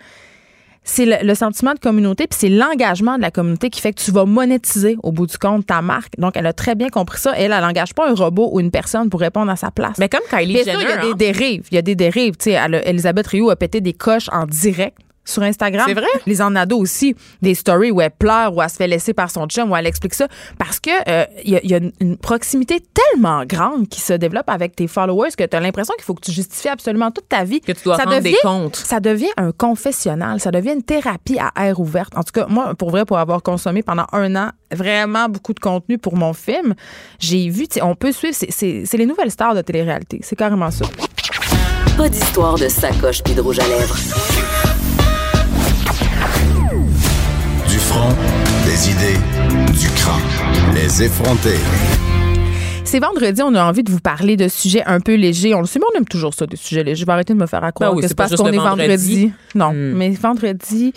c'est 0.83 1.05
le, 1.05 1.15
le 1.25 1.35
sentiment 1.35 1.73
de 1.73 1.79
communauté, 1.79 2.27
puis 2.27 2.37
c'est 2.39 2.49
l'engagement 2.49 3.17
de 3.17 3.21
la 3.21 3.31
communauté 3.31 3.69
qui 3.69 3.81
fait 3.81 3.93
que 3.93 4.01
tu 4.01 4.11
vas 4.11 4.25
monétiser 4.25 4.97
au 5.03 5.11
bout 5.11 5.27
du 5.27 5.37
compte 5.37 5.65
ta 5.65 5.81
marque. 5.81 6.13
Donc, 6.17 6.33
elle 6.35 6.45
a 6.45 6.53
très 6.53 6.75
bien 6.75 6.89
compris 6.89 7.19
ça. 7.19 7.33
Elle, 7.35 7.51
elle 7.51 7.61
n'engage 7.61 7.93
pas 7.93 8.09
un 8.09 8.13
robot 8.13 8.49
ou 8.51 8.59
une 8.59 8.71
personne 8.71 9.09
pour 9.09 9.19
répondre 9.19 9.51
à 9.51 9.55
sa 9.55 9.71
place. 9.71 9.97
Mais 9.97 10.09
comme 10.09 10.21
Kylie 10.29 10.63
Jenner. 10.63 10.73
il 10.81 10.89
y 10.89 10.91
a 10.91 10.95
hein. 10.95 11.01
des 11.01 11.13
dérives. 11.13 11.67
Il 11.71 11.75
y 11.75 11.77
a 11.77 11.81
des 11.81 11.95
dérives. 11.95 12.35
Tu 12.37 12.51
sais, 12.51 12.59
Elisabeth 12.85 13.27
Rioux 13.27 13.49
a 13.49 13.55
pété 13.55 13.81
des 13.81 13.93
coches 13.93 14.29
en 14.31 14.45
direct 14.45 14.97
sur 15.25 15.43
Instagram. 15.43 15.85
C'est 15.87 15.93
vrai? 15.93 16.07
Les 16.25 16.41
Ennado 16.41 16.77
aussi. 16.77 17.15
Des 17.41 17.55
stories 17.55 17.91
où 17.91 18.01
elle 18.01 18.11
pleure, 18.11 18.55
où 18.55 18.61
elle 18.61 18.69
se 18.69 18.75
fait 18.75 18.87
laisser 18.87 19.13
par 19.13 19.29
son 19.31 19.45
chum, 19.47 19.71
où 19.71 19.75
elle 19.75 19.87
explique 19.87 20.13
ça. 20.13 20.27
Parce 20.57 20.79
que 20.79 20.89
euh, 21.07 21.25
il 21.43 21.51
y, 21.51 21.55
a- 21.55 21.61
il 21.63 21.69
y 21.71 21.75
a 21.75 21.79
une- 21.99 22.17
proximité 22.17 22.81
tellement 22.93 23.43
grande 23.45 23.87
qui 23.89 23.99
se 24.01 24.13
développe 24.13 24.49
avec 24.49 24.75
tes 24.75 24.87
followers 24.87 25.31
que 25.37 25.43
tu 25.43 25.55
as 25.55 25.59
l'impression 25.59 25.93
qu'il 25.95 26.03
faut 26.03 26.13
que 26.13 26.21
tu 26.25 26.31
justifies 26.31 26.69
absolument 26.69 27.11
toute 27.11 27.27
ta 27.29 27.43
vie. 27.43 27.61
Que 27.61 27.71
tu 27.71 27.83
dois 27.85 27.97
rendre 27.97 28.19
des 28.19 28.35
comptes. 28.41 28.75
Ça 28.75 28.99
devient 28.99 29.31
un 29.37 29.51
confessionnal. 29.51 30.39
Ça 30.39 30.51
devient 30.51 30.73
une 30.73 30.83
thérapie 30.83 31.37
à 31.39 31.51
air 31.65 31.79
ouverte. 31.79 32.13
En 32.17 32.23
tout 32.23 32.31
cas, 32.33 32.45
moi, 32.47 32.73
pour 32.75 32.89
vrai, 32.91 33.05
pour 33.05 33.17
avoir 33.17 33.41
consommé 33.43 33.83
pendant 33.83 34.05
un 34.11 34.35
an 34.35 34.49
vraiment 34.71 35.29
beaucoup 35.29 35.53
de 35.53 35.59
contenu 35.59 35.97
pour 35.97 36.15
mon 36.15 36.33
film, 36.33 36.73
j'ai 37.19 37.49
vu, 37.49 37.67
tu 37.67 37.75
sais, 37.75 37.81
on 37.81 37.95
peut 37.95 38.11
suivre, 38.11 38.35
c'est 38.35 38.97
les 38.97 39.05
nouvelles 39.05 39.31
stars 39.31 39.55
de 39.55 39.61
télé-réalité. 39.61 40.19
C'est 40.23 40.35
carrément 40.35 40.71
ça. 40.71 40.85
Pas 41.97 42.09
d'histoire 42.09 42.55
de 42.57 42.67
sacoche 42.67 43.21
puis 43.23 43.33
de 43.35 43.41
rouge 43.41 43.59
à 43.59 43.67
lèvres. 43.67 43.97
Front, 47.93 48.09
des 48.65 48.89
idées, 48.89 49.19
du 49.79 49.87
crâne. 49.89 50.21
Les 50.73 51.03
effronter. 51.03 51.57
C'est 52.85 52.99
vendredi, 52.99 53.41
on 53.43 53.53
a 53.55 53.63
envie 53.63 53.83
de 53.83 53.91
vous 53.91 53.99
parler 53.99 54.35
de 54.37 54.47
sujets 54.47 54.83
un 54.85 54.99
peu 54.99 55.15
légers. 55.15 55.53
On 55.55 55.61
le 55.61 55.65
sait, 55.67 55.79
mais 55.79 55.85
on 55.93 55.97
aime 55.99 56.05
toujours 56.05 56.33
ça, 56.33 56.45
des 56.45 56.57
sujets 56.57 56.83
légers. 56.83 57.01
Je 57.01 57.05
vais 57.05 57.11
arrêter 57.11 57.33
de 57.33 57.39
me 57.39 57.45
faire 57.47 57.63
accroire 57.63 57.91
Ben 57.91 57.95
oui, 57.97 58.01
que 58.01 58.07
c'est 58.07 58.15
parce 58.15 58.31
juste 58.31 58.41
qu'on 58.43 58.49
est 58.51 58.57
vendredi. 58.57 58.87
vendredi. 58.87 59.31
Non, 59.55 59.71
Hmm. 59.73 59.93
mais 59.95 60.09
vendredi, 60.11 60.93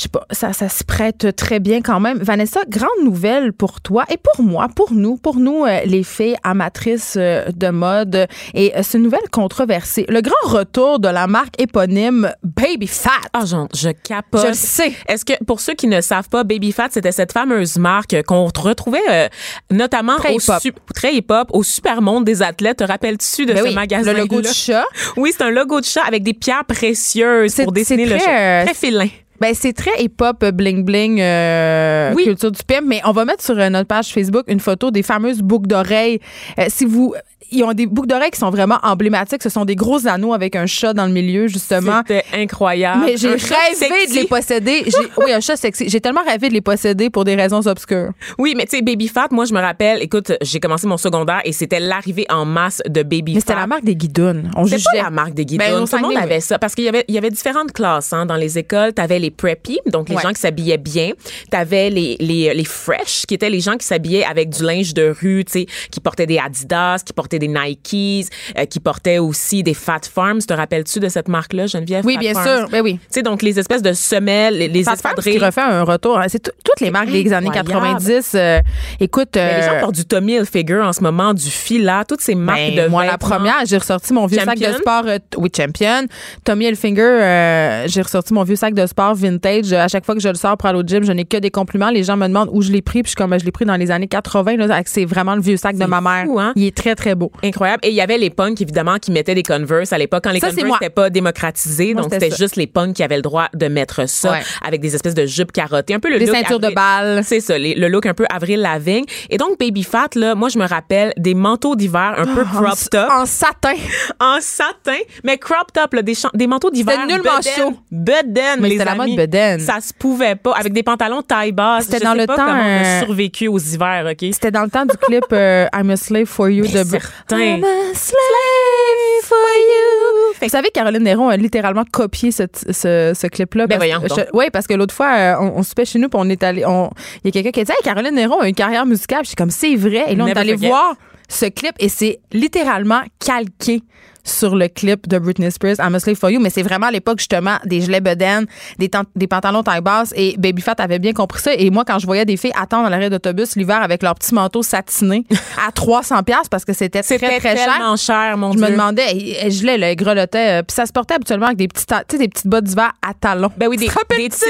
je 0.00 0.04
sais 0.04 0.08
pas, 0.08 0.24
ça, 0.30 0.54
ça 0.54 0.70
se 0.70 0.82
prête 0.82 1.36
très 1.36 1.60
bien 1.60 1.82
quand 1.82 2.00
même. 2.00 2.16
Vanessa, 2.22 2.60
grande 2.66 3.04
nouvelle 3.04 3.52
pour 3.52 3.82
toi 3.82 4.06
et 4.08 4.16
pour 4.16 4.42
moi, 4.42 4.68
pour 4.74 4.94
nous, 4.94 5.18
pour 5.18 5.36
nous, 5.36 5.66
euh, 5.66 5.80
les 5.84 6.04
filles 6.04 6.36
amatrices 6.42 7.16
euh, 7.18 7.44
de 7.54 7.68
mode. 7.68 8.26
Et 8.54 8.74
euh, 8.74 8.80
c'est 8.82 8.96
une 8.96 9.04
nouvelle 9.04 9.28
controversée. 9.30 10.06
Le 10.08 10.22
grand 10.22 10.32
retour 10.44 11.00
de 11.00 11.08
la 11.08 11.26
marque 11.26 11.60
éponyme 11.60 12.32
Baby 12.42 12.86
Fat. 12.86 13.10
Ah, 13.34 13.44
genre, 13.44 13.68
je 13.74 13.90
capote. 13.90 14.40
Je 14.40 14.46
le 14.48 14.54
sais. 14.54 14.94
Est-ce 15.06 15.26
que, 15.26 15.34
pour 15.44 15.60
ceux 15.60 15.74
qui 15.74 15.86
ne 15.86 16.00
savent 16.00 16.30
pas, 16.30 16.44
Baby 16.44 16.72
Fat, 16.72 16.88
c'était 16.90 17.12
cette 17.12 17.32
fameuse 17.32 17.76
marque 17.76 18.22
qu'on 18.22 18.44
retrouvait 18.46 18.98
euh, 19.10 19.28
notamment 19.70 20.16
Très 20.16 20.32
au 20.32 20.38
hip-hop. 20.38 20.80
très 20.94 21.14
hip-hop, 21.14 21.48
au 21.52 21.62
Supermonde 21.62 22.24
des 22.24 22.40
athlètes. 22.40 22.78
Te 22.78 22.84
rappelles-tu 22.84 23.44
de 23.44 23.52
Ben 23.52 23.58
ce 23.64 23.68
oui, 23.68 23.74
magasin 23.74 24.14
le 24.14 24.20
logo 24.20 24.40
du 24.40 24.48
chat. 24.48 24.86
Oui, 25.18 25.34
c'est 25.36 25.44
un 25.44 25.50
logo 25.50 25.78
de 25.80 25.84
chat 25.84 26.04
avec 26.06 26.22
des 26.22 26.32
pierres 26.32 26.64
précieuses 26.64 27.54
pour 27.56 27.72
dessiner 27.72 28.06
le 28.06 28.18
chat. 28.18 28.64
Très 28.64 28.74
filin. 28.74 29.08
Ben, 29.40 29.54
c'est 29.54 29.72
très 29.72 30.02
hip-hop, 30.02 30.44
bling 30.44 30.84
bling, 30.84 31.20
euh, 31.20 32.12
Oui. 32.14 32.24
culture 32.24 32.52
du 32.52 32.62
pimp, 32.62 32.84
mais 32.86 33.00
on 33.06 33.12
va 33.12 33.24
mettre 33.24 33.42
sur 33.42 33.58
euh, 33.58 33.70
notre 33.70 33.88
page 33.88 34.08
Facebook 34.12 34.44
une 34.48 34.60
photo 34.60 34.90
des 34.90 35.02
fameuses 35.02 35.40
boucles 35.40 35.66
d'oreilles. 35.68 36.20
Euh, 36.58 36.66
si 36.68 36.84
vous. 36.84 37.14
Ils 37.52 37.64
ont 37.64 37.72
des 37.72 37.86
boucles 37.86 38.08
d'oreilles 38.08 38.30
qui 38.30 38.38
sont 38.38 38.50
vraiment 38.50 38.78
emblématiques. 38.82 39.42
Ce 39.42 39.48
sont 39.48 39.64
des 39.64 39.74
gros 39.74 40.06
anneaux 40.06 40.32
avec 40.34 40.54
un 40.56 40.66
chat 40.66 40.92
dans 40.92 41.06
le 41.06 41.12
milieu, 41.12 41.48
justement. 41.48 42.02
C'était 42.06 42.24
incroyable. 42.34 43.02
Mais 43.06 43.16
j'ai 43.16 43.28
rêvé 43.30 43.40
sexy. 43.74 44.08
de 44.14 44.14
les 44.20 44.24
posséder. 44.26 44.84
Oui, 45.16 45.32
un 45.32 45.40
chat 45.40 45.56
sexy. 45.56 45.88
J'ai 45.88 46.00
tellement 46.00 46.22
rêvé 46.24 46.48
de 46.48 46.54
les 46.54 46.60
posséder 46.60 47.10
pour 47.10 47.24
des 47.24 47.34
raisons 47.34 47.66
obscures. 47.66 48.10
Oui, 48.38 48.54
mais 48.56 48.64
tu 48.66 48.76
sais, 48.76 48.82
Baby 48.82 49.08
Fat, 49.08 49.28
moi, 49.30 49.44
je 49.44 49.52
me 49.52 49.60
rappelle, 49.60 50.02
écoute, 50.02 50.32
j'ai 50.42 50.60
commencé 50.60 50.86
mon 50.86 50.96
secondaire 50.96 51.40
et 51.44 51.52
c'était 51.52 51.80
l'arrivée 51.80 52.26
en 52.30 52.44
masse 52.44 52.80
de 52.88 53.02
Baby 53.02 53.34
Mais 53.34 53.40
Fat. 53.40 53.40
c'était 53.40 53.60
la 53.60 53.66
marque 53.66 53.84
des 53.84 53.96
guidons. 53.96 54.42
On 54.56 54.64
jugeait. 54.66 54.84
pas 54.94 55.02
la 55.02 55.10
marque 55.10 55.34
des. 55.34 55.44
Ben, 55.56 55.74
au 55.74 55.86
Tout 55.86 55.96
le 55.96 56.02
monde 56.02 56.10
oui. 56.12 56.16
avait 56.16 56.40
ça. 56.40 56.58
Parce 56.58 56.74
qu'il 56.74 56.84
y 56.84 56.88
avait, 56.88 57.04
il 57.08 57.14
y 57.14 57.18
avait 57.18 57.30
différentes 57.30 57.72
classes 57.72 58.12
hein, 58.12 58.26
dans 58.26 58.36
les 58.36 58.58
écoles. 58.58 58.92
Tu 58.94 59.02
avais 59.02 59.18
les 59.18 59.30
preppy, 59.30 59.80
donc 59.86 60.08
les 60.08 60.16
Ouais. 60.16 60.22
gens 60.22 60.32
qui 60.32 60.40
s'habillaient 60.40 60.76
bien. 60.78 61.12
Tu 61.50 61.56
avais 61.56 61.90
les, 61.90 62.16
les, 62.20 62.52
les 62.54 62.64
fresh, 62.64 63.24
qui 63.26 63.34
étaient 63.34 63.50
les 63.50 63.60
gens 63.60 63.76
qui 63.76 63.86
s'habillaient 63.86 64.24
avec 64.24 64.50
du 64.50 64.62
linge 64.62 64.92
de 64.94 65.14
rue, 65.20 65.44
tu 65.44 65.52
sais, 65.52 65.66
qui 65.90 66.00
portaient 66.00 66.26
des 66.26 66.38
Adidas, 66.38 67.02
qui 67.04 67.12
portaient 67.12 67.29
des 67.38 67.48
Nikes, 67.48 68.26
euh, 68.58 68.64
qui 68.66 68.80
portaient 68.80 69.18
aussi 69.18 69.62
des 69.62 69.74
Fat 69.74 70.00
Farms. 70.12 70.40
Te 70.40 70.52
rappelles-tu 70.54 71.00
de 71.00 71.08
cette 71.08 71.28
marque-là, 71.28 71.66
Geneviève? 71.66 72.04
Oui, 72.04 72.14
Fat 72.14 72.20
bien 72.20 72.34
Farms? 72.34 72.58
sûr. 72.60 72.68
Ben 72.70 72.82
oui. 72.82 72.94
Tu 72.94 73.00
sais, 73.10 73.22
donc 73.22 73.42
les 73.42 73.58
espèces 73.58 73.82
de 73.82 73.92
semelles, 73.92 74.56
les, 74.58 74.68
les 74.68 74.82
Fat 74.84 74.96
Farms 74.96 75.14
qui 75.22 75.38
refait 75.38 75.60
un 75.60 75.82
retour. 75.82 76.18
hein. 76.18 76.26
C'est 76.28 76.40
tout- 76.42 76.50
toutes 76.64 76.80
les 76.80 76.90
marques 76.90 77.10
des 77.10 77.32
années 77.32 77.48
incroyable. 77.48 77.98
90. 78.00 78.32
euh, 78.34 78.60
écoute, 79.00 79.30
Mais 79.34 79.60
les 79.60 79.66
gens 79.66 79.74
euh, 79.74 79.80
portent 79.80 79.94
du 79.94 80.04
Tommy 80.04 80.34
Hilfiger 80.34 80.80
en 80.80 80.92
ce 80.92 81.02
moment, 81.02 81.34
du 81.34 81.50
Fila, 81.50 82.04
toutes 82.06 82.20
ces 82.20 82.34
marques 82.34 82.58
Ben, 82.74 82.84
de 82.84 82.88
moi, 82.88 83.04
la 83.04 83.18
première, 83.18 83.64
j'ai 83.66 83.76
ressorti 83.78 84.12
mon 84.12 84.26
vieux 84.26 84.40
sac 84.40 84.58
de 84.58 84.72
sport. 84.72 85.02
euh, 85.06 85.18
oui, 85.36 85.50
Champion. 85.56 86.06
Tommy 86.44 86.66
Hilfiger, 86.66 87.00
euh, 87.02 87.84
j'ai 87.88 88.02
ressorti 88.02 88.32
mon 88.32 88.42
vieux 88.44 88.56
sac 88.56 88.74
de 88.74 88.86
sport 88.86 89.14
vintage. 89.14 89.72
Euh, 89.72 89.80
À 89.80 89.88
chaque 89.88 90.04
fois 90.04 90.14
que 90.14 90.20
je 90.20 90.28
le 90.28 90.34
sors 90.34 90.56
pour 90.56 90.68
aller 90.68 90.78
au 90.78 90.82
gym, 90.86 91.04
je 91.04 91.12
n'ai 91.12 91.24
que 91.24 91.36
des 91.36 91.50
compliments. 91.50 91.90
Les 91.90 92.04
gens 92.04 92.16
me 92.16 92.26
demandent 92.26 92.50
où 92.52 92.62
je 92.62 92.70
l'ai 92.70 92.82
pris. 92.82 93.02
Puis 93.02 93.10
je 93.10 93.10
suis 93.10 93.16
comme, 93.16 93.38
je 93.38 93.44
l'ai 93.44 93.50
pris 93.50 93.64
dans 93.64 93.76
les 93.76 93.90
années 93.90 94.06
80. 94.08 94.56
Là, 94.56 94.64
avec- 94.74 94.88
c'est 94.88 95.04
vraiment 95.04 95.34
le 95.34 95.40
vieux 95.42 95.56
sac 95.56 95.76
de 95.76 95.84
ma 95.84 96.00
mère. 96.00 96.24
fou, 96.26 96.38
hein? 96.38 96.52
Il 96.56 96.64
est 96.64 96.76
très, 96.76 96.94
très 96.94 97.14
beau. 97.14 97.19
Incroyable. 97.42 97.80
Et 97.84 97.88
il 97.90 97.94
y 97.94 98.00
avait 98.00 98.18
les 98.18 98.30
punks, 98.30 98.60
évidemment, 98.60 98.98
qui 98.98 99.10
mettaient 99.10 99.34
des 99.34 99.42
Converse 99.42 99.92
à 99.92 99.98
l'époque. 99.98 100.22
Quand 100.24 100.30
les 100.32 100.40
Ça, 100.40 100.50
Converse 100.50 100.80
n'étaient 100.80 100.90
pas 100.94 101.10
démocratisés, 101.10 101.92
Moi, 101.94 102.02
donc 102.02 102.12
c'était 102.12 102.30
juste 102.34 102.56
les 102.56 102.66
punks 102.66 102.94
qui 102.94 103.02
avaient 103.02 103.16
le 103.16 103.22
droit 103.22 103.48
de 103.54 103.66
mettre 103.68 104.08
ça 104.08 104.32
Ouais. 104.32 104.42
avec 104.66 104.80
des 104.80 104.94
espèces 104.94 105.14
de 105.14 105.26
jupes 105.26 105.52
carottées. 105.52 105.94
Un 105.94 106.00
peu 106.00 106.10
le 106.10 106.18
Des 106.18 106.26
look 106.26 106.36
ceintures 106.36 106.60
de 106.60 106.68
balles. 106.70 107.22
C'est 107.24 107.40
ça, 107.40 107.58
les- 107.58 107.74
le 107.74 107.88
look 107.88 108.06
un 108.06 108.14
peu 108.14 108.24
Avril 108.32 108.60
Lavigne. 108.60 109.04
Et 109.28 109.36
donc, 109.38 109.58
Baby 109.58 109.82
Fat, 109.82 110.08
là, 110.14 110.34
moi, 110.34 110.48
je 110.48 110.58
me 110.58 110.66
rappelle 110.66 111.12
des 111.16 111.34
manteaux 111.34 111.74
d'hiver 111.76 112.14
un 112.16 112.26
peu 112.26 112.44
crop 112.44 112.78
top. 112.90 113.08
En 113.10 113.26
satin. 113.26 113.74
En 114.20 114.38
satin, 114.40 114.98
mais 115.24 115.38
crop 115.38 115.72
top, 115.72 115.94
là, 115.94 116.02
des, 116.02 116.14
des 116.34 116.46
manteaux 116.46 116.70
d'hiver. 116.70 116.98
C'était 117.08 117.56
chaud. 117.60 117.74
Bedaine, 117.90 118.60
Mais 118.60 118.68
les 118.68 118.74
c'était 118.78 118.84
la 118.84 118.92
amis. 118.92 119.10
mode 119.12 119.16
bedaine. 119.16 119.60
Ça 119.60 119.80
se 119.80 119.92
pouvait 119.92 120.34
pas. 120.36 120.52
Avec 120.52 120.72
des 120.72 120.82
pantalons 120.82 121.22
taille 121.22 121.52
basse. 121.52 121.84
C'était 121.84 122.00
dans 122.04 122.12
sais 122.12 122.18
le 122.18 122.26
pas 122.26 122.36
temps, 122.36 122.44
comment 122.46 122.60
on 122.60 122.64
a 122.64 122.84
euh, 122.84 123.00
survécu 123.00 123.48
aux 123.48 123.58
hivers, 123.58 124.06
OK? 124.10 124.28
C'était 124.32 124.50
dans 124.50 124.62
le 124.62 124.70
temps 124.70 124.84
du 124.86 124.96
clip 124.96 125.24
euh, 125.32 125.66
I'm 125.74 125.90
a 125.90 125.96
Slave 125.96 126.26
for 126.26 126.48
You 126.48 126.64
de. 126.66 126.84
I'm 127.30 127.64
a 127.64 127.94
slave 127.94 129.22
for 129.24 129.36
you. 129.36 130.34
Vous 130.42 130.48
savez, 130.48 130.70
Caroline 130.70 131.02
Néron 131.02 131.28
a 131.28 131.36
littéralement 131.36 131.84
copié 131.90 132.30
ce, 132.30 132.44
ce, 132.70 133.12
ce 133.14 133.26
clip-là. 133.26 133.66
Ben 133.66 133.76
voyons 133.76 134.00
Oui, 134.32 134.46
parce 134.52 134.66
que 134.66 134.74
l'autre 134.74 134.94
fois, 134.94 135.12
euh, 135.16 135.34
on, 135.40 135.58
on 135.58 135.62
soupait 135.62 135.84
chez 135.84 135.98
nous, 135.98 136.08
puis 136.08 136.18
on 136.20 136.28
est 136.28 136.42
allé. 136.42 136.60
Il 136.62 137.26
y 137.26 137.28
a 137.28 137.30
quelqu'un 137.32 137.50
qui 137.50 137.60
a 137.60 137.64
dit 137.64 137.72
Hey, 137.72 137.78
Caroline 137.84 138.14
Néron 138.14 138.40
a 138.40 138.48
une 138.48 138.54
carrière 138.54 138.86
musicale. 138.86 139.20
Je 139.22 139.28
suis 139.28 139.36
comme, 139.36 139.50
c'est 139.50 139.74
vrai. 139.76 140.04
Et 140.08 140.14
là, 140.16 140.24
on 140.24 140.26
est 140.26 140.30
Never 140.30 140.40
allé 140.40 140.52
forget. 140.52 140.68
voir 140.68 140.94
ce 141.28 141.46
clip 141.46 141.72
et 141.78 141.88
c'est 141.88 142.18
littéralement 142.32 143.02
calqué 143.24 143.82
sur 144.24 144.56
le 144.56 144.68
clip 144.68 145.08
de 145.08 145.18
Britney 145.18 145.50
Spears, 145.50 145.76
I'm 145.78 145.94
a 145.94 146.00
Slave 146.00 146.16
for 146.16 146.30
You, 146.30 146.40
mais 146.40 146.50
c'est 146.50 146.62
vraiment 146.62 146.86
à 146.86 146.90
l'époque 146.90 147.18
justement 147.18 147.56
des 147.64 147.80
gilets 147.80 148.00
bedaines, 148.00 148.46
des, 148.78 148.90
des 149.16 149.26
pantalons 149.26 149.62
taille 149.62 149.80
basse 149.80 150.12
et 150.16 150.34
Baby 150.38 150.62
Fat 150.62 150.74
avait 150.78 150.98
bien 150.98 151.12
compris 151.12 151.40
ça 151.40 151.52
et 151.54 151.70
moi 151.70 151.84
quand 151.86 151.98
je 151.98 152.06
voyais 152.06 152.24
des 152.24 152.36
filles 152.36 152.52
attendre 152.60 152.86
à 152.86 152.90
l'arrêt 152.90 153.10
d'autobus 153.10 153.56
l'hiver 153.56 153.82
avec 153.82 154.02
leur 154.02 154.14
petit 154.14 154.34
manteau 154.34 154.62
satiné 154.62 155.24
à 155.66 155.72
300 155.72 156.22
pièces 156.22 156.48
parce 156.50 156.64
que 156.64 156.72
c'était 156.72 157.02
très 157.02 157.18
très 157.38 157.56
cher. 157.56 157.96
cher, 157.96 158.36
mon 158.36 158.52
Je 158.52 158.58
Dieu. 158.58 158.66
me 158.66 158.70
demandais, 158.72 159.36
elle 159.40 159.50
gelait, 159.52 159.78
là, 159.78 159.90
elle 159.90 159.96
grelottait. 159.96 160.60
euh, 160.60 160.62
Puis 160.62 160.74
ça 160.74 160.86
se 160.86 160.92
portait 160.92 161.14
habituellement 161.14 161.46
avec 161.46 161.58
des 161.58 161.68
petites, 161.68 161.86
ta- 161.88 162.04
tu 162.04 162.16
sais, 162.16 162.18
des 162.22 162.28
petites 162.28 162.46
bottes 162.46 162.64
d'hiver 162.64 162.92
à 163.06 163.14
talons. 163.14 163.50
Ben 163.56 163.68
oui, 163.68 163.76
des? 163.76 163.88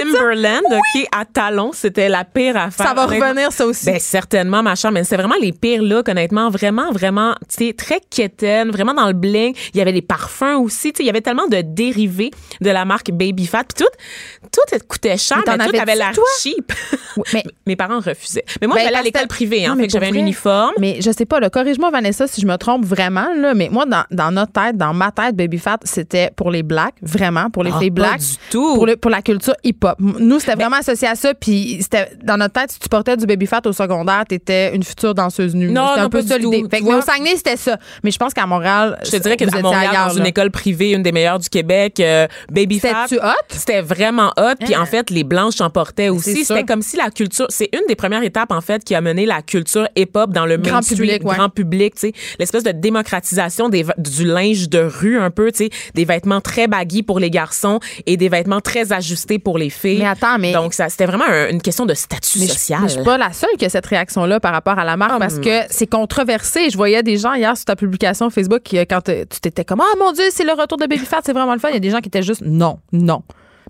Timberland, 0.02 0.62
OK, 0.70 1.06
à 1.12 1.24
talons, 1.24 1.70
c'était 1.72 2.08
la 2.08 2.24
pire 2.24 2.56
affaire. 2.56 2.86
Ça 2.88 2.94
va 2.94 3.06
Honnêtement. 3.06 3.28
revenir, 3.28 3.52
ça 3.52 3.66
aussi. 3.66 3.86
Ben 3.86 3.98
certainement, 3.98 4.62
ma 4.62 4.74
chère, 4.74 4.92
mais 4.92 5.04
c'est 5.04 5.16
vraiment 5.16 5.34
les 5.40 5.52
pires 5.52 5.82
looks, 5.82 6.08
honnêtement, 6.08 6.50
vraiment, 6.50 6.90
vraiment, 6.92 7.34
tu 7.48 7.66
sais, 7.66 7.72
très 7.72 8.00
quétaine, 8.10 8.70
vraiment 8.70 8.94
dans 8.94 9.06
le 9.06 9.12
bling. 9.12 9.54
Il 9.74 9.78
y 9.78 9.80
avait 9.80 9.92
des 9.92 10.02
parfums 10.02 10.56
aussi, 10.62 10.92
tu 10.92 10.98
sais, 10.98 11.02
il 11.02 11.06
y 11.06 11.10
avait 11.10 11.20
tellement 11.20 11.46
de 11.46 11.60
dérivés 11.62 12.30
de 12.60 12.70
la 12.70 12.84
marque 12.84 13.10
Baby 13.10 13.46
Fat, 13.46 13.64
puis 13.64 13.84
tout, 13.84 14.50
tout 14.52 14.78
coûtait 14.88 15.16
cher, 15.16 15.42
Mais 15.46 15.56
mais 15.56 15.66
tout 15.68 15.76
avait 15.80 15.96
l'air 15.96 16.12
cheap. 16.40 16.72
Oui, 17.16 17.22
mais- 17.34 17.44
Mes 17.66 17.76
parents 17.76 18.00
refusaient. 18.00 18.44
Mais 18.60 18.66
moi, 18.66 18.76
Ben, 18.76 18.84
j'allais 18.84 18.96
à 18.96 19.02
l'école 19.02 19.26
privée, 19.28 19.62
Non, 19.66 19.72
hein, 19.72 19.74
mais 19.76 19.82
fait 19.82 19.86
que 19.88 19.92
j'avais 19.92 20.08
un 20.08 20.14
uniforme. 20.14 20.72
Mais 20.78 21.00
je 21.00 21.10
sais 21.12 21.24
pas, 21.26 21.38
là, 21.40 21.50
corrige-moi, 21.50 21.90
Vanessa, 21.90 22.26
si 22.26 22.40
je 22.40 22.46
me 22.46 22.56
trompe 22.56 22.84
vraiment, 22.84 23.28
là, 23.36 23.54
mais 23.54 23.68
moi, 23.70 23.84
dans, 23.86 24.04
dans 24.10 24.30
notre 24.32 24.52
tête, 24.52 24.76
dans 24.76 24.92
ma 24.92 25.10
tête, 25.12 25.36
Baby 25.36 25.58
Fat, 25.58 25.78
c'était 25.84 26.30
pour 26.34 26.50
les 26.50 26.62
blacks, 26.62 26.94
vraiment, 27.02 27.48
pour 27.50 27.62
les 27.62 27.70
Ah, 27.74 27.78
filles 27.78 27.90
pas 27.92 28.02
blacks. 28.10 28.20
du 28.20 28.36
tout. 28.50 28.74
Pour, 28.74 28.86
le- 28.86 28.96
pour 28.96 29.10
la 29.10 29.22
culture 29.22 29.54
hip-hop. 29.62 29.96
Nous, 30.00 30.40
c'était 30.40 30.54
vraiment 30.56 30.76
associé 30.78 31.06
à 31.08 31.14
ça, 31.14 31.34
puis 31.34 31.78
c'était 31.80 32.10
dans 32.24 32.36
notre 32.36 32.54
tête, 32.54 32.72
si 32.72 32.78
tu 32.80 32.88
portais 32.88 33.16
du 33.16 33.26
Baby 33.26 33.46
Fat 33.46 33.60
au 33.66 33.72
secondaire, 33.72 34.24
t'étais 34.28 34.74
une 34.74 34.82
future 34.82 35.14
danseuse 35.14 35.54
nue. 35.54 35.70
Non, 35.70 35.88
C'était 35.88 36.00
un 36.00 36.02
non, 36.04 36.08
peu 36.10 36.22
ça 36.22 36.38
l'idée. 36.38 36.64
Fait 36.70 36.80
que, 36.80 36.84
mais 36.84 36.94
au? 36.94 37.00
Saguenay, 37.02 37.36
c'était 37.36 37.56
ça. 37.56 37.78
Mais 38.02 38.10
je 38.10 38.18
pense 38.18 38.34
qu'à 38.34 38.46
Montréal, 38.46 38.98
Je 39.04 39.10
te 39.10 39.16
dirais 39.18 39.36
que 39.36 39.44
vous 39.52 39.58
à 39.58 39.62
Montréal, 39.62 39.88
ailleurs, 39.90 40.08
dans 40.08 40.14
une 40.14 40.22
là. 40.22 40.28
école 40.28 40.50
privée, 40.50 40.90
une 40.92 41.02
des 41.02 41.12
meilleures 41.12 41.38
du 41.38 41.48
Québec, 41.48 42.00
euh, 42.00 42.26
Baby 42.50 42.78
Fat. 42.80 43.06
C'était-tu 43.08 43.26
hot? 43.26 43.32
C'était 43.48 43.80
vraiment 43.82 44.32
hot. 44.36 44.54
Puis 44.64 44.76
en 44.76 44.86
fait, 44.86 45.10
les 45.10 45.24
blanches 45.24 45.60
en 45.60 45.70
portaient 45.70 46.08
aussi. 46.08 46.44
C'était 46.44 46.64
comme 46.64 46.82
si 46.82 46.96
la 46.96 47.10
culture, 47.10 47.46
c'est 47.50 47.68
une 47.72 47.86
des 47.88 47.96
premières 47.96 48.22
étapes 48.22 48.52
en 48.52 48.60
fait 48.60 48.84
qui 48.84 48.94
a 48.94 49.00
mené 49.00 49.26
la 49.26 49.42
culture 49.42 49.88
hip-hop 49.96 50.30
dans 50.32 50.46
le 50.46 50.56
Grand 50.56 50.80
public, 50.86 51.22
ouais. 51.24 51.36
grand 51.36 51.48
public. 51.48 51.94
Tu 51.94 52.00
sais, 52.08 52.12
l'espèce 52.38 52.62
de 52.62 52.72
démocratisation 52.72 53.68
des, 53.68 53.84
du 53.98 54.24
linge 54.26 54.68
de 54.68 54.78
rue 54.80 55.18
un 55.18 55.30
peu. 55.30 55.50
Tu 55.52 55.64
sais, 55.64 55.70
des 55.94 56.04
vêtements 56.04 56.40
très 56.40 56.66
baggy 56.68 57.02
pour 57.02 57.18
les 57.18 57.30
garçons 57.30 57.80
et 58.06 58.16
des 58.16 58.28
vêtements 58.28 58.60
très 58.60 58.92
ajustés 58.92 59.38
pour 59.38 59.58
les 59.58 59.70
filles. 59.70 59.98
Mais 60.00 60.06
attends, 60.06 60.38
mais- 60.38 60.52
donc 60.52 60.74
ça, 60.74 60.88
c'était 60.88 61.06
vraiment 61.06 61.24
un- 61.28 61.48
une 61.50 61.62
question 61.62 61.86
de 61.86 61.94
statut 61.94 62.38
Mais 62.40 62.46
je, 62.46 62.52
social. 62.52 62.80
mais 62.82 62.88
je 62.88 62.94
suis 62.94 63.02
pas 63.04 63.18
la 63.18 63.32
seule 63.32 63.50
qui 63.58 63.64
a 63.64 63.68
cette 63.68 63.86
réaction-là 63.86 64.40
par 64.40 64.52
rapport 64.52 64.78
à 64.78 64.84
la 64.84 64.96
marque 64.96 65.12
Ah, 65.14 65.18
parce 65.18 65.34
hum. 65.34 65.40
que 65.44 65.60
c'est 65.70 65.86
controversé. 65.86 66.70
Je 66.70 66.76
voyais 66.76 67.02
des 67.02 67.16
gens 67.16 67.34
hier 67.34 67.56
sur 67.56 67.64
ta 67.64 67.76
publication 67.76 68.30
Facebook 68.30 68.62
qui, 68.62 68.78
euh, 68.78 68.84
quand 68.88 69.08
euh, 69.08 69.24
tu 69.40 69.48
t'étais 69.48 69.64
comme 69.64 69.80
Ah 69.80 69.96
mon 69.98 70.12
Dieu, 70.12 70.24
c'est 70.30 70.44
le 70.44 70.52
retour 70.52 70.76
de 70.76 70.86
Baby 70.86 71.04
Fat, 71.06 71.20
c'est 71.24 71.32
vraiment 71.32 71.54
le 71.54 71.58
fun. 71.58 71.68
Il 71.70 71.74
y 71.74 71.76
a 71.76 71.80
des 71.80 71.90
gens 71.90 72.00
qui 72.00 72.08
étaient 72.08 72.22
juste 72.22 72.42
non, 72.44 72.78
non. 72.92 73.22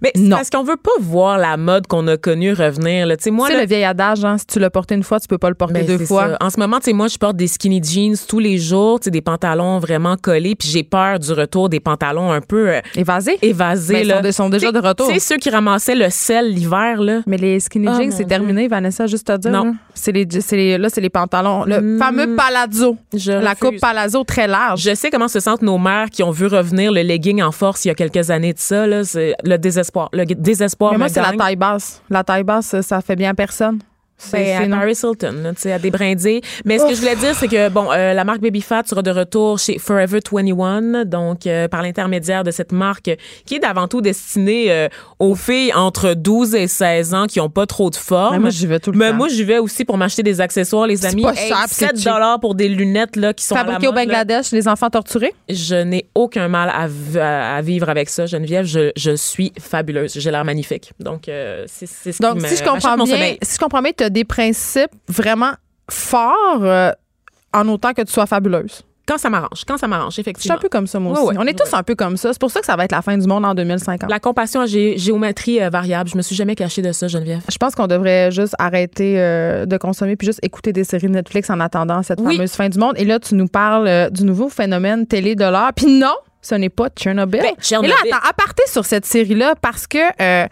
Mais 0.03 0.13
Non. 0.17 0.37
parce 0.37 0.51
qu'on 0.51 0.63
veut 0.63 0.77
pas 0.77 0.91
voir 1.01 1.39
la 1.39 1.57
mode 1.57 1.87
qu'on 1.87 2.07
a 2.09 2.17
connue 2.17 2.53
revenir. 2.53 3.07
Là. 3.07 3.17
Tu 3.17 3.25
sais, 3.25 3.31
moi, 3.31 3.47
Tu 3.49 3.53
sais, 3.53 3.59
là, 3.59 3.65
le 3.65 3.69
vieil 3.69 3.85
adage, 3.85 4.25
hein, 4.25 4.39
si 4.39 4.47
tu 4.47 4.59
l'as 4.59 4.71
porté 4.71 4.95
une 4.95 5.03
fois, 5.03 5.21
tu 5.21 5.29
peux 5.29 5.39
pas 5.39 5.49
le 5.49 5.55
porter 5.55 5.75
Ben, 5.83 5.87
deux 5.87 6.05
fois. 6.07 6.31
ça. 6.31 6.37
En 6.41 6.51
ce 6.51 6.59
moment, 6.59 6.79
tu 6.79 6.85
sais, 6.87 6.93
moi, 6.93 7.09
je 7.09 7.19
porte 7.19 7.37
des 7.37 7.47
skinny 7.47 7.83
jeans 7.83 8.15
tous 8.29 8.39
les 8.39 8.59
jours, 8.59 8.99
des 9.01 9.21
pantalons 9.21 9.79
vraiment 9.79 10.17
collés, 10.17 10.55
puis 10.55 10.69
j'ai 10.69 10.83
peur 10.83 11.19
du 11.19 11.33
retour 11.33 11.69
des 11.69 11.81
pantalons 11.81 12.31
un 12.33 12.41
peu 12.41 12.69
euh, 12.71 12.81
Évasé. 12.95 13.39
évasés. 13.43 13.95
Ben, 13.95 14.01
ils 14.03 14.09
là. 14.09 14.17
sont 14.17 14.23
de- 14.23 14.31
sont 14.33 14.49
déjà 14.49 14.73
de 14.73 14.79
retour. 14.79 15.09
Tu 15.09 15.15
sais, 15.15 15.21
ceux 15.21 15.37
qui 15.37 15.51
ramassaient 15.51 15.95
le 15.95 16.09
sel 16.11 16.51
l'hiver, 16.55 17.01
là. 17.01 17.21
Mais 17.27 17.37
les 17.37 17.61
skinny 17.61 17.89
Oh, 17.91 17.95
jeans, 18.01 18.11
c'est 18.13 18.25
terminé, 18.25 18.69
Vanessa, 18.69 19.07
juste 19.07 19.29
à 19.31 19.37
dire. 19.39 19.51
Non. 19.51 19.65
là. 19.65 19.73
C'est 19.95 20.13
les, 20.13 20.27
c'est 20.41 20.57
les, 20.57 20.79
là, 20.79 20.89
c'est 20.89 21.01
les 21.01 21.11
pantalons. 21.11 21.65
Le 21.65 21.81
Mm. 21.81 21.99
fameux 21.99 22.37
palazzo. 22.37 22.97
Je 23.15 23.33
la 23.33 23.51
refuse. 23.51 23.59
coupe 23.71 23.81
palazzo 23.81 24.25
très 24.25 24.47
large. 24.47 24.81
Je 24.83 24.95
sais 24.95 25.11
comment 25.11 25.29
se 25.29 25.41
sentent 25.41 25.63
nos 25.63 25.79
mères 25.79 26.09
qui 26.11 26.23
ont 26.23 26.31
vu 26.31 26.47
revenir 26.47 26.91
le 26.93 27.03
legging 27.03 27.43
en 27.43 27.53
force 27.53 27.85
il 27.85 27.89
y 27.89 27.91
a 27.91 27.95
quelques 27.95 28.31
années 28.31 28.53
de 28.55 28.59
ça. 28.59 28.87
Là, 28.87 29.05
c'est 29.05 29.35
le 29.45 29.57
désespoir. 29.59 29.90
Le 30.13 30.25
désespoir 30.25 30.93
Mais 30.93 30.99
moi, 30.99 31.09
c'est 31.09 31.23
la 31.23 31.33
taille 31.33 31.57
basse. 31.57 32.03
La 32.11 32.25
taille 32.25 32.45
basse, 32.45 32.81
ça 32.81 33.01
fait 33.01 33.17
bien 33.17 33.31
à 33.31 33.35
personne. 33.35 33.81
C'est- 34.21 34.59
Ben, 34.59 34.73
à. 34.73 34.77
Paris 34.79 34.99
Hilton, 35.03 35.35
là, 35.43 35.51
tu 35.55 35.61
sais, 35.63 35.73
à 35.73 35.79
des 35.79 35.91
brindilles. 35.91 36.41
Mais 36.65 36.79
ce 36.79 36.85
que 36.87 36.95
je 36.95 37.01
voulais 37.01 37.17
dire, 37.17 37.35
c'est 37.35 37.49
que, 37.49 37.69
bon, 37.69 37.91
euh, 37.91 38.13
la 38.15 38.25
marque 38.25 38.41
Baby 38.41 38.61
Fat 38.61 38.83
sera 38.87 39.03
de 39.03 39.11
retour 39.11 39.59
chez 39.59 39.79
Forever 39.79 40.21
21, 40.31 41.05
donc 41.05 41.47
euh, 41.47 41.69
par 41.69 41.83
l'intermédiaire 41.83 42.45
de 42.45 42.51
cette 42.51 42.73
marque 42.73 43.11
qui 43.47 43.55
est 43.55 43.59
d'avant 43.59 43.89
tout 43.89 44.01
destinée 44.01 44.71
euh, 44.71 44.89
aux 45.19 45.35
filles 45.35 45.73
entre 45.75 46.15
12 46.15 46.55
et 46.55 46.69
16 46.69 47.15
ans 47.15 47.27
qui 47.27 47.41
ont 47.41 47.49
pas 47.51 47.67
trop 47.67 47.91
de 47.91 47.97
forme. 47.97 48.35
Mais 48.35 48.39
moi, 48.41 48.51
j'y 48.51 48.67
vais 48.67 48.79
tout 48.79 48.93
le 48.93 48.99
Mais 48.99 49.11
temps. 49.11 49.17
moi, 49.17 49.29
j'y 49.29 49.45
vais 49.45 49.59
aussi 49.59 49.85
pour 49.85 49.97
m'acheter 49.97 50.23
des 50.23 50.41
accessoires, 50.41 50.87
les 50.87 51.05
amis. 51.07 51.23
pas 51.23 51.35
cher, 51.35 51.57
c'est 51.69 51.87
7 51.87 51.97
cheap. 51.97 52.05
dollars 52.13 52.41
pour 52.41 52.55
des 52.55 52.69
lunettes 52.69 53.17
là, 53.17 53.33
qui 53.33 53.45
sont 53.45 53.55
à 53.55 53.59
la 53.59 53.65
Fabriqué 53.73 53.89
au 53.89 53.93
là. 53.93 54.05
Bangladesh, 54.05 54.51
les 54.53 54.69
enfants 54.69 54.91
torturés? 54.91 55.33
Je 55.49 55.77
n'ai 55.77 56.07
aucun 56.15 56.49
mal 56.49 56.69
à, 56.69 57.57
à- 57.57 57.63
vivre 57.63 57.89
avec 57.89 58.09
ça, 58.11 58.27
Geneviève. 58.27 58.67
Je, 58.67 58.91
je 58.97 59.17
suis 59.17 59.53
fabuleuse. 59.61 60.13
J'ai 60.19 60.31
l'air 60.31 60.45
magnifique. 60.45 60.93
Donc, 61.01 61.29
euh, 61.29 61.65
c'est 61.67 61.87
ce 61.87 62.23
Donc, 62.23 62.39
qui 62.39 62.43
me 62.45 62.49
si 62.49 62.57
je 62.57 62.63
m'achète 62.65 62.69
comprends 62.83 63.05
bien, 63.05 63.35
si 63.43 63.55
je 63.55 63.59
comprends 63.59 63.83
bien, 63.83 63.93
tu 63.97 64.05
as 64.05 64.10
des 64.11 64.25
principes 64.25 64.91
vraiment 65.09 65.53
forts 65.91 66.61
euh, 66.63 66.91
en 67.53 67.67
autant 67.69 67.93
que 67.93 68.03
tu 68.03 68.13
sois 68.13 68.27
fabuleuse. 68.27 68.83
Quand 69.09 69.19
ça 69.19 69.29
m'arrange, 69.29 69.65
quand 69.67 69.77
ça 69.77 69.89
m'arrange, 69.89 70.11
Je 70.11 70.13
suis 70.15 70.21
effectivement. 70.21 70.57
un 70.57 70.61
peu 70.61 70.69
comme 70.69 70.87
ça, 70.87 71.01
moi 71.01 71.13
aussi. 71.19 71.31
ouais, 71.31 71.35
On 71.37 71.45
est 71.47 71.59
tous 71.59 71.75
un 71.75 71.83
peu 71.83 71.97
comme 71.97 72.17
ça. 72.17 72.33
C'est 72.33 72.39
pour 72.39 72.53
ça 72.53 72.61
que 72.61 72.67
ça 72.67 72.77
va 72.77 72.85
être 72.85 72.93
la 72.93 73.03
fin 73.03 73.19
du 73.19 73.27
monde 73.27 73.45
en 73.45 73.55
2050. 73.55 74.09
La 74.09 74.21
compassion 74.21 74.61
à 74.61 74.67
gé- 74.67 74.97
géométrie 74.99 75.61
euh, 75.61 75.69
variable. 75.69 76.09
Je 76.09 76.17
me 76.17 76.23
suis 76.23 76.37
jamais 76.37 76.55
cachée 76.55 76.81
de 76.81 76.93
ça, 76.93 77.09
Geneviève. 77.09 77.41
Je 77.51 77.57
pense 77.59 77.75
qu'on 77.75 77.89
devrait 77.89 78.31
juste 78.31 78.55
arrêter 78.61 79.15
euh, 79.19 79.67
de 79.67 79.77
consommer 79.79 80.15
puis 80.15 80.27
juste 80.27 80.39
écouter 80.45 80.73
des 80.73 80.85
séries 80.85 81.09
Netflix 81.09 81.51
en 81.51 81.59
attendant 81.59 82.05
cette 82.05 82.21
Oui. 82.21 82.37
fameuse 82.37 82.53
fin 82.53 82.69
du 82.69 82.79
monde. 82.79 82.93
Et 82.99 83.05
là, 83.05 83.19
tu 83.19 83.35
nous 83.35 83.49
parles 83.49 83.89
euh, 83.89 84.11
du 84.11 84.23
nouveau 84.23 84.49
phénomène 84.49 85.07
télé 85.09 85.35
de 85.35 85.43
l'heure. 85.45 85.73
Puis 85.75 85.87
non, 85.87 86.15
ce 86.43 86.55
n'est 86.55 86.69
pas 86.71 86.89
Tchernobyl. 86.89 87.41
Ben, 87.43 87.53
Tchernobyl. 87.61 87.95
Et 88.07 88.09
là, 88.11 88.17
attends, 88.17 88.29
aparté 88.31 88.63
sur 88.67 88.85
cette 88.85 89.05
série-là 89.05 89.55
parce 89.61 89.87
que 89.87 89.99
euh, 90.21 90.47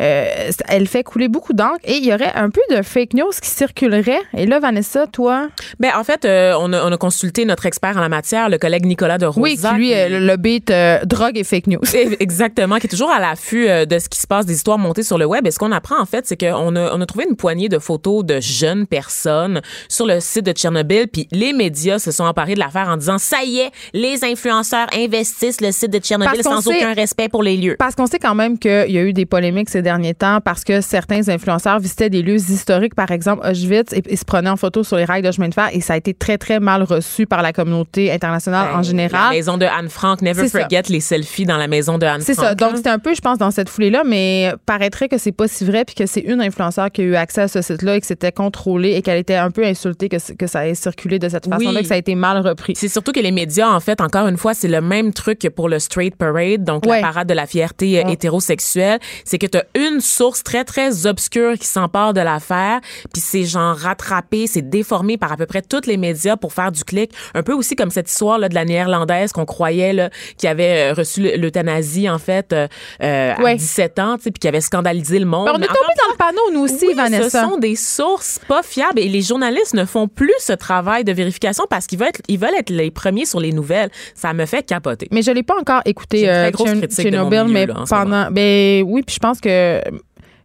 euh, 0.00 0.50
elle 0.68 0.86
fait 0.86 1.02
couler 1.02 1.28
beaucoup 1.28 1.52
d'encre 1.52 1.78
et 1.84 1.94
il 1.96 2.04
y 2.04 2.12
aurait 2.14 2.32
un 2.34 2.48
peu 2.50 2.60
de 2.70 2.82
fake 2.82 3.14
news 3.14 3.30
qui 3.42 3.48
circulerait. 3.48 4.20
Et 4.36 4.46
là, 4.46 4.60
Vanessa, 4.60 5.06
toi, 5.06 5.48
Ben, 5.80 5.90
en 5.96 6.04
fait, 6.04 6.24
euh, 6.24 6.54
on, 6.58 6.72
a, 6.72 6.84
on 6.84 6.92
a 6.92 6.96
consulté 6.96 7.44
notre 7.44 7.66
expert 7.66 7.96
en 7.96 8.00
la 8.00 8.08
matière, 8.08 8.48
le 8.48 8.58
collègue 8.58 8.86
Nicolas 8.86 9.18
de 9.18 9.26
Rosa. 9.26 9.40
oui, 9.40 9.56
qui 9.56 9.74
lui, 9.74 9.88
qui- 9.88 10.08
le 10.10 10.36
beat 10.36 10.72
drogue 11.04 11.36
et 11.36 11.44
fake 11.44 11.66
news. 11.66 11.80
Exactement, 12.20 12.78
qui 12.78 12.86
est 12.86 12.90
toujours 12.90 13.10
à 13.10 13.18
l'affût 13.20 13.66
de 13.86 13.98
ce 13.98 14.08
qui 14.08 14.18
se 14.18 14.26
passe, 14.26 14.46
des 14.46 14.54
histoires 14.54 14.78
montées 14.78 15.02
sur 15.02 15.18
le 15.18 15.24
web. 15.26 15.46
Et 15.46 15.50
ce 15.50 15.58
qu'on 15.58 15.72
apprend, 15.72 16.00
en 16.00 16.06
fait, 16.06 16.26
c'est 16.26 16.36
qu'on 16.36 16.76
a, 16.76 16.94
on 16.94 17.00
a 17.00 17.06
trouvé 17.06 17.26
une 17.28 17.36
poignée 17.36 17.68
de 17.68 17.78
photos 17.78 18.24
de 18.24 18.40
jeunes 18.40 18.86
personnes 18.86 19.60
sur 19.88 20.06
le 20.06 20.20
site 20.20 20.46
de 20.46 20.52
Tchernobyl. 20.52 21.08
Puis 21.08 21.26
les 21.32 21.52
médias 21.52 21.98
se 21.98 22.10
sont 22.12 22.24
emparés 22.24 22.54
de 22.54 22.60
l'affaire 22.60 22.88
en 22.88 22.96
disant, 22.96 23.18
ça 23.18 23.42
y 23.44 23.58
est, 23.58 23.70
les 23.92 24.24
influenceurs 24.24 24.86
investissent 24.94 25.31
le 25.60 25.72
site 25.72 25.90
de 25.92 25.98
Tchernobyl 25.98 26.32
Parce 26.34 26.46
qu'on 26.46 26.60
sans 26.62 26.70
sait- 26.70 26.76
aucun 26.78 26.94
respect 26.94 27.28
pour 27.28 27.42
les 27.42 27.56
lieux. 27.56 27.76
Parce 27.78 27.94
qu'on 27.94 28.06
sait 28.06 28.18
quand 28.18 28.34
même 28.34 28.58
qu'il 28.58 28.90
y 28.90 28.98
a 28.98 29.02
eu 29.02 29.12
des 29.12 29.26
polémiques 29.26 29.70
ces 29.70 29.82
derniers 29.82 30.14
temps 30.14 30.40
parce 30.44 30.64
que 30.64 30.80
certains 30.80 31.28
influenceurs 31.28 31.78
visitaient 31.78 32.10
des 32.10 32.22
lieux 32.22 32.36
historiques, 32.36 32.94
par 32.94 33.10
exemple 33.10 33.46
Auschwitz, 33.46 33.92
et, 33.92 34.02
et 34.06 34.16
se 34.16 34.24
prenaient 34.24 34.50
en 34.50 34.56
photo 34.56 34.82
sur 34.84 34.96
les 34.96 35.04
rails 35.04 35.22
de 35.22 35.30
chemin 35.32 35.48
de 35.48 35.54
fer. 35.54 35.68
Et 35.72 35.80
ça 35.80 35.94
a 35.94 35.96
été 35.96 36.14
très, 36.14 36.38
très 36.38 36.60
mal 36.60 36.82
reçu 36.82 37.26
par 37.26 37.42
la 37.42 37.52
communauté 37.52 38.12
internationale 38.12 38.68
en 38.72 38.76
La 38.78 38.82
général. 38.82 39.30
maison 39.30 39.56
de 39.58 39.64
Anne 39.66 39.88
Frank, 39.88 40.22
never 40.22 40.42
C'est 40.42 40.48
ça. 40.48 40.60
forget 40.60 40.82
les 40.88 41.00
selfies 41.00 41.44
dans 41.46 41.56
la 41.56 41.68
maison 41.68 41.98
de 41.98 42.06
Anne 42.06 42.20
C'est 42.20 42.34
Frank. 42.34 42.46
ça. 42.48 42.54
Donc, 42.54 42.76
c'était 42.76 42.90
un 42.90 42.98
peu, 42.98 43.14
je 43.14 43.20
pense, 43.20 43.38
dans 43.38 43.50
cette 43.50 43.68
foulée-là, 43.68 44.02
mais 44.04 44.52
paraîtrait 44.66 45.08
que 45.08 45.18
c'est 45.18 45.32
pas 45.32 45.48
si 45.48 45.64
vrai, 45.64 45.84
puis 45.84 45.94
que 45.94 46.06
c'est 46.06 46.20
une 46.20 46.40
influenceur 46.40 46.90
qui 46.90 47.00
a 47.02 47.04
eu 47.04 47.14
accès 47.14 47.42
à 47.42 47.48
ce 47.48 47.62
site-là 47.62 47.96
et 47.96 48.00
que 48.00 48.06
c'était 48.06 48.32
contrôlé 48.32 48.90
et 48.92 49.02
qu'elle 49.02 49.18
était 49.18 49.34
un 49.36 49.50
peu 49.50 49.64
insultée 49.64 50.08
que, 50.08 50.16
que 50.34 50.46
ça 50.46 50.66
ait 50.68 50.74
circulé 50.74 51.18
de 51.18 51.28
cette 51.28 51.46
façon-là, 51.48 51.70
Oui. 51.76 51.82
que 51.82 51.88
ça 51.88 51.94
a 51.94 51.98
été 51.98 52.14
mal 52.14 52.38
repris. 52.46 52.74
C'est 52.76 52.88
surtout 52.88 53.12
que 53.12 53.20
les 53.20 53.30
médias, 53.32 53.68
en 53.70 53.80
fait, 53.80 54.00
encore 54.00 54.26
une 54.26 54.36
fois, 54.36 54.54
c'est 54.54 54.68
le 54.68 54.80
même 54.80 55.12
truc 55.12 55.21
que 55.30 55.48
pour 55.48 55.68
le 55.68 55.78
straight 55.78 56.16
parade, 56.16 56.64
donc 56.64 56.84
Ouais. 56.86 57.00
la 57.00 57.06
parade 57.06 57.28
de 57.28 57.34
la 57.34 57.46
fierté 57.46 57.98
euh, 58.00 58.04
Ouais. 58.04 58.12
hétérosexuelle. 58.14 58.98
C'est 59.24 59.38
que 59.38 59.46
tu 59.46 59.58
as 59.58 59.64
une 59.78 60.00
source 60.00 60.42
très, 60.42 60.64
très 60.64 61.06
obscure 61.06 61.54
qui 61.58 61.66
s'empare 61.66 62.12
de 62.12 62.20
l'affaire, 62.20 62.80
puis 63.12 63.22
c'est 63.22 63.44
genre 63.44 63.76
rattrapé, 63.76 64.46
c'est 64.46 64.68
déformé 64.68 65.16
par 65.16 65.32
à 65.32 65.36
peu 65.36 65.46
près 65.46 65.62
tous 65.62 65.86
les 65.86 65.96
médias 65.96 66.36
pour 66.36 66.52
faire 66.52 66.72
du 66.72 66.84
clic. 66.84 67.12
Un 67.34 67.42
peu 67.42 67.52
aussi 67.52 67.76
comme 67.76 67.90
cette 67.90 68.10
histoire 68.10 68.38
là, 68.38 68.48
de 68.48 68.54
la 68.54 68.64
néerlandaise 68.64 69.32
qu'on 69.32 69.44
croyait 69.44 69.92
là, 69.92 70.10
qui 70.36 70.46
avait 70.46 70.90
euh, 70.90 70.94
reçu 70.94 71.20
l'euthanasie, 71.36 72.08
en 72.08 72.18
fait, 72.18 72.52
euh, 72.52 72.66
euh, 73.02 73.34
à 73.36 73.40
Ouais. 73.42 73.54
17 73.56 73.98
ans, 73.98 74.16
puis 74.20 74.32
qui 74.32 74.48
avait 74.48 74.60
scandalisé 74.60 75.18
le 75.18 75.26
monde. 75.26 75.46
Ben, 75.46 75.52
on 75.54 75.56
est 75.56 75.60
Mais 75.60 75.66
tombé 75.66 75.78
dans 75.78 76.12
le 76.12 76.16
panneau, 76.16 76.50
nous 76.52 76.60
aussi, 76.64 76.86
oui, 76.86 76.94
Vanessa. 76.94 77.30
Ce 77.42 77.48
sont 77.50 77.58
des 77.58 77.76
sources 77.76 78.38
pas 78.48 78.62
fiables 78.62 78.98
et 78.98 79.08
les 79.08 79.22
journalistes 79.22 79.74
ne 79.74 79.84
font 79.84 80.08
plus 80.08 80.32
ce 80.38 80.52
travail 80.52 81.04
de 81.04 81.12
vérification 81.12 81.64
parce 81.68 81.86
qu'ils 81.86 81.98
veulent 81.98 82.08
être, 82.08 82.22
ils 82.28 82.38
veulent 82.38 82.54
être 82.58 82.70
les 82.70 82.90
premiers 82.90 83.24
sur 83.26 83.40
les 83.40 83.52
nouvelles. 83.52 83.90
Ça 84.14 84.32
me 84.32 84.46
fait 84.46 84.62
capoter. 84.64 85.08
Mais 85.12 85.22
je 85.22 85.30
l'ai 85.30 85.42
pas 85.42 85.54
encore 85.60 85.82
écouté 85.84 86.18
J'ai 86.18 86.24
une 86.24 86.30
très 86.32 86.46
euh, 86.46 86.50
grosse 86.50 86.68
Tchern- 86.70 86.78
critique 86.78 87.04
de 87.06 87.10
mon 87.18 87.30
Tchernobyl, 87.30 87.42
milieu, 87.44 87.52
mais 87.52 87.66
là, 87.66 87.80
en 87.80 87.86
ce 87.86 87.90
pendant 87.94 88.30
ben 88.30 88.82
oui, 88.86 89.02
puis 89.02 89.14
je 89.14 89.20
pense 89.20 89.40
que 89.40 89.80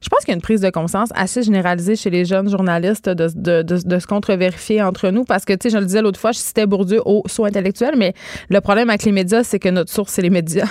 je 0.01 0.09
pense 0.09 0.19
qu'il 0.19 0.29
y 0.29 0.31
a 0.31 0.35
une 0.35 0.41
prise 0.41 0.61
de 0.61 0.69
conscience 0.69 1.09
assez 1.15 1.43
généralisée 1.43 1.95
chez 1.95 2.09
les 2.09 2.25
jeunes 2.25 2.49
journalistes 2.49 3.09
de, 3.09 3.29
de, 3.35 3.61
de, 3.61 3.77
de 3.83 3.99
se 3.99 4.07
contre-vérifier 4.07 4.81
entre 4.81 5.09
nous 5.09 5.23
parce 5.23 5.45
que, 5.45 5.53
tu 5.53 5.59
sais, 5.63 5.69
je 5.69 5.77
le 5.79 5.85
disais 5.85 6.01
l'autre 6.01 6.19
fois, 6.19 6.31
je 6.31 6.39
citais 6.39 6.65
Bourdieu 6.65 7.01
au 7.05 7.23
saut 7.27 7.45
intellectuel, 7.45 7.95
mais 7.97 8.13
le 8.49 8.61
problème 8.61 8.89
avec 8.89 9.03
les 9.03 9.11
médias, 9.11 9.43
c'est 9.43 9.59
que 9.59 9.69
notre 9.69 9.91
source, 9.91 10.11
c'est 10.13 10.21
les 10.21 10.29
médias. 10.29 10.67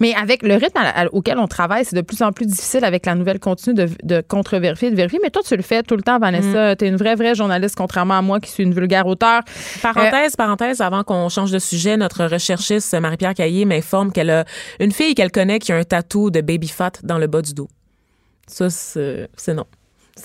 mais 0.00 0.14
avec 0.14 0.42
le 0.42 0.54
rythme 0.54 0.76
à- 0.78 1.02
à- 1.02 1.06
auquel 1.12 1.38
on 1.38 1.46
travaille, 1.46 1.84
c'est 1.84 1.96
de 1.96 2.00
plus 2.02 2.22
en 2.22 2.32
plus 2.32 2.46
difficile 2.46 2.84
avec 2.84 3.06
la 3.06 3.14
nouvelle 3.14 3.38
continue 3.38 3.74
de, 3.74 3.88
de 4.02 4.20
contre-vérifier, 4.26 4.90
de 4.90 4.96
vérifier. 4.96 5.18
Mais 5.22 5.30
toi, 5.30 5.42
tu 5.46 5.56
le 5.56 5.62
fais 5.62 5.82
tout 5.82 5.96
le 5.96 6.02
temps, 6.02 6.18
Vanessa. 6.18 6.76
Tu 6.76 6.84
es 6.84 6.88
une 6.88 6.96
vraie, 6.96 7.14
vraie 7.14 7.34
journaliste, 7.34 7.74
contrairement 7.76 8.18
à 8.18 8.22
moi 8.22 8.40
qui 8.40 8.50
suis 8.50 8.62
une 8.64 8.74
vulgaire 8.74 9.06
auteur. 9.06 9.42
Parenthèse, 9.82 10.36
parenthèse, 10.36 10.80
avant 10.80 11.04
qu'on 11.04 11.28
change 11.28 11.50
de 11.50 11.58
sujet, 11.58 11.96
notre 11.96 12.24
recherchiste 12.26 12.94
Marie-Pierre 12.98 13.34
Caillé 13.34 13.64
m'informe 13.64 14.12
qu'elle 14.12 14.30
a 14.30 14.44
une 14.80 14.92
fille 14.92 15.14
qu'elle 15.14 15.30
connaît 15.30 15.58
qui 15.58 15.72
a 15.72 15.76
un 15.76 15.84
tatou 15.84 16.30
de 16.30 16.40
baby 16.40 16.68
fat 16.68 16.92
dans 17.02 17.18
le 17.18 17.26
bas 17.26 17.42
du 17.42 17.54
dos. 17.54 17.68
Ça, 18.48 18.68
c'est 18.70 19.54
non. 19.54 19.64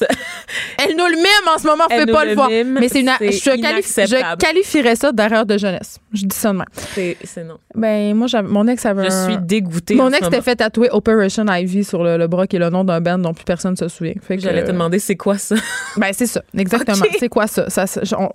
Elle 0.79 0.95
nous 0.97 1.05
le 1.05 1.15
mime 1.17 1.53
en 1.55 1.59
ce 1.59 1.67
moment, 1.67 1.83
Elle 1.89 2.05
fait 2.07 2.11
pas 2.11 2.25
le 2.25 2.33
voir. 2.33 2.49
mime, 2.49 2.77
Mais 2.79 2.89
c'est 2.89 3.01
une, 3.01 3.11
je, 3.19 3.61
qualifie- 3.61 4.07
je 4.07 4.35
qualifierais 4.37 4.95
ça 4.95 5.11
d'erreur 5.11 5.45
de 5.45 5.55
jeunesse. 5.57 5.99
Je 6.11 6.25
dis 6.25 6.35
ça 6.35 6.51
de 6.51 6.57
même. 6.57 6.65
C'est 6.95 7.43
non. 7.43 7.59
Ben, 7.75 8.15
moi, 8.15 8.27
mon 8.41 8.67
ex 8.67 8.83
avait 8.87 9.07
Je 9.09 9.13
un- 9.15 9.25
suis 9.27 9.37
dégoûtée. 9.37 9.93
Mon 9.93 10.09
ex 10.11 10.23
s'était 10.25 10.41
fait 10.41 10.55
tatouer 10.55 10.89
Operation 10.91 11.45
Ivy 11.45 11.83
sur 11.83 12.03
le, 12.03 12.17
le 12.17 12.27
bras, 12.27 12.47
qui 12.47 12.55
est 12.55 12.59
le 12.59 12.69
nom 12.71 12.83
d'un 12.83 13.01
band 13.01 13.19
dont 13.19 13.33
plus 13.35 13.45
personne 13.45 13.75
se 13.77 13.87
souvient. 13.87 14.13
J'allais 14.31 14.63
te 14.63 14.71
demander 14.71 14.97
c'est 14.97 15.15
quoi 15.15 15.37
ça? 15.37 15.55
Ben, 15.97 16.09
c'est 16.11 16.25
ça. 16.27 16.41
Exactement. 16.57 16.97
C'est 17.19 17.29
quoi 17.29 17.45
ça? 17.45 17.69
ça, 17.69 17.85
on- 18.17 18.29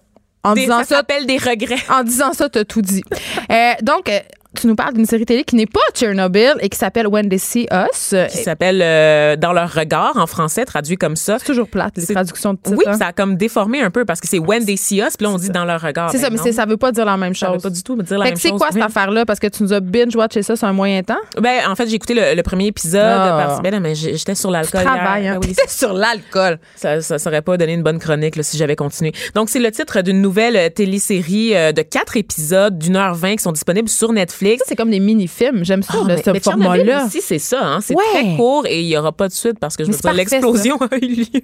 en 0.45 0.55
Des- 0.55 0.61
disant 0.63 0.79
ça 0.79 0.85
ça, 0.85 0.97
s'appelle 0.99 1.27
des 1.27 1.37
regrets. 1.39 1.83
en 1.91 2.05
disant 2.05 2.33
ça, 2.33 2.49
t'as 2.49 2.65
tout 2.65 2.83
dit. 2.83 3.03
Euh, 3.51 3.73
donc, 3.83 4.09
euh, 4.11 4.19
tu 4.61 4.67
nous 4.67 4.75
parles 4.75 4.95
d'une 4.95 5.07
série 5.07 5.25
télé 5.27 5.45
qui 5.45 5.57
n'est 5.57 5.67
pas 5.67 5.81
Tchernobyl 5.95 6.55
et 6.61 6.69
qui 6.69 6.79
s'appelle 6.79 7.07
When 7.07 7.29
They 7.29 7.39
See 7.39 7.69
Us. 7.73 8.15
Qui 8.31 8.39
s'appelle 8.39 8.81
euh, 8.83 9.37
Dans 9.37 9.53
leur 9.53 9.73
regard 9.73 10.17
en 10.17 10.27
français, 10.27 10.65
traduit 10.65 10.97
comme 10.97 11.17
ça. 11.17 11.39
C'est 11.39 11.47
toujours 11.47 11.69
plate, 11.69 11.97
les 11.97 12.07
traductions 12.07 12.55
de 12.55 12.59
titres. 12.59 12.77
Oui, 12.79 12.85
hein. 12.87 12.95
ça 12.99 13.07
a 13.09 13.13
comme 13.13 13.37
déformé 13.37 13.81
un 13.83 13.91
peu 13.91 14.05
parce 14.05 14.21
que 14.21 14.29
c'est 14.29 14.39
When 14.39 14.65
They 14.65 14.77
See 14.77 14.99
Us, 15.01 15.17
puis 15.17 15.25
là 15.27 15.31
on 15.33 15.39
dit 15.39 15.51
Dans 15.51 15.65
leur 15.65 15.81
regard. 15.81 16.11
C'est 16.11 16.19
Ben 16.19 16.25
ça, 16.25 16.31
mais 16.31 16.51
non, 16.51 16.57
ça 16.57 16.67
veut 16.67 16.77
pas 16.77 16.93
dire 16.93 17.05
la 17.05 17.17
même 17.17 17.35
ça 17.35 17.49
veut 17.49 17.55
chose. 17.55 17.63
pas 17.63 17.71
du 17.71 17.83
tout 17.83 17.97
dire 18.03 18.19
la 18.19 18.25
Fait 18.27 18.31
même 18.31 18.35
que 18.37 18.41
c'est 18.41 18.49
chose. 18.51 18.59
quoi 18.59 18.69
cette 18.73 18.83
affaire-là? 18.83 19.25
Parce 19.27 19.39
que 19.41 19.47
tu 19.47 19.63
nous 19.63 19.73
as 19.73 19.81
binge-watché 19.81 20.43
ça 20.43 20.57
sur 20.57 20.67
un 20.69 20.73
moyen 20.73 21.03
temps? 21.03 21.17
Ben, 21.41 21.61
en 21.69 21.75
fait, 21.75 21.87
j'ai 21.89 21.95
écouté 21.97 22.15
le, 22.15 22.35
le 22.35 22.43
premier 22.43 22.67
épisode. 22.67 23.03
Ah. 23.05 23.45
parce- 23.47 23.63
ben, 23.63 23.79
mais 23.81 23.95
j'étais 23.95 24.35
sur 24.35 24.51
l'alcool. 24.51 24.83
Travail, 24.85 25.29
hein. 25.29 25.39
Ben 25.41 25.49
oui, 25.49 25.55
sur 25.69 25.93
l'alcool. 25.93 26.59
ça, 26.77 27.01
ça 27.01 27.19
serait 27.19 27.43
pas 27.43 27.57
donné 27.57 27.75
une 27.75 27.83
bonne 27.83 27.99
chronique 27.99 28.37
là, 28.37 28.43
si 28.43 28.57
j'avais 28.57 28.77
continué. 28.77 29.13
Donc, 29.35 29.49
c'est 29.51 29.59
le 29.61 29.71
titre 29.71 30.03
d'une 30.03 30.21
nouvelle 30.21 30.57
euh, 30.57 30.69
télésérie 30.69 31.55
euh, 31.55 31.73
de 31.73 31.83
quatre 31.83 32.17
épisodes 32.17 32.79
d'une 32.79 32.97
heure 32.97 33.15
vingt 33.15 33.37
qui 33.37 33.43
sont 33.43 33.53
disponibles 33.53 33.89
sur 33.89 34.13
Netflix. 34.13 34.48
Ça, 34.59 34.65
c'est 34.69 34.77
comme 34.77 34.91
des 34.91 35.01
mini-films. 35.01 35.65
J'aime 35.65 35.83
ça, 35.83 35.95
Ah, 36.03 36.09
là, 36.09 36.17
mais- 36.17 36.23
ce 36.41 36.41
format-là. 36.51 37.05
aussi, 37.07 37.21
c'est 37.21 37.39
ça. 37.39 37.61
Hein? 37.63 37.81
C'est 37.83 37.95
Ouais. 37.95 38.03
très 38.13 38.37
court 38.37 38.65
et 38.67 38.81
il 38.81 38.87
y 38.89 38.97
aura 38.97 39.13
pas 39.13 39.29
de 39.29 39.33
suite 39.35 39.59
parce 39.59 39.77
que 39.77 39.85
je 39.85 39.91
veux 39.91 39.97
dire, 39.99 40.13
l'explosion 40.13 40.77
a 40.91 40.97
eu 40.97 41.01
lieu. 41.09 41.25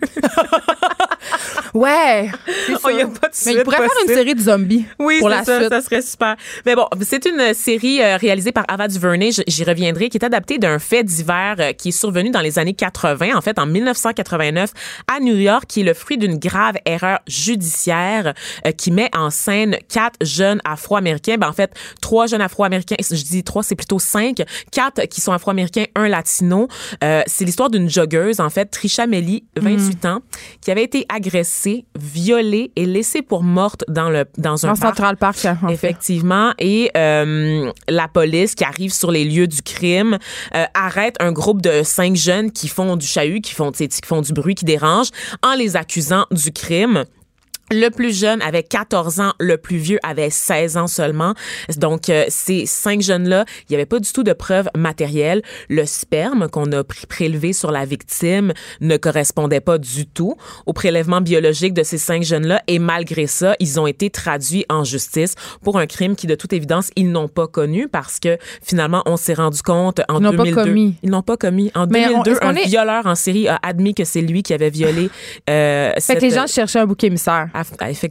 Ouais. 1.72 2.30
Oh, 2.84 2.88
il 2.90 2.98
y 2.98 3.00
a 3.02 3.06
pas 3.06 3.28
de 3.28 3.32
Mais 3.46 3.52
il 3.52 3.52
suite 3.54 3.64
pourrait 3.64 3.78
faire 3.78 3.88
une 4.06 4.14
série 4.14 4.34
de 4.34 4.40
zombies 4.40 4.84
Oui, 4.98 5.18
pour 5.18 5.28
la 5.28 5.42
ça, 5.44 5.58
suite. 5.58 5.70
ça 5.70 5.80
serait 5.80 6.02
super. 6.02 6.36
Mais 6.66 6.76
bon, 6.76 6.86
c'est 7.02 7.24
une 7.26 7.52
série 7.54 8.00
euh, 8.00 8.16
réalisée 8.16 8.52
par 8.52 8.64
Ava 8.68 8.86
DuVernay, 8.86 9.30
j'y 9.46 9.64
reviendrai, 9.64 10.08
qui 10.08 10.18
est 10.18 10.24
adaptée 10.24 10.58
d'un 10.58 10.78
fait 10.78 11.02
divers 11.02 11.56
euh, 11.58 11.72
qui 11.72 11.88
est 11.88 11.92
survenu 11.92 12.30
dans 12.30 12.42
les 12.42 12.58
années 12.58 12.74
80, 12.74 13.34
en 13.34 13.40
fait 13.40 13.58
en 13.58 13.66
1989 13.66 14.70
à 15.12 15.18
New 15.20 15.34
York, 15.36 15.64
qui 15.66 15.80
est 15.80 15.84
le 15.84 15.94
fruit 15.94 16.16
d'une 16.18 16.38
grave 16.38 16.76
erreur 16.86 17.18
judiciaire 17.26 18.34
euh, 18.66 18.70
qui 18.70 18.92
met 18.92 19.10
en 19.16 19.30
scène 19.30 19.76
quatre 19.88 20.16
jeunes 20.20 20.60
Afro-Américains, 20.64 21.38
ben 21.38 21.48
en 21.48 21.52
fait 21.52 21.72
trois 22.00 22.26
jeunes 22.26 22.42
Afro-Américains, 22.42 22.83
je 22.90 23.22
dis 23.22 23.42
trois, 23.44 23.62
c'est 23.62 23.74
plutôt 23.74 23.98
cinq, 23.98 24.42
quatre 24.70 25.06
qui 25.06 25.20
sont 25.20 25.32
Afro-Américains, 25.32 25.84
un 25.94 26.08
latino. 26.08 26.68
Euh, 27.02 27.22
c'est 27.26 27.44
l'histoire 27.44 27.70
d'une 27.70 27.88
joggeuse, 27.88 28.40
en 28.40 28.50
fait, 28.50 28.66
Trisha 28.66 29.06
Melly, 29.06 29.44
28 29.56 30.04
ans, 30.06 30.20
qui 30.60 30.70
avait 30.70 30.84
été 30.84 31.06
agressée, 31.08 31.84
violée 31.98 32.72
et 32.76 32.86
laissée 32.86 33.22
pour 33.22 33.42
morte 33.42 33.84
dans 33.88 34.10
le 34.10 34.24
dans 34.38 34.66
un 34.66 34.70
En 34.70 34.76
parc. 34.76 34.96
Central 34.96 35.16
Park, 35.16 35.46
en 35.46 35.68
fait. 35.68 35.72
Effectivement. 35.72 36.52
Et 36.58 36.90
euh, 36.96 37.70
la 37.88 38.08
police 38.08 38.54
qui 38.54 38.64
arrive 38.64 38.92
sur 38.92 39.10
les 39.10 39.24
lieux 39.24 39.46
du 39.46 39.62
crime 39.62 40.18
euh, 40.54 40.64
arrête 40.74 41.16
un 41.20 41.32
groupe 41.32 41.62
de 41.62 41.82
cinq 41.82 42.16
jeunes 42.16 42.50
qui 42.50 42.68
font 42.68 42.96
du 42.96 43.06
chahut, 43.06 43.40
qui 43.40 43.52
font, 43.52 43.70
qui 43.72 43.88
font 44.04 44.20
du 44.20 44.32
bruit, 44.32 44.54
qui 44.54 44.64
dérange, 44.64 45.08
en 45.42 45.54
les 45.54 45.76
accusant 45.76 46.26
du 46.30 46.52
crime. 46.52 47.04
Le 47.70 47.88
plus 47.88 48.16
jeune 48.18 48.42
avait 48.42 48.62
14 48.62 49.20
ans, 49.20 49.32
le 49.40 49.56
plus 49.56 49.78
vieux 49.78 49.98
avait 50.02 50.28
16 50.30 50.76
ans 50.76 50.86
seulement. 50.86 51.34
Donc, 51.78 52.08
euh, 52.10 52.24
ces 52.28 52.66
cinq 52.66 53.00
jeunes-là, 53.00 53.44
il 53.62 53.64
n'y 53.72 53.76
avait 53.76 53.86
pas 53.86 53.98
du 53.98 54.12
tout 54.12 54.22
de 54.22 54.32
preuves 54.34 54.68
matérielles. 54.76 55.40
Le 55.70 55.86
sperme 55.86 56.48
qu'on 56.48 56.70
a 56.72 56.84
prélevé 56.84 57.52
sur 57.54 57.70
la 57.70 57.84
victime 57.86 58.52
ne 58.80 58.96
correspondait 58.98 59.60
pas 59.60 59.78
du 59.78 60.06
tout 60.06 60.36
au 60.66 60.72
prélèvement 60.74 61.20
biologique 61.22 61.72
de 61.72 61.82
ces 61.82 61.96
cinq 61.98 62.22
jeunes-là. 62.22 62.62
Et 62.68 62.78
malgré 62.78 63.26
ça, 63.26 63.56
ils 63.60 63.80
ont 63.80 63.86
été 63.86 64.10
traduits 64.10 64.66
en 64.68 64.84
justice 64.84 65.34
pour 65.62 65.78
un 65.78 65.86
crime 65.86 66.16
qui, 66.16 66.26
de 66.26 66.34
toute 66.34 66.52
évidence, 66.52 66.90
ils 66.96 67.10
n'ont 67.10 67.28
pas 67.28 67.46
connu 67.46 67.88
parce 67.88 68.20
que 68.20 68.36
finalement, 68.62 69.02
on 69.06 69.16
s'est 69.16 69.34
rendu 69.34 69.62
compte 69.62 70.00
en 70.08 70.18
Ils 70.18 70.22
n'ont 70.22 70.30
pas 70.32 70.44
2002. 70.44 70.62
commis. 70.64 70.94
Ils 71.02 71.10
n'ont 71.10 71.22
pas 71.22 71.36
commis. 71.38 71.70
En 71.74 71.86
Mais 71.86 72.04
on- 72.06 72.22
2002, 72.22 72.30
est-ce 72.32 72.40
qu'on 72.40 72.48
un 72.48 72.54
est- 72.56 72.66
violeur 72.68 73.06
en 73.06 73.14
série 73.14 73.48
a 73.48 73.58
admis 73.62 73.94
que 73.94 74.04
c'est 74.04 74.20
lui 74.22 74.42
qui 74.42 74.52
avait 74.52 74.70
violé 74.70 75.08
euh, 75.48 75.92
Fait 75.94 76.00
cette- 76.00 76.18
que 76.20 76.24
les 76.26 76.30
gens 76.30 76.46
cherchaient 76.46 76.78
un 76.80 76.86
bouc 76.86 77.02
émissaire. 77.04 77.48
Ah, 77.56 77.62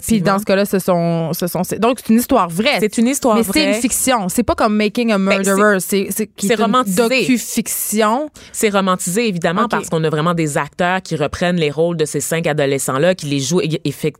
Puis 0.08 0.22
dans 0.22 0.40
ce 0.40 0.46
cas-là, 0.46 0.64
ce 0.64 0.80
sont, 0.80 1.34
ce 1.34 1.48
sont. 1.48 1.64
Donc, 1.80 2.00
c'est 2.00 2.14
une 2.14 2.20
histoire 2.20 2.48
vraie. 2.50 2.80
C'est 2.80 2.98
une 2.98 3.08
histoire 3.08 3.36
Mais 3.36 3.44
c'est 3.44 3.50
vraie. 3.50 3.76
une 3.76 3.82
fiction. 3.82 4.30
C'est 4.30 4.44
pas 4.44 4.56
comme 4.56 4.78
Making 4.78 5.12
a 5.12 5.18
Murderer. 5.18 5.82
c'est 5.82 6.08
c'est 6.12 6.30
c'est 6.38 6.56
romantisé. 6.56 6.96
docu-fiction. 7.10 8.30
C'est 8.54 8.70
romantisé, 8.70 9.28
évidemment, 9.28 9.68
parce 9.68 9.90
qu'on 9.90 10.02
a 10.06 10.10
vraiment 10.10 10.34
des 10.34 10.58
acteurs 10.58 11.02
qui 11.02 11.18
reprennent 11.18 11.58
les 11.58 11.72
rôles 11.72 11.98
de 11.98 12.06
ces 12.06 12.22
cinq 12.22 12.48
adolescents-là, 12.48 13.16
qui 13.16 13.26
les 13.26 13.40
jouent 13.42 13.60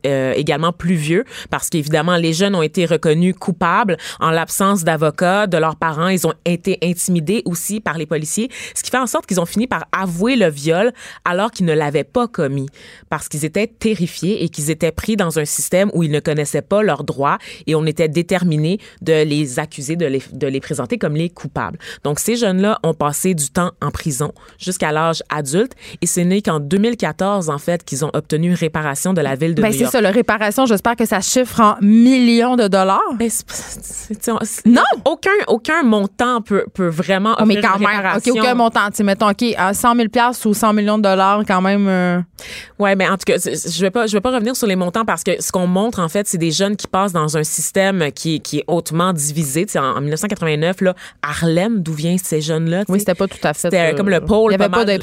euh, 0.06 0.32
également 0.36 0.72
plus 0.72 0.94
vieux, 0.94 1.24
parce 1.48 1.70
qu'évidemment, 1.70 2.16
les 2.16 2.34
jeunes 2.34 2.54
ont 2.54 2.62
été 2.62 2.84
reconnus 2.84 3.34
coupables 3.38 3.96
en 4.20 4.30
l'absence 4.30 4.84
d'avocats, 4.84 5.46
de 5.46 5.56
leurs 5.56 5.76
parents. 5.76 6.08
Ils 6.08 6.26
ont 6.26 6.34
été 6.44 6.78
intimidés 6.82 7.40
aussi 7.46 7.80
par 7.80 7.96
les 7.96 8.04
policiers, 8.04 8.50
ce 8.74 8.82
qui 8.82 8.90
fait 8.90 8.98
en 8.98 9.06
sorte 9.06 9.24
qu'ils 9.24 9.40
ont 9.40 9.46
fini 9.46 9.66
par 9.66 9.86
avouer 9.92 10.36
le 10.36 10.50
viol 10.50 10.92
alors 11.24 11.50
qu'ils 11.50 11.64
ne 11.64 11.72
l'avaient 11.72 12.04
pas 12.04 12.28
commis, 12.28 12.68
parce 13.08 13.28
qu'ils 13.28 13.46
étaient 13.46 13.66
terrifiés 13.68 14.44
et 14.44 14.50
qu'ils 14.50 14.70
étaient 14.70 14.92
pris 14.92 15.13
dans 15.16 15.38
un 15.38 15.44
système 15.44 15.90
où 15.94 16.02
ils 16.02 16.10
ne 16.10 16.20
connaissaient 16.20 16.62
pas 16.62 16.82
leurs 16.82 17.04
droits 17.04 17.38
et 17.66 17.74
on 17.74 17.84
était 17.86 18.08
déterminé 18.08 18.78
de 19.02 19.22
les 19.24 19.58
accuser, 19.58 19.96
de 19.96 20.06
les, 20.06 20.22
de 20.32 20.46
les 20.46 20.60
présenter 20.60 20.98
comme 20.98 21.14
les 21.14 21.30
coupables. 21.30 21.78
Donc, 22.04 22.18
ces 22.18 22.36
jeunes-là 22.36 22.78
ont 22.82 22.94
passé 22.94 23.34
du 23.34 23.50
temps 23.50 23.72
en 23.82 23.90
prison 23.90 24.32
jusqu'à 24.58 24.92
l'âge 24.92 25.22
adulte 25.30 25.72
et 26.02 26.06
c'est 26.06 26.24
né 26.24 26.42
qu'en 26.42 26.60
2014, 26.60 27.50
en 27.50 27.58
fait, 27.58 27.84
qu'ils 27.84 28.04
ont 28.04 28.10
obtenu 28.14 28.48
une 28.48 28.54
réparation 28.54 29.12
de 29.12 29.20
la 29.20 29.34
ville 29.34 29.54
de 29.54 29.62
Ben, 29.62 29.68
New 29.68 29.74
c'est 29.74 29.80
York. 29.80 29.92
ça, 29.92 30.00
la 30.00 30.10
réparation, 30.10 30.66
j'espère 30.66 30.96
que 30.96 31.04
ça 31.06 31.20
chiffre 31.20 31.60
en 31.60 31.76
millions 31.80 32.56
de 32.56 32.68
dollars. 32.68 33.00
Ben, 33.18 33.28
c'est- 33.30 33.44
c'est- 33.48 34.22
c'est- 34.22 34.32
c'est- 34.42 34.66
Non! 34.66 34.82
Aucun, 35.04 35.30
aucun 35.48 35.82
montant 35.82 36.40
peut, 36.42 36.64
peut 36.72 36.88
vraiment 36.88 37.36
Oh, 37.40 37.44
mais 37.44 37.60
quand 37.60 37.76
une 37.78 37.86
même, 37.86 38.12
OK, 38.16 38.30
aucun 38.38 38.54
montant. 38.54 38.88
Tu 38.90 38.96
sais, 38.96 39.02
mettons, 39.04 39.28
OK, 39.30 39.44
à 39.56 39.74
100 39.74 39.94
000 39.94 40.08
ou 40.46 40.54
100 40.54 40.72
millions 40.72 40.98
de 40.98 41.02
dollars, 41.02 41.42
quand 41.46 41.60
même. 41.60 41.86
euh, 41.88 42.20
Ouais, 42.78 42.96
mais 42.96 43.08
en 43.08 43.12
tout 43.16 43.24
cas, 43.26 43.38
c'est- 43.38 43.70
je 43.70 43.80
vais 43.80 43.90
pas, 43.90 44.06
je 44.06 44.12
vais 44.12 44.20
pas 44.20 44.30
revenir 44.32 44.54
sur 44.56 44.66
les 44.66 44.76
montants 44.76 45.03
parce 45.04 45.22
que 45.24 45.40
ce 45.42 45.52
qu'on 45.52 45.66
montre 45.66 46.00
en 46.00 46.08
fait, 46.08 46.26
c'est 46.26 46.38
des 46.38 46.50
jeunes 46.50 46.76
qui 46.76 46.86
passent 46.86 47.12
dans 47.12 47.36
un 47.36 47.44
système 47.44 48.10
qui, 48.12 48.36
est- 48.36 48.38
qui 48.40 48.58
est 48.58 48.64
hautement 48.66 49.12
divisé. 49.12 49.66
Tu 49.66 49.72
sais, 49.72 49.78
en, 49.78 49.96
en 49.96 50.00
1989, 50.00 50.80
là, 50.80 50.94
Harlem, 51.22 51.80
d'où 51.82 51.92
viennent 51.92 52.18
ces 52.18 52.40
jeunes-là 52.40 52.84
Oui, 52.88 52.98
c'était 53.00 53.14
pas 53.14 53.26
tout 53.26 53.38
à 53.42 53.52
fait. 53.54 53.60
C'était 53.70 53.92
euh, 53.92 53.96
comme 53.96 54.08
le 54.08 54.20
pôle. 54.20 54.52
Il 54.52 54.56
n'y 54.58 54.62
avait 54.62 54.70
pas 54.70 54.78
là. 54.84 54.96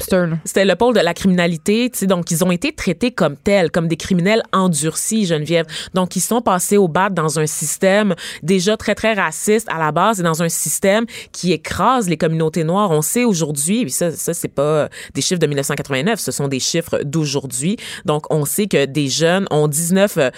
C'était 0.44 0.64
le 0.64 0.74
pôle 0.76 0.94
de 0.94 1.00
la 1.00 1.14
criminalité, 1.14 1.90
donc 2.02 2.30
ils 2.30 2.44
ont 2.44 2.50
été 2.50 2.72
traités 2.72 3.10
comme 3.10 3.36
tels, 3.36 3.70
comme 3.70 3.88
des 3.88 3.96
criminels 3.96 4.42
endurcis, 4.52 5.26
Geneviève. 5.26 5.66
Donc 5.94 6.16
ils 6.16 6.20
sont 6.20 6.40
passés 6.42 6.76
au 6.76 6.88
bat 6.88 7.10
dans 7.10 7.38
un 7.38 7.46
système 7.46 8.14
déjà 8.42 8.76
très 8.76 8.94
très 8.94 9.12
raciste 9.14 9.68
à 9.70 9.78
la 9.78 9.92
base 9.92 10.20
et 10.20 10.22
dans 10.22 10.42
un 10.42 10.48
système 10.48 11.04
qui 11.32 11.52
écrase 11.52 12.08
les 12.08 12.16
communautés 12.16 12.64
noires. 12.64 12.90
On 12.90 13.02
sait 13.02 13.24
aujourd'hui, 13.24 13.82
et 13.82 13.88
ça 13.88 14.10
ça 14.12 14.34
c'est 14.34 14.48
pas 14.48 14.88
des 15.14 15.20
chiffres 15.22 15.40
de 15.40 15.46
1989, 15.46 16.18
ce 16.20 16.32
sont 16.32 16.48
des 16.48 16.60
chiffres 16.60 17.00
d'aujourd'hui. 17.04 17.76
Donc 18.04 18.32
on 18.32 18.44
sait 18.44 18.66
que 18.66 18.84
des 18.86 19.08
jeunes 19.08 19.46
ont 19.50 19.68
19 19.68 19.91
euh, 19.92 20.30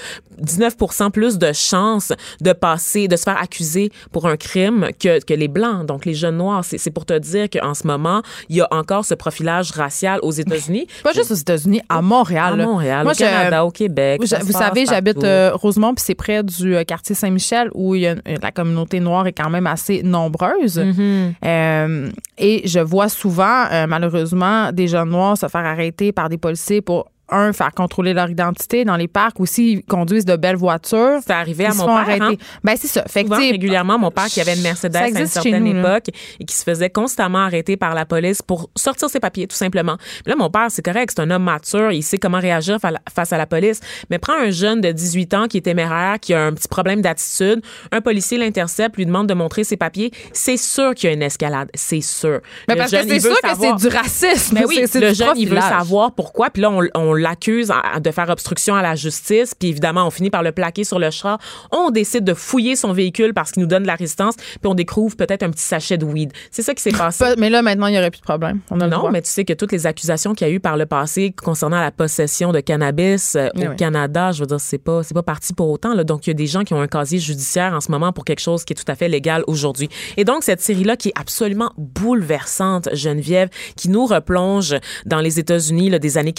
19% 0.43 1.11
plus 1.11 1.39
de 1.39 1.53
chances 1.53 2.13
de 2.41 2.53
passer 2.53 3.09
de 3.09 3.17
se 3.17 3.23
faire 3.23 3.39
accuser 3.41 3.91
pour 4.13 4.27
un 4.27 4.37
crime 4.37 4.89
que 4.99 5.25
que 5.25 5.35
les 5.35 5.49
blancs. 5.49 5.87
Donc 5.87 6.05
les 6.05 6.15
jeunes 6.15 6.39
noirs, 6.39 6.65
c'est 6.65 6.91
pour 6.91 7.07
te 7.07 7.17
dire 7.19 7.49
qu'en 7.51 7.75
ce 7.75 7.87
moment, 7.87 8.23
il 8.49 8.57
y 8.57 8.61
a 8.61 8.69
encore 8.71 9.05
ce 9.05 9.15
profilage 9.15 9.71
racial 9.73 10.19
aux 10.23 10.33
États-Unis. 10.33 10.87
Pas 11.03 11.13
juste 11.13 11.31
aux 11.31 11.35
États-unis, 11.35 11.81
à 11.89 12.03
Montréal. 12.03 12.61
À. 12.61 12.65
Montréal, 12.65 13.05
Moi, 13.05 13.13
au 13.13 13.15
je- 13.15 13.21
Canada, 13.21 13.65
au 13.65 13.71
Québec. 13.71 14.21
Vous, 14.21 14.53
savez, 14.53 14.87
j'habite 14.87 15.23
euh, 15.25 15.51
Rosemont, 15.55 15.95
puis 15.95 16.05
c'est 16.05 16.15
près 16.15 16.43
du 16.43 16.77
euh, 16.77 16.85
quartier 16.85 17.15
Saint-Michel 17.15 17.71
où 17.75 17.95
y 17.95 18.07
a, 18.07 18.13
euh, 18.13 18.37
la 18.43 18.51
communauté 18.51 19.01
noire 19.01 19.27
est 19.27 19.33
quand 19.33 19.51
même 19.51 19.67
assez 19.67 20.03
nombreuse. 20.03 20.79
Mm-hmm. 20.79 21.33
Euh, 21.45 22.09
et 22.39 22.67
je 22.67 22.81
vois 22.81 23.09
souvent, 23.09 23.65
euh, 23.71 23.87
malheureusement, 23.87 24.73
des 24.73 24.89
jeunes 24.89 25.11
noirs 25.11 25.37
se 25.39 25.49
faire 25.49 25.65
arrêter 25.65 26.13
par 26.13 26.29
des 26.29 26.39
policiers 26.39 26.81
pour 26.81 27.07
un, 27.35 27.53
faire 27.53 27.73
contrôler 27.73 28.13
leur 28.15 28.31
identité 28.31 28.85
dans 28.85 28.97
les 28.97 29.09
parcs. 29.09 29.41
Aussi, 29.41 29.73
ils 29.73 29.83
conduisent 29.85 30.25
de 30.25 30.37
belles 30.37 30.57
voitures. 30.57 31.19
C'est 31.27 31.33
arrivé 31.33 31.67
à 31.67 31.75
mon 31.75 31.87
père. 31.87 31.95
arrêter. 31.97 32.23
hein? 32.25 32.35
Ben, 32.63 32.75
c'est 32.79 32.87
ça. 32.89 33.05
Fait 33.07 33.23
que, 33.23 33.29
Souvent, 33.29 33.41
sais, 33.41 33.51
régulièrement, 33.51 33.99
mon 33.99 34.11
père 34.11 34.27
qui 34.27 34.41
avait 34.41 34.55
une 34.55 34.63
Mercedes 34.63 34.97
à 34.97 35.09
une 35.09 35.27
certaine 35.27 35.65
nous, 35.65 35.73
là. 35.75 35.81
époque 35.97 36.15
et 36.41 36.45
qui 36.45 36.55
se 36.55 36.63
faisait 36.65 36.91
constamment 36.91 37.39
arrêter 37.45 37.77
par 37.77 37.95
la 37.95 38.07
police 38.07 38.43
pour 38.43 38.71
sortir 38.77 39.09
ses 39.11 39.21
papiers, 39.21 39.47
tout 39.47 39.57
simplement. 39.57 39.97
Mais 40.27 40.31
là, 40.33 40.37
mon 40.37 40.51
père, 40.51 40.67
c'est 40.71 40.83
correct, 40.85 41.13
c'est 41.17 41.23
un 41.23 41.31
homme 41.31 41.45
mature, 41.45 41.93
il 41.93 42.03
sait 42.03 42.19
comment 42.19 42.39
réagir 42.41 42.79
fa- 42.81 42.93
face 43.15 43.33
à 43.33 43.39
la 43.39 43.47
police. 43.47 43.81
Mais 44.11 44.19
prends 44.19 44.39
un 44.39 44.51
jeune 44.51 44.81
de 44.81 44.93
18 44.93 45.35
ans 45.35 45.47
qui 45.49 45.59
est 45.59 45.63
téméraire, 45.63 46.19
qui 46.21 46.35
a 46.35 46.43
un 46.45 46.53
petit 46.53 46.69
problème 46.69 47.01
d'attitude, 47.03 47.63
un 47.93 48.01
policier 48.01 48.39
l'intercepte, 48.39 48.97
lui 48.97 49.07
demande 49.07 49.29
de 49.29 49.35
montrer 49.35 49.65
ses 49.65 49.77
papiers, 49.77 50.11
c'est 50.33 50.57
sûr 50.57 50.95
qu'il 50.95 51.09
y 51.09 51.13
a 51.13 51.15
une 51.15 51.23
escalade, 51.23 51.69
c'est 51.75 52.01
sûr. 52.01 52.41
Ben, 52.69 52.75
Le 52.75 52.79
parce 52.79 52.91
jeune, 52.91 53.07
que 53.07 53.13
c'est 53.15 53.21
sûr 53.21 53.41
que 53.41 53.49
savoir- 53.49 53.79
c'est 53.79 53.89
du 53.89 53.95
racisme. 53.97 54.55
Mais 54.59 54.65
oui, 54.67 54.77
C'est- 54.81 54.87
c'est 54.87 55.01
le 55.01 55.13
jeune, 55.15 55.29
il 55.37 55.49
veut 55.49 55.57
profilage. 55.57 55.79
savoir 55.81 56.13
pourquoi. 56.13 56.51
Puis 56.51 56.63
là, 56.63 56.71
on, 56.71 56.83
on 56.95 57.15
l'accuse 57.25 57.73
de 58.01 58.11
faire 58.11 58.29
obstruction 58.31 58.75
à 58.77 58.83
la 58.83 58.95
justice. 58.95 59.55
Puis 59.55 59.69
évidemment, 59.71 60.07
on 60.07 60.11
finit 60.11 60.31
par 60.31 60.43
le 60.43 60.53
plaquer 60.53 60.85
sur 60.85 60.99
le 60.99 61.11
char. 61.11 61.39
On 61.73 61.91
décide 61.91 62.23
de 62.25 62.35
fouiller 62.35 62.77
son 62.77 62.93
véhicule 62.93 63.35
parce 63.35 63.51
qu'il 63.53 63.63
nous 63.63 63.69
donne 63.69 63.83
de 63.83 63.89
la 63.89 63.97
résistance. 63.97 64.37
Puis 64.37 64.59
on 64.65 64.75
découvre 64.75 65.17
peut-être 65.17 65.43
un 65.43 65.51
petit 65.51 65.63
sachet 65.65 65.99
de 65.99 66.05
weed. 66.05 66.33
C'est 66.51 66.63
ça 66.63 66.75
qui 66.75 66.83
s'est 66.83 66.93
passé. 66.93 67.25
Pas- 67.25 67.37
Mais 67.37 67.51
là, 67.51 67.63
maintenant, 67.63 67.87
il 67.89 67.93
n'y 67.93 67.99
aurait 67.99 68.11
plus 68.11 68.21
de 68.21 68.25
problème. 68.25 68.61
On 68.71 68.81
a 68.81 68.87
Non, 68.87 69.11
mais 69.11 69.23
tu 69.23 69.31
sais 69.31 69.45
que 69.45 69.53
toutes 69.55 69.73
les 69.73 69.87
accusations 69.87 70.35
qu'il 70.35 70.47
y 70.47 70.51
a 70.51 70.53
eu 70.53 70.61
par 70.61 70.77
le 70.77 70.87
passé 70.87 71.33
concernant 71.33 71.81
la 71.81 71.91
possession 71.91 72.53
de 72.53 72.61
cannabis 72.61 73.35
euh, 73.37 73.49
Eh 73.57 73.67
au 73.67 73.71
oui. 73.71 73.77
Canada, 73.77 74.31
je 74.33 74.41
veux 74.41 74.47
dire, 74.47 74.61
c'est 74.61 74.79
pas 74.79 75.03
c'est 75.03 75.15
pas 75.15 75.23
parti 75.23 75.53
pour 75.55 75.71
autant. 75.71 75.95
Là. 75.95 76.05
Donc 76.05 76.27
il 76.27 76.31
y 76.31 76.33
a 76.33 76.35
des 76.35 76.47
gens 76.47 76.63
qui 76.65 76.75
ont 76.75 76.81
un 76.81 76.87
casier 76.87 77.19
judiciaire 77.19 77.73
en 77.75 77.81
ce 77.81 77.91
moment 77.91 78.13
pour 78.13 78.25
quelque 78.25 78.41
chose 78.41 78.65
qui 78.65 78.73
est 78.73 78.77
tout 78.77 78.91
à 78.91 78.95
fait 78.95 79.09
légal 79.09 79.43
aujourd'hui. 79.47 79.89
Et 80.17 80.25
donc 80.25 80.45
cette 80.45 80.61
série 80.61 80.85
là 80.85 80.97
qui 80.97 81.09
est 81.09 81.19
absolument 81.19 81.73
bouleversante, 81.79 82.89
Geneviève, 82.93 83.49
qui 83.77 83.89
nous 83.89 84.07
replonge 84.07 84.75
dans 85.07 85.21
les 85.21 85.39
États-Unis 85.39 85.91
des 85.99 86.19
années 86.19 86.33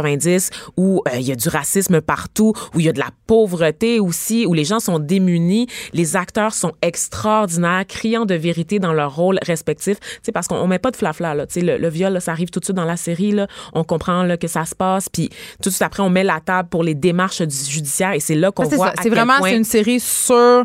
80-90 0.00 0.50
où 0.76 1.02
euh, 1.08 1.16
il 1.16 1.22
y 1.26 1.32
a 1.32 1.36
du 1.36 1.48
racisme 1.48 2.00
partout, 2.00 2.52
où 2.74 2.80
il 2.80 2.86
y 2.86 2.88
a 2.88 2.92
de 2.92 2.98
la 2.98 3.10
pauvreté 3.26 4.00
aussi, 4.00 4.46
où 4.46 4.54
les 4.54 4.64
gens 4.64 4.80
sont 4.80 4.98
démunis, 4.98 5.66
les 5.92 6.16
acteurs 6.16 6.54
sont 6.54 6.72
extraordinaires, 6.82 7.84
criant 7.86 8.24
de 8.24 8.34
vérité 8.34 8.78
dans 8.78 8.92
leur 8.92 9.14
rôle 9.14 9.38
respectif. 9.46 9.98
Tu 10.00 10.06
sais, 10.22 10.32
parce 10.32 10.48
qu'on 10.48 10.56
on 10.56 10.66
met 10.66 10.78
pas 10.78 10.90
de 10.90 10.96
flafla 10.96 11.34
là. 11.34 11.46
Tu 11.46 11.60
le, 11.60 11.76
le 11.78 11.88
viol, 11.88 12.12
là, 12.12 12.20
ça 12.20 12.32
arrive 12.32 12.50
tout 12.50 12.60
de 12.60 12.64
suite 12.64 12.76
dans 12.76 12.84
la 12.84 12.96
série 12.96 13.32
là. 13.32 13.46
On 13.72 13.84
comprend 13.84 14.22
là 14.22 14.36
que 14.36 14.48
ça 14.48 14.64
se 14.64 14.74
passe, 14.74 15.08
puis 15.08 15.28
tout 15.62 15.68
de 15.68 15.74
suite 15.74 15.82
après 15.82 16.02
on 16.02 16.10
met 16.10 16.24
la 16.24 16.40
table 16.40 16.68
pour 16.68 16.82
les 16.84 16.94
démarches 16.94 17.42
du 17.42 17.56
judiciaire 17.56 18.12
et 18.12 18.20
c'est 18.20 18.34
là 18.34 18.50
qu'on 18.50 18.68
c'est 18.68 18.76
voit. 18.76 18.92
C'est 19.02 19.10
vraiment 19.10 19.38
point- 19.38 19.50
c'est 19.50 19.56
une 19.56 19.64
série 19.64 20.00
sur 20.00 20.34
euh, 20.34 20.64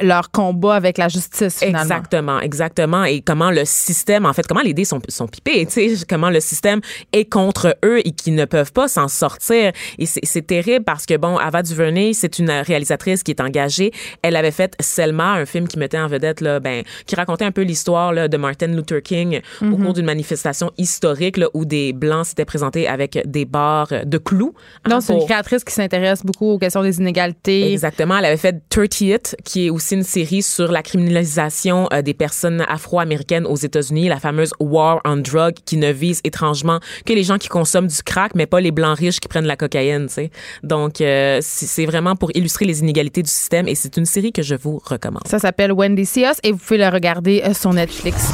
leur 0.00 0.30
combat 0.30 0.74
avec 0.74 0.98
la 0.98 1.08
justice, 1.08 1.58
finalement. 1.58 1.80
Exactement, 1.82 2.40
exactement. 2.40 3.04
Et 3.04 3.20
comment 3.20 3.50
le 3.50 3.64
système, 3.64 4.26
en 4.26 4.32
fait, 4.32 4.46
comment 4.46 4.60
les 4.62 4.74
dés 4.74 4.84
sont, 4.84 5.00
sont 5.08 5.26
pipés, 5.26 5.66
tu 5.66 5.96
sais, 5.96 6.06
comment 6.08 6.30
le 6.30 6.40
système 6.40 6.80
est 7.12 7.24
contre 7.26 7.76
eux 7.84 8.00
et 8.06 8.12
qu'ils 8.12 8.34
ne 8.34 8.44
peuvent 8.44 8.63
pas 8.72 8.88
s'en 8.88 9.08
sortir. 9.08 9.72
Et 9.98 10.06
c'est 10.06 10.46
terrible 10.46 10.84
parce 10.84 11.06
que, 11.06 11.16
bon, 11.16 11.36
Ava 11.36 11.62
DuVernay, 11.62 12.12
c'est 12.14 12.38
une 12.38 12.50
réalisatrice 12.50 13.22
qui 13.22 13.30
est 13.32 13.40
engagée. 13.40 13.92
Elle 14.22 14.36
avait 14.36 14.50
fait 14.50 14.74
Selma, 14.80 15.32
un 15.32 15.46
film 15.46 15.68
qui 15.68 15.78
mettait 15.78 15.98
en 15.98 16.06
vedette, 16.06 16.40
là, 16.40 16.60
ben, 16.60 16.82
qui 17.06 17.14
racontait 17.16 17.44
un 17.44 17.52
peu 17.52 17.62
l'histoire 17.62 18.28
de 18.28 18.36
Martin 18.36 18.68
Luther 18.68 19.02
King 19.02 19.40
au 19.60 19.64
Mm-hmm. 19.64 19.82
cours 19.84 19.92
d'une 19.94 20.04
manifestation 20.06 20.70
historique 20.78 21.36
là, 21.36 21.46
où 21.54 21.64
des 21.64 21.92
Blancs 21.92 22.26
s'étaient 22.26 22.44
présentés 22.44 22.86
avec 22.86 23.18
des 23.24 23.44
barres 23.44 23.92
de 24.04 24.18
clous. 24.18 24.54
hein, 24.84 24.90
Non, 24.90 25.00
c'est 25.00 25.14
une 25.14 25.24
créatrice 25.24 25.64
qui 25.64 25.72
s'intéresse 25.72 26.22
beaucoup 26.24 26.46
aux 26.50 26.58
questions 26.58 26.82
des 26.82 26.98
inégalités. 26.98 27.72
Exactement. 27.72 28.16
Elle 28.18 28.26
avait 28.26 28.36
fait 28.36 28.56
30th, 28.70 29.34
qui 29.44 29.66
est 29.66 29.70
aussi 29.70 29.94
une 29.94 30.02
série 30.02 30.42
sur 30.42 30.70
la 30.70 30.82
criminalisation 30.82 31.88
euh, 31.92 32.02
des 32.02 32.14
personnes 32.14 32.64
afro-américaines 32.68 33.46
aux 33.46 33.56
États-Unis, 33.56 34.08
la 34.08 34.20
fameuse 34.20 34.52
War 34.60 35.00
on 35.04 35.16
Drug, 35.16 35.54
qui 35.64 35.76
ne 35.76 35.90
vise 35.90 36.20
étrangement 36.24 36.80
que 37.06 37.12
les 37.12 37.22
gens 37.24 37.38
qui 37.38 37.48
consomment 37.48 37.86
du 37.88 38.02
crack, 38.02 38.32
mais 38.34 38.46
pas 38.54 38.60
les 38.60 38.70
blancs 38.70 38.96
riches 38.96 39.18
qui 39.18 39.26
prennent 39.26 39.46
la 39.46 39.56
cocaïne. 39.56 40.06
Tu 40.06 40.14
sais. 40.14 40.30
Donc, 40.62 41.00
euh, 41.00 41.40
c'est 41.42 41.86
vraiment 41.86 42.14
pour 42.14 42.30
illustrer 42.36 42.64
les 42.64 42.78
inégalités 42.78 43.20
du 43.20 43.28
système 43.28 43.66
et 43.66 43.74
c'est 43.74 43.96
une 43.96 44.04
série 44.04 44.30
que 44.30 44.42
je 44.42 44.54
vous 44.54 44.80
recommande. 44.84 45.26
Ça 45.26 45.40
s'appelle 45.40 45.72
Wendy 45.72 46.06
See 46.06 46.22
Us 46.22 46.38
et 46.44 46.52
vous 46.52 46.58
pouvez 46.58 46.78
le 46.78 46.88
regarder 46.88 47.42
euh, 47.44 47.52
sur 47.52 47.72
Netflix. 47.72 48.32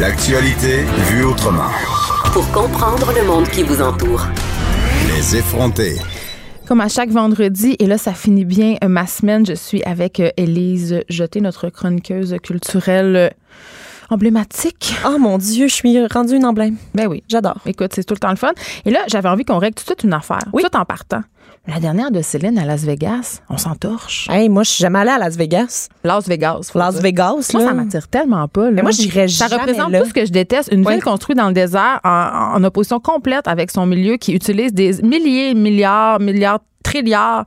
L'actualité 0.00 0.84
vue 1.10 1.24
autrement. 1.24 1.68
Pour 2.32 2.50
comprendre 2.52 3.12
le 3.14 3.22
monde 3.26 3.46
qui 3.50 3.64
vous 3.64 3.82
entoure. 3.82 4.26
Les 5.08 5.36
effrontés. 5.36 5.96
Comme 6.66 6.80
à 6.80 6.88
chaque 6.88 7.10
vendredi, 7.10 7.76
et 7.80 7.86
là, 7.86 7.98
ça 7.98 8.14
finit 8.14 8.46
bien 8.46 8.76
euh, 8.82 8.88
ma 8.88 9.06
semaine, 9.06 9.44
je 9.44 9.52
suis 9.52 9.82
avec 9.82 10.22
Élise 10.38 11.02
Jeté, 11.10 11.42
notre 11.42 11.68
chroniqueuse 11.68 12.34
culturelle 12.42 13.34
emblématique. 14.12 14.94
Oh 15.06 15.18
mon 15.18 15.38
Dieu, 15.38 15.68
je 15.68 15.74
suis 15.74 16.06
rendue 16.06 16.36
une 16.36 16.44
emblème. 16.44 16.76
Ben 16.94 17.06
oui. 17.08 17.22
J'adore. 17.28 17.58
Écoute, 17.66 17.92
c'est 17.94 18.04
tout 18.04 18.14
le 18.14 18.20
temps 18.20 18.30
le 18.30 18.36
fun. 18.36 18.52
Et 18.84 18.90
là, 18.90 19.00
j'avais 19.08 19.28
envie 19.28 19.44
qu'on 19.44 19.58
règle 19.58 19.74
tout 19.74 19.82
de 19.84 19.88
suite 19.88 20.04
une 20.04 20.12
affaire. 20.12 20.42
Oui. 20.52 20.62
Tout 20.62 20.76
en 20.76 20.84
partant. 20.84 21.22
La 21.68 21.78
dernière 21.78 22.10
de 22.10 22.22
Céline 22.22 22.58
à 22.58 22.64
Las 22.64 22.82
Vegas, 22.82 23.40
on 23.48 23.56
s'entorche. 23.56 24.26
Hey, 24.28 24.48
moi, 24.48 24.64
je 24.64 24.70
suis 24.70 24.82
jamais 24.82 24.98
allée 24.98 25.12
à 25.12 25.18
Las 25.18 25.36
Vegas. 25.36 25.88
Las 26.02 26.26
Vegas. 26.26 26.72
Las 26.74 26.94
dire. 26.94 27.02
Vegas, 27.02 27.50
Moi, 27.54 27.62
là. 27.62 27.68
ça 27.68 27.74
m'attire 27.74 28.08
tellement 28.08 28.48
pas. 28.48 28.64
là. 28.64 28.70
Mais 28.72 28.82
moi, 28.82 28.90
j'irais 28.90 29.28
Ça 29.28 29.46
jamais 29.46 29.62
représente 29.62 29.90
là. 29.92 30.00
tout 30.00 30.08
ce 30.08 30.12
que 30.14 30.26
je 30.26 30.32
déteste. 30.32 30.70
Une 30.72 30.84
Oui. 30.84 30.94
ville 30.94 31.02
construite 31.04 31.38
dans 31.38 31.46
le 31.46 31.54
désert 31.54 32.00
en, 32.02 32.54
en 32.56 32.64
opposition 32.64 32.98
complète 32.98 33.46
avec 33.46 33.70
son 33.70 33.86
milieu 33.86 34.16
qui 34.16 34.32
utilise 34.32 34.72
des 34.74 35.00
milliers, 35.02 35.54
milliards, 35.54 36.18
milliards, 36.18 36.58
trilliards 36.92 37.44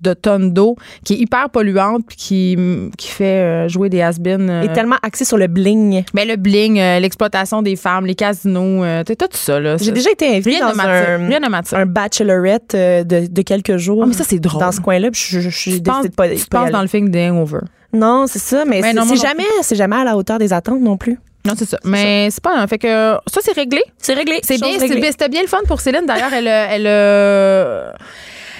de 0.00 0.12
tonnes 0.12 0.52
d'eau, 0.52 0.76
qui 1.04 1.14
est 1.14 1.16
hyper 1.16 1.48
polluante 1.50 2.02
puis 2.06 2.16
qui, 2.16 2.58
qui 2.98 3.08
fait 3.08 3.24
euh, 3.24 3.68
jouer 3.68 3.88
des 3.88 4.02
has-been. 4.02 4.50
euh, 4.50 4.62
est 4.62 4.72
tellement 4.72 4.98
axée 5.02 5.24
sur 5.24 5.38
le 5.38 5.46
bling. 5.46 6.04
ben, 6.12 6.28
le 6.28 6.36
bling, 6.36 6.78
euh, 6.78 7.00
l'exploitation 7.00 7.62
des 7.62 7.76
femmes, 7.76 8.04
les 8.06 8.14
casinos, 8.14 8.84
t'sais, 9.04 9.16
tout 9.16 9.26
ça. 9.32 9.58
Là, 9.60 9.76
J'ai 9.78 9.92
déjà 9.92 10.10
été 10.10 10.28
invitée 10.28 10.60
dans 10.60 10.78
un, 10.78 11.30
un 11.72 11.86
bachelorette 11.86 12.72
de, 12.74 13.26
de 13.26 13.42
quelques 13.42 13.78
jours. 13.78 14.02
Ah, 14.02 14.06
mais 14.06 14.14
ça, 14.14 14.24
c'est 14.24 14.38
drôle. 14.38 14.60
Dans 14.60 14.72
ce 14.72 14.80
coin-là, 14.80 15.10
puis 15.10 15.22
je, 15.26 15.40
je, 15.40 15.48
je, 15.48 15.78
de 15.78 16.08
pas, 16.08 16.28
tu 16.28 16.46
penses 16.46 16.70
dans 16.70 16.82
le 16.82 16.88
film 16.88 17.10
Hangover? 17.14 17.60
Non, 17.92 18.26
c'est 18.26 18.40
ça, 18.40 18.64
mais 18.66 18.82
Ben 18.82 19.00
c'est, 19.08 19.16
jamais, 19.16 19.44
c'est 19.62 19.76
jamais 19.76 19.96
à 19.96 20.04
la 20.04 20.16
hauteur 20.16 20.38
des 20.38 20.52
attentes 20.52 20.80
non 20.80 20.96
plus. 20.96 21.18
Non, 21.46 21.52
c'est 21.56 21.68
ça. 21.68 21.78
Mais 21.84 22.28
c'est 22.30 22.42
pas. 22.42 22.66
Fait 22.66 22.78
que 22.78 23.16
ça, 23.26 23.40
c'est 23.42 23.52
réglé. 23.52 23.82
C'est 23.98 24.14
réglé. 24.14 24.40
C'est 24.42 24.60
bien, 24.60 24.78
c'était 24.78 25.28
bien 25.28 25.42
le 25.42 25.48
fun 25.48 25.58
pour 25.68 25.80
Céline. 25.80 26.06
D'ailleurs, 26.06 26.32
elle, 26.32 26.48
elle, 26.48 26.86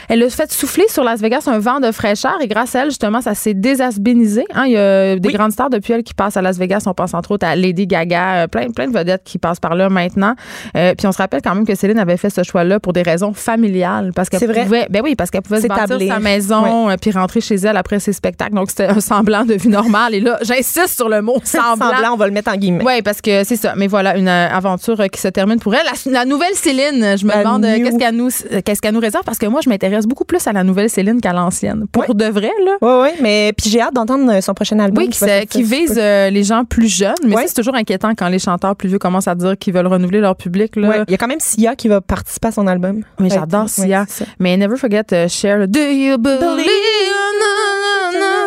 Elle 0.08 0.22
a 0.22 0.28
fait 0.30 0.50
souffler 0.52 0.84
sur 0.88 1.04
Las 1.04 1.20
Vegas 1.20 1.44
un 1.46 1.58
vent 1.58 1.80
de 1.80 1.90
fraîcheur 1.92 2.34
et 2.42 2.48
grâce 2.48 2.74
à 2.74 2.80
elle, 2.82 2.88
justement, 2.90 3.20
ça 3.20 3.34
s'est 3.34 3.54
désasbinisé. 3.54 4.44
Hein, 4.54 4.64
il 4.66 4.72
y 4.72 4.76
a 4.76 5.16
des 5.16 5.28
Oui. 5.28 5.34
grandes 5.34 5.52
stars 5.52 5.70
depuis 5.70 5.92
elle 5.92 6.02
qui 6.02 6.14
passent 6.14 6.36
à 6.36 6.42
Las 6.42 6.58
Vegas. 6.58 6.84
On 6.86 6.94
pense 6.94 7.14
entre 7.14 7.32
autres 7.32 7.46
à 7.46 7.56
Lady 7.56 7.86
Gaga, 7.86 8.44
euh, 8.44 8.46
plein, 8.46 8.70
plein 8.70 8.88
de 8.88 8.92
vedettes 8.96 9.22
qui 9.24 9.38
passent 9.38 9.60
par 9.60 9.74
là 9.74 9.88
maintenant. 9.88 10.34
Euh, 10.76 10.94
puis 10.96 11.06
on 11.06 11.12
se 11.12 11.18
rappelle 11.18 11.40
quand 11.42 11.54
même 11.54 11.66
que 11.66 11.74
Céline 11.74 11.98
avait 11.98 12.16
fait 12.16 12.30
ce 12.30 12.42
choix-là 12.42 12.80
pour 12.80 12.92
des 12.92 13.02
raisons 13.02 13.32
familiales. 13.32 14.12
Parce 14.14 14.28
qu'elle 14.28 14.40
pouvait, 14.46 14.86
ben 14.90 15.00
oui, 15.02 15.14
parce 15.16 15.30
qu'elle 15.30 15.42
pouvait 15.42 15.60
se 15.60 15.66
bâtir 15.68 15.98
sa 16.08 16.18
maison 16.20 16.90
euh, 16.90 16.96
puis 17.00 17.10
rentrer 17.10 17.40
chez 17.40 17.56
elle 17.56 17.76
après 17.76 18.00
ses 18.00 18.12
spectacles. 18.12 18.54
Donc 18.54 18.70
c'était 18.70 18.86
un 18.86 19.00
semblant 19.00 19.44
de 19.44 19.54
vie 19.54 19.68
normale. 19.68 20.14
Et 20.14 20.20
là, 20.20 20.38
j'insiste 20.42 20.96
sur 20.96 21.08
le 21.08 21.22
mot 21.22 21.38
semblant. 21.44 21.90
Semblant, 21.90 22.12
on 22.14 22.16
va 22.16 22.26
le 22.26 22.32
mettre 22.32 22.50
en 22.52 22.56
guillemets. 22.56 22.84
Oui, 22.84 23.02
parce 23.02 23.20
que 23.20 23.44
c'est 23.44 23.56
ça. 23.56 23.74
Mais 23.76 23.86
voilà, 23.86 24.16
une 24.16 24.28
euh, 24.28 24.48
aventure 24.50 25.00
euh, 25.00 25.06
qui 25.08 25.20
se 25.20 25.28
termine 25.28 25.58
pour 25.58 25.74
elle. 25.74 25.82
La, 25.84 26.12
la 26.12 26.24
nouvelle 26.24 26.54
Céline, 26.54 27.16
je 27.18 27.24
me 27.24 27.30
La 27.30 27.38
demande 27.38 27.64
euh, 27.64 27.76
qu'est-ce 27.76 27.98
qu'elle 27.98 28.14
nous, 28.16 28.28
euh, 28.52 28.60
qu'est-ce 28.64 28.80
qu'elle 28.80 28.94
nous 28.94 29.00
réserve? 29.00 29.24
Parce 29.24 29.38
que 29.38 29.46
moi, 29.46 29.60
je 29.62 29.68
m'intéresse 29.68 29.93
beaucoup 30.06 30.24
plus 30.24 30.46
à 30.46 30.52
la 30.52 30.62
nouvelle 30.64 30.90
Céline 30.90 31.20
qu'à 31.20 31.32
l'ancienne. 31.32 31.86
Pour 31.90 32.02
Ouais. 32.08 32.14
de 32.14 32.24
vrai, 32.26 32.50
là. 32.64 32.72
Oui, 32.82 32.90
oui, 33.02 33.08
mais 33.22 33.52
puis 33.56 33.70
j'ai 33.70 33.80
hâte 33.80 33.94
d'entendre 33.94 34.30
euh, 34.32 34.40
son 34.40 34.52
prochain 34.54 34.78
album. 34.78 35.04
Oui, 35.04 35.08
qui, 35.10 35.24
qui 35.48 35.62
vise 35.62 35.94
euh, 35.96 36.30
les 36.30 36.42
gens 36.42 36.64
plus 36.64 36.88
jeunes. 36.88 37.14
Mais 37.24 37.46
c'est 37.46 37.54
toujours 37.54 37.74
inquiétant 37.74 38.10
quand 38.16 38.28
les 38.28 38.38
chanteurs 38.38 38.76
plus 38.76 38.88
vieux 38.88 38.98
commencent 38.98 39.28
à 39.28 39.34
dire 39.34 39.56
qu'ils 39.58 39.72
veulent 39.74 39.86
renouveler 39.86 40.20
leur 40.20 40.36
public. 40.36 40.76
Là. 40.76 40.88
Ouais, 40.88 41.04
Il 41.08 41.12
y 41.12 41.14
a 41.14 41.18
quand 41.18 41.26
même 41.28 41.40
Sia 41.40 41.74
qui 41.76 41.88
va 41.88 42.00
participer 42.00 42.48
à 42.48 42.52
son 42.52 42.66
album. 42.66 43.02
Mais 43.18 43.30
j'adore 43.30 43.68
Sia. 43.68 44.04
Mais 44.38 44.56
Never 44.56 44.76
Forget 44.76 45.28
Cher. 45.28 45.58
le 45.58 45.66
Do 45.66 45.80
you 45.80 46.18
believe? 46.18 46.66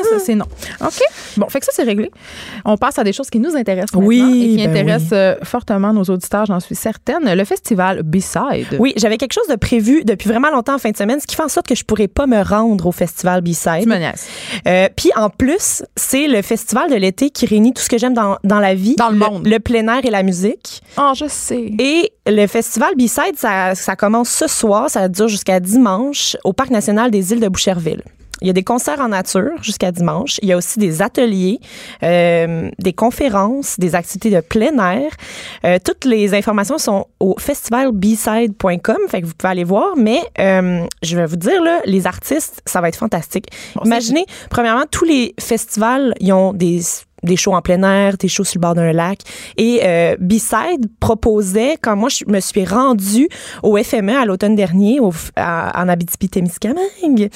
Ça, 0.09 0.19
c'est 0.19 0.35
non. 0.35 0.45
OK? 0.81 1.01
Bon, 1.37 1.47
fait 1.49 1.59
que 1.59 1.65
ça, 1.65 1.71
c'est 1.73 1.83
réglé. 1.83 2.11
On 2.65 2.77
passe 2.77 2.99
à 2.99 3.03
des 3.03 3.13
choses 3.13 3.29
qui 3.29 3.39
nous 3.39 3.55
intéressent 3.55 3.93
maintenant 3.93 4.07
Oui, 4.07 4.53
et 4.53 4.57
qui 4.57 4.67
ben 4.67 4.69
intéressent 4.69 5.09
euh, 5.13 5.35
fortement 5.43 5.93
nos 5.93 6.03
auditeurs, 6.03 6.45
j'en 6.45 6.59
suis 6.59 6.75
certaine. 6.75 7.33
Le 7.33 7.45
festival 7.45 8.03
B-Side. 8.03 8.77
Oui, 8.79 8.93
j'avais 8.97 9.17
quelque 9.17 9.33
chose 9.33 9.47
de 9.49 9.55
prévu 9.55 10.03
depuis 10.03 10.29
vraiment 10.29 10.49
longtemps 10.49 10.75
en 10.75 10.79
fin 10.79 10.91
de 10.91 10.97
semaine, 10.97 11.19
ce 11.19 11.27
qui 11.27 11.35
fait 11.35 11.43
en 11.43 11.49
sorte 11.49 11.67
que 11.67 11.75
je 11.75 11.83
pourrais 11.83 12.07
pas 12.07 12.27
me 12.27 12.41
rendre 12.41 12.85
au 12.87 12.91
festival 12.91 13.41
B-Side. 13.41 13.83
Tu 13.83 13.89
me 13.89 13.97
niaises. 13.97 14.27
Euh, 14.67 14.87
Puis 14.95 15.11
en 15.15 15.29
plus, 15.29 15.83
c'est 15.95 16.27
le 16.27 16.41
festival 16.41 16.89
de 16.89 16.95
l'été 16.95 17.29
qui 17.29 17.45
réunit 17.45 17.73
tout 17.73 17.81
ce 17.81 17.89
que 17.89 17.97
j'aime 17.97 18.13
dans, 18.13 18.37
dans 18.43 18.59
la 18.59 18.73
vie. 18.75 18.95
Dans 18.95 19.09
le 19.09 19.17
monde. 19.17 19.47
Le 19.47 19.59
plein 19.59 19.87
air 19.87 20.05
et 20.05 20.09
la 20.09 20.23
musique. 20.23 20.81
Oh, 20.97 21.11
je 21.15 21.25
sais. 21.27 21.71
Et 21.79 22.11
le 22.25 22.47
festival 22.47 22.95
B-Side, 22.95 23.35
ça, 23.35 23.75
ça 23.75 23.95
commence 23.95 24.29
ce 24.29 24.47
soir, 24.47 24.89
ça 24.89 25.07
dure 25.07 25.27
jusqu'à 25.27 25.59
dimanche 25.59 26.35
au 26.43 26.53
Parc 26.53 26.69
national 26.69 27.11
des 27.11 27.33
îles 27.33 27.39
de 27.39 27.47
Boucherville. 27.47 28.01
Il 28.41 28.47
y 28.47 28.49
a 28.49 28.53
des 28.53 28.63
concerts 28.63 28.99
en 28.99 29.09
nature 29.09 29.61
jusqu'à 29.61 29.91
dimanche. 29.91 30.39
Il 30.41 30.49
y 30.49 30.53
a 30.53 30.57
aussi 30.57 30.79
des 30.79 31.01
ateliers, 31.01 31.59
euh, 32.03 32.69
des 32.79 32.93
conférences, 32.93 33.79
des 33.79 33.95
activités 33.95 34.29
de 34.29 34.41
plein 34.41 34.77
air. 34.77 35.11
Euh, 35.65 35.79
toutes 35.83 36.05
les 36.05 36.33
informations 36.33 36.77
sont 36.77 37.07
au 37.19 37.35
festivalbside.com, 37.39 38.97
fait 39.09 39.21
que 39.21 39.25
vous 39.25 39.33
pouvez 39.33 39.51
aller 39.51 39.63
voir. 39.63 39.95
Mais 39.97 40.21
euh, 40.39 40.85
je 41.01 41.17
vais 41.17 41.25
vous 41.25 41.35
dire, 41.35 41.61
là, 41.63 41.79
les 41.85 42.05
artistes, 42.05 42.61
ça 42.65 42.81
va 42.81 42.89
être 42.89 42.97
fantastique. 42.97 43.47
Imaginez, 43.83 44.25
premièrement, 44.49 44.85
tous 44.89 45.05
les 45.05 45.33
festivals, 45.39 46.13
ils 46.19 46.33
ont 46.33 46.53
des 46.53 46.81
des 47.24 47.36
shows 47.36 47.53
en 47.53 47.61
plein 47.61 47.82
air, 47.84 48.18
des 48.18 48.28
shows 48.28 48.43
sur 48.43 48.59
le 48.59 48.61
bord 48.61 48.76
d'un 48.76 48.91
lac. 48.93 49.20
Et 49.57 49.82
euh, 49.84 50.15
B-Side 50.20 50.88
proposait, 50.99 51.78
quand 51.82 51.95
moi 51.95 52.09
je 52.09 52.24
me 52.28 52.39
suis 52.39 52.63
rendue 52.65 53.28
au 53.63 53.78
FME 53.82 54.15
à 54.18 54.26
l'automne 54.26 54.55
dernier, 54.55 54.99
au, 54.99 55.11
à- 55.36 55.82
en 55.82 55.88
Abitibi-Témiscamingue, 55.89 57.30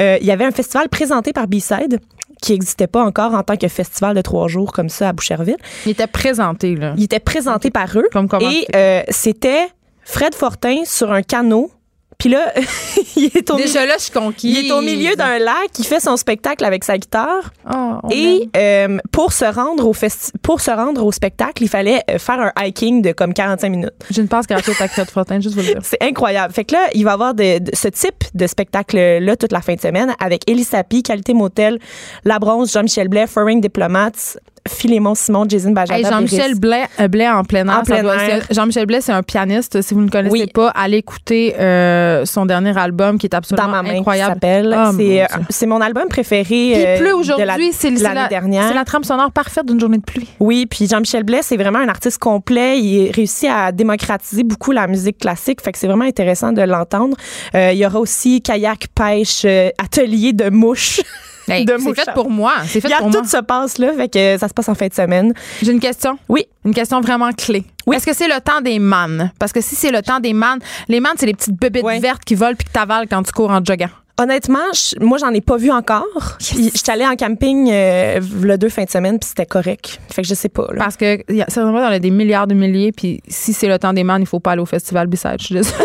euh, 0.00 0.18
il 0.20 0.26
y 0.26 0.30
avait 0.30 0.44
un 0.44 0.50
festival 0.50 0.88
présenté 0.88 1.32
par 1.32 1.46
B-Side 1.46 2.00
qui 2.42 2.52
n'existait 2.52 2.86
pas 2.86 3.02
encore 3.02 3.34
en 3.34 3.42
tant 3.42 3.56
que 3.56 3.66
festival 3.68 4.14
de 4.14 4.20
trois 4.20 4.46
jours 4.48 4.72
comme 4.72 4.88
ça 4.90 5.08
à 5.08 5.12
Boucherville. 5.12 5.56
Il 5.86 5.92
était 5.92 6.06
présenté, 6.06 6.74
là. 6.76 6.92
Il 6.96 7.04
était 7.04 7.18
présenté 7.20 7.70
par 7.70 7.96
eux. 7.96 8.04
Comme 8.12 8.28
comment 8.28 8.48
et 8.48 8.66
euh, 8.74 9.02
c'était 9.08 9.68
Fred 10.04 10.34
Fortin 10.34 10.84
sur 10.84 11.12
un 11.12 11.22
canot. 11.22 11.70
Puis 12.18 12.30
là, 12.30 12.52
il 13.16 13.26
est 13.34 13.50
au 13.50 13.56
Déjà 13.56 13.84
là, 13.84 13.94
je 13.98 14.04
suis 14.04 14.12
conquise. 14.12 14.56
il 14.56 14.66
est 14.66 14.72
au 14.72 14.80
milieu 14.80 15.14
d'un 15.16 15.38
lac, 15.38 15.68
il 15.78 15.84
fait 15.84 16.00
son 16.00 16.16
spectacle 16.16 16.64
avec 16.64 16.82
sa 16.82 16.96
guitare. 16.96 17.50
Oh, 17.70 17.96
on 18.04 18.08
Et 18.10 18.48
euh, 18.56 18.98
pour 19.12 19.32
se 19.34 19.44
rendre 19.44 19.86
au 19.86 19.94
pour 20.42 20.60
se 20.62 20.70
rendre 20.70 21.04
au 21.04 21.12
spectacle, 21.12 21.62
il 21.62 21.68
fallait 21.68 22.00
euh, 22.10 22.18
faire 22.18 22.40
un 22.40 22.52
hiking 22.64 23.02
de 23.02 23.12
comme 23.12 23.34
45 23.34 23.68
minutes. 23.68 23.90
J'ai 24.10 24.22
une 24.22 24.28
passe 24.28 24.46
gratuite 24.46 24.80
à 24.80 24.88
Fred 24.88 25.10
Fortin, 25.10 25.40
juste 25.40 25.54
vous 25.56 25.60
le 25.60 25.66
dire. 25.74 25.80
C'est 25.82 26.02
incroyable. 26.02 26.54
Fait 26.54 26.64
que 26.64 26.72
là, 26.74 26.86
il 26.94 27.04
va 27.04 27.10
y 27.10 27.14
avoir 27.14 27.34
de, 27.34 27.58
de- 27.58 27.70
ce 27.76 27.88
type 27.88 28.24
de 28.34 28.46
spectacle-là 28.46 29.36
toute 29.36 29.52
la 29.52 29.60
fin 29.60 29.74
de 29.74 29.80
semaine 29.80 30.14
avec 30.18 30.48
Elie 30.50 30.64
Sapi, 30.64 31.02
Qualité 31.02 31.34
Motel, 31.34 31.78
La 32.24 32.38
Bronze, 32.38 32.72
Jean-Michel 32.72 33.08
Blais, 33.08 33.26
Foreign 33.26 33.60
Diplomats, 33.60 34.36
Philémon 34.68 35.14
Simon, 35.14 35.44
Jason 35.48 35.70
Bajada. 35.70 35.98
Hey, 35.98 36.04
Jean-Michel. 36.04 36.54
Blais, 36.58 36.84
euh, 37.00 37.08
Blais 37.08 37.28
en 37.28 37.44
plein 37.44 37.66
air. 37.66 37.78
En 37.78 37.82
plein 37.82 38.02
Jean-Michel 38.50 38.86
Blais, 38.86 39.00
c'est 39.00 39.12
un 39.12 39.22
pianiste. 39.22 39.82
Si 39.82 39.94
vous 39.94 40.00
ne 40.00 40.06
le 40.06 40.10
connaissez 40.10 40.32
Oui. 40.32 40.46
pas, 40.52 40.68
allez 40.70 40.98
écouter 40.98 41.54
euh, 41.58 42.24
son 42.24 42.46
dernier 42.46 42.76
album 42.76 43.18
qui 43.18 43.26
est 43.26 43.34
absolument 43.34 43.66
Dans 43.66 43.72
ma 43.72 43.82
main, 43.82 43.90
qui 43.90 43.98
incroyable. 43.98 44.38
Oh, 44.42 44.90
c'est, 44.96 45.22
euh, 45.22 45.26
c'est 45.50 45.66
mon 45.66 45.80
album 45.80 46.08
préféré. 46.08 46.44
Puis 46.44 46.72
il 46.72 46.98
pleut 46.98 47.14
aujourd'hui, 47.14 47.72
c'est 47.72 47.90
l'année 47.90 48.14
la, 48.14 48.28
dernière. 48.28 48.68
c'est 48.68 48.74
la 48.74 48.84
trame 48.84 49.04
sonore 49.04 49.32
parfaite 49.32 49.66
d'une 49.66 49.80
journée 49.80 49.98
de 49.98 50.04
pluie. 50.04 50.28
Oui, 50.40 50.66
puis 50.66 50.86
Jean-Michel 50.86 51.24
Blais, 51.24 51.40
c'est 51.42 51.56
vraiment 51.56 51.78
un 51.78 51.88
artiste 51.88 52.18
complet. 52.18 52.78
Il 52.78 53.10
réussit 53.10 53.48
à 53.50 53.72
démocratiser 53.72 54.42
beaucoup 54.42 54.72
la 54.72 54.86
musique 54.86 55.18
classique, 55.18 55.60
fait 55.60 55.72
que 55.72 55.78
c'est 55.78 55.86
vraiment 55.86 56.04
intéressant 56.04 56.52
de 56.52 56.62
l'entendre. 56.62 57.16
Euh, 57.54 57.72
il 57.72 57.78
y 57.78 57.86
aura 57.86 58.00
aussi 58.00 58.42
kayak, 58.42 58.86
pêche, 58.94 59.44
atelier 59.78 60.32
de 60.32 60.50
mouches. 60.50 61.00
Hey, 61.48 61.64
de 61.64 61.76
c'est 61.78 61.94
fait 61.94 62.12
pour 62.12 62.30
moi. 62.30 62.54
C'est 62.66 62.80
fait 62.80 62.88
Regarde, 62.88 63.02
pour 63.04 63.12
moi. 63.12 63.20
tout 63.22 63.28
se 63.28 63.36
passe 63.38 63.78
là, 63.78 63.92
fait 63.94 64.08
que 64.08 64.38
ça 64.38 64.48
se 64.48 64.54
passe 64.54 64.68
en 64.68 64.74
fin 64.74 64.88
de 64.88 64.94
semaine. 64.94 65.32
J'ai 65.62 65.72
une 65.72 65.80
question. 65.80 66.18
Oui. 66.28 66.46
Une 66.64 66.74
question 66.74 67.00
vraiment 67.00 67.32
clé. 67.32 67.64
Oui. 67.86 67.96
Est-ce 67.96 68.06
que 68.06 68.14
c'est 68.14 68.26
le 68.28 68.40
temps 68.40 68.60
des 68.60 68.78
mannes? 68.78 69.30
Parce 69.38 69.52
que 69.52 69.60
si 69.60 69.74
c'est 69.76 69.90
le 69.92 70.02
temps 70.02 70.18
des 70.20 70.32
mannes, 70.32 70.58
les 70.88 70.98
mannes, 71.00 71.14
c'est 71.16 71.26
les 71.26 71.34
petites 71.34 71.58
bébêtes 71.58 71.84
vertes 72.00 72.24
qui 72.24 72.34
volent 72.34 72.56
puis 72.56 72.66
que 72.66 72.72
t'avales 72.72 73.06
quand 73.08 73.22
tu 73.22 73.32
cours 73.32 73.50
en 73.50 73.64
joggant. 73.64 73.90
Honnêtement, 74.18 74.58
je- 74.72 74.98
moi, 75.04 75.18
j'en 75.18 75.30
ai 75.32 75.40
pas 75.42 75.56
vu 75.58 75.70
encore. 75.70 76.04
Je 76.40 76.46
suis 76.46 76.70
allée 76.88 77.06
en 77.06 77.16
camping 77.16 77.68
euh, 77.70 78.20
le 78.42 78.56
deux 78.56 78.70
fins 78.70 78.84
de 78.84 78.90
semaine, 78.90 79.18
puis 79.18 79.28
c'était 79.28 79.44
correct. 79.46 80.00
Fait 80.10 80.22
que 80.22 80.28
je 80.28 80.34
sais 80.34 80.48
pas. 80.48 80.68
Là. 80.72 80.78
Parce 80.78 80.96
que 80.96 81.22
c'est 81.48 81.60
vraiment 81.60 81.80
dans 81.90 81.98
des 81.98 82.10
milliards 82.10 82.46
de 82.46 82.54
milliers, 82.54 82.92
puis 82.92 83.20
si 83.28 83.52
c'est 83.52 83.68
le 83.68 83.78
temps 83.78 83.92
des 83.92 84.04
mannes, 84.04 84.22
il 84.22 84.26
faut 84.26 84.40
pas 84.40 84.52
aller 84.52 84.62
au 84.62 84.66
festival 84.66 85.06
B-Side. 85.06 85.36
Je 85.40 85.44
suis 85.44 85.54
désolée. 85.54 85.84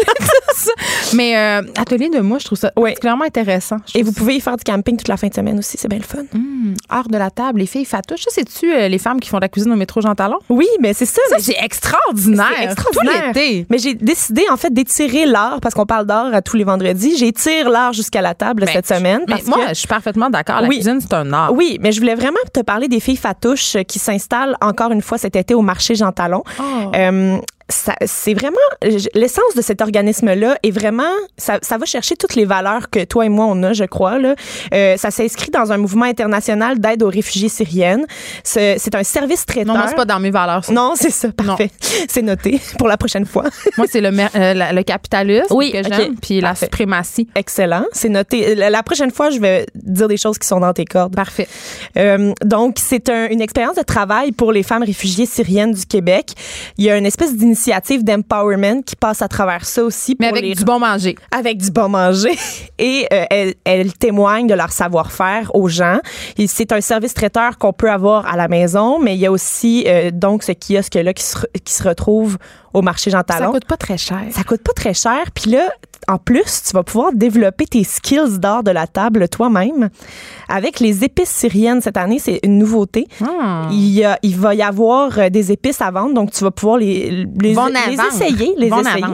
Mais 1.13 1.35
euh, 1.35 1.61
atelier 1.77 2.09
de 2.09 2.19
moi, 2.19 2.37
je 2.39 2.45
trouve 2.45 2.57
ça 2.57 2.71
Oui. 2.77 2.91
particulièrement 2.91 3.25
intéressant. 3.25 3.77
Et 3.95 4.03
vous 4.03 4.11
pouvez 4.11 4.35
y 4.35 4.39
faire 4.41 4.55
du 4.55 4.63
camping 4.63 4.95
toute 4.95 5.07
la 5.07 5.17
fin 5.17 5.27
de 5.27 5.33
semaine 5.33 5.57
aussi, 5.59 5.77
c'est 5.77 5.87
bien 5.87 5.97
le 5.97 6.03
fun. 6.05 6.23
Hum, 6.33 6.73
hors 6.89 7.07
de 7.09 7.17
la 7.17 7.29
table, 7.31 7.59
les 7.59 7.65
filles 7.65 7.85
fatouches. 7.85 8.21
Ça, 8.23 8.29
c'est-tu 8.33 8.71
euh, 8.71 8.87
les 8.87 8.97
femmes 8.97 9.19
qui 9.19 9.27
font 9.29 9.37
de 9.37 9.41
la 9.41 9.49
cuisine 9.49 9.71
au 9.71 9.75
métro 9.75 9.99
Jean 10.01 10.15
Talon? 10.15 10.37
Oui, 10.49 10.67
mais 10.79 10.93
c'est 10.93 11.05
ça. 11.05 11.21
C'est 11.39 11.57
extraordinaire. 11.61 12.45
C'est 12.57 12.63
extraordinaire. 12.65 13.31
Tout 13.33 13.39
l'été. 13.39 13.65
Mais 13.69 13.77
j'ai 13.79 13.95
décidé, 13.95 14.43
en 14.51 14.57
fait, 14.57 14.71
d'étirer 14.71 15.25
l'art, 15.25 15.59
parce 15.61 15.73
qu'on 15.75 15.85
parle 15.85 16.05
d'art 16.05 16.33
à 16.33 16.41
tous 16.41 16.55
les 16.57 16.63
vendredis. 16.63 17.17
J'étire 17.17 17.69
l'art 17.69 17.93
jusqu'à 17.93 18.20
la 18.21 18.33
table 18.33 18.63
Ben, 18.65 18.71
cette 18.73 18.87
semaine. 18.87 19.21
Mais 19.27 19.35
parce 19.35 19.45
moi, 19.47 19.57
que- 19.63 19.69
je 19.69 19.73
suis 19.75 19.87
parfaitement 19.87 20.29
d'accord. 20.29 20.61
La 20.61 20.67
Oui. 20.67 20.75
cuisine, 20.75 20.99
c'est 21.01 21.13
un 21.13 21.31
art. 21.33 21.53
Oui, 21.53 21.77
mais 21.81 21.91
je 21.91 21.99
voulais 21.99 22.15
vraiment 22.15 22.39
te 22.53 22.59
parler 22.61 22.87
des 22.87 22.99
filles 22.99 23.17
fatouches 23.17 23.77
qui 23.87 23.99
s'installent 23.99 24.55
encore 24.61 24.91
une 24.91 25.01
fois 25.01 25.17
cet 25.17 25.35
été 25.35 25.53
au 25.53 25.61
marché 25.61 25.95
Jean 25.95 26.11
Talon. 26.11 26.43
Oh. 26.59 26.63
Euh, 26.95 27.37
c'est 28.05 28.33
vraiment 28.33 28.57
l'essence 29.15 29.55
de 29.55 29.61
cet 29.61 29.81
organisme-là 29.81 30.57
est 30.63 30.71
vraiment 30.71 31.11
ça, 31.37 31.59
ça 31.61 31.77
va 31.77 31.85
chercher 31.85 32.15
toutes 32.15 32.35
les 32.35 32.45
valeurs 32.45 32.89
que 32.89 33.03
toi 33.03 33.25
et 33.25 33.29
moi 33.29 33.45
on 33.47 33.61
a, 33.63 33.73
je 33.73 33.83
crois. 33.85 34.19
Là. 34.19 34.35
Euh, 34.73 34.97
ça 34.97 35.11
s'inscrit 35.11 35.51
dans 35.51 35.71
un 35.71 35.77
mouvement 35.77 36.05
international 36.05 36.79
d'aide 36.79 37.03
aux 37.03 37.09
réfugiés 37.09 37.49
syriennes. 37.49 38.05
C'est 38.43 38.95
un 38.95 39.03
service 39.03 39.45
traiteur. 39.45 39.73
Non, 39.73 39.79
moi, 39.79 39.87
c'est 39.89 39.95
pas 39.95 40.05
dans 40.05 40.19
mes 40.19 40.31
valeurs. 40.31 40.65
ça. 40.65 40.73
Non, 40.73 40.93
c'est 40.95 41.09
ça, 41.09 41.29
parfait. 41.31 41.71
C'est 42.07 42.21
noté 42.21 42.59
pour 42.77 42.87
la 42.87 42.97
prochaine 42.97 43.25
fois. 43.25 43.43
Moi, 43.77 43.87
c'est 43.89 44.01
le, 44.01 44.09
euh, 44.09 44.71
le 44.73 44.83
capitalisme 44.83 45.45
Oui, 45.51 45.71
que 45.71 45.83
j'aime, 45.83 46.15
puis 46.21 46.41
la 46.41 46.55
suprématie. 46.55 47.27
Excellent, 47.35 47.85
c'est 47.91 48.09
noté. 48.09 48.55
La, 48.55 48.69
la 48.69 48.83
prochaine 48.83 49.11
fois, 49.11 49.29
je 49.29 49.39
vais 49.39 49.65
dire 49.75 50.07
des 50.07 50.17
choses 50.17 50.37
qui 50.37 50.47
sont 50.47 50.59
dans 50.59 50.73
tes 50.73 50.85
cordes. 50.85 51.15
Parfait. 51.15 51.47
Euh, 51.97 52.33
donc, 52.43 52.77
c'est 52.79 53.09
un- 53.09 53.27
une 53.29 53.41
expérience 53.41 53.75
de 53.75 53.81
travail 53.83 54.31
pour 54.31 54.51
les 54.51 54.63
femmes 54.63 54.83
réfugiées 54.83 55.25
syriennes 55.25 55.73
du 55.73 55.85
Québec. 55.85 56.31
Il 56.77 56.85
y 56.85 56.89
a 56.89 56.97
une 56.97 57.05
espèce 57.05 57.35
d'initiative 57.35 57.60
d'empowerment 58.03 58.83
qui 58.83 58.95
passe 58.95 59.21
à 59.21 59.27
travers 59.27 59.65
ça 59.65 59.83
aussi. 59.83 60.15
Mais 60.19 60.27
avec 60.27 60.41
les- 60.43 60.55
du 60.55 60.63
bon 60.63 60.79
manger. 60.79 61.15
avec 61.31 61.57
du 61.57 61.71
bon 61.71 61.89
manger. 61.89 62.37
Et 62.79 63.05
euh, 63.13 63.25
elles, 63.29 63.53
elles 63.63 63.93
témoignent 63.93 64.47
de 64.47 64.53
leur 64.53 64.71
savoir-faire 64.71 65.51
aux 65.55 65.67
gens. 65.67 65.99
C'est 66.47 66.71
un 66.71 66.81
service 66.81 67.13
traiteur 67.13 67.57
qu'on 67.57 67.73
peut 67.73 67.91
avoir 67.91 68.25
à 68.31 68.35
la 68.35 68.47
maison, 68.47 68.99
mais 68.99 69.15
il 69.15 69.19
y 69.19 69.25
a 69.25 69.31
aussi 69.31 69.85
euh, 69.87 70.09
donc 70.11 70.43
ce 70.43 70.51
kiosque-là 70.51 71.13
qui 71.13 71.23
se, 71.23 71.37
qui 71.63 71.73
se 71.73 71.83
retrouve 71.83 72.37
au 72.73 72.81
marché 72.81 73.11
Jean 73.11 73.19
Ça 73.19 73.23
Talon. 73.37 73.51
coûte 73.51 73.65
pas 73.65 73.77
très 73.77 73.97
cher. 73.97 74.21
Ça 74.31 74.43
coûte 74.43 74.61
pas 74.61 74.73
très 74.73 74.93
cher. 74.93 75.19
Puis 75.33 75.51
là, 75.51 75.69
en 76.07 76.17
plus, 76.17 76.63
tu 76.67 76.73
vas 76.73 76.83
pouvoir 76.83 77.13
développer 77.13 77.65
tes 77.65 77.83
skills 77.83 78.39
d'art 78.39 78.63
de 78.63 78.71
la 78.71 78.87
table 78.87 79.29
toi-même. 79.29 79.89
Avec 80.49 80.79
les 80.79 81.03
épices 81.03 81.29
syriennes 81.29 81.79
cette 81.81 81.95
année, 81.97 82.17
c'est 82.19 82.39
une 82.43 82.57
nouveauté. 82.57 83.07
Hmm. 83.19 83.69
Il, 83.71 83.89
y 83.91 84.03
a- 84.03 84.17
il 84.23 84.35
va 84.35 84.55
y 84.55 84.61
avoir 84.63 85.17
euh, 85.19 85.29
des 85.29 85.51
épices 85.51 85.79
à 85.81 85.91
vendre, 85.91 86.13
donc 86.15 86.31
tu 86.31 86.43
vas 86.43 86.51
pouvoir 86.51 86.77
les, 86.77 87.25
les, 87.39 87.53
Bon 87.53 87.67
essayer. 87.69 88.53
Les 88.57 88.69
Bon 88.69 88.79
essayer. 88.81 89.05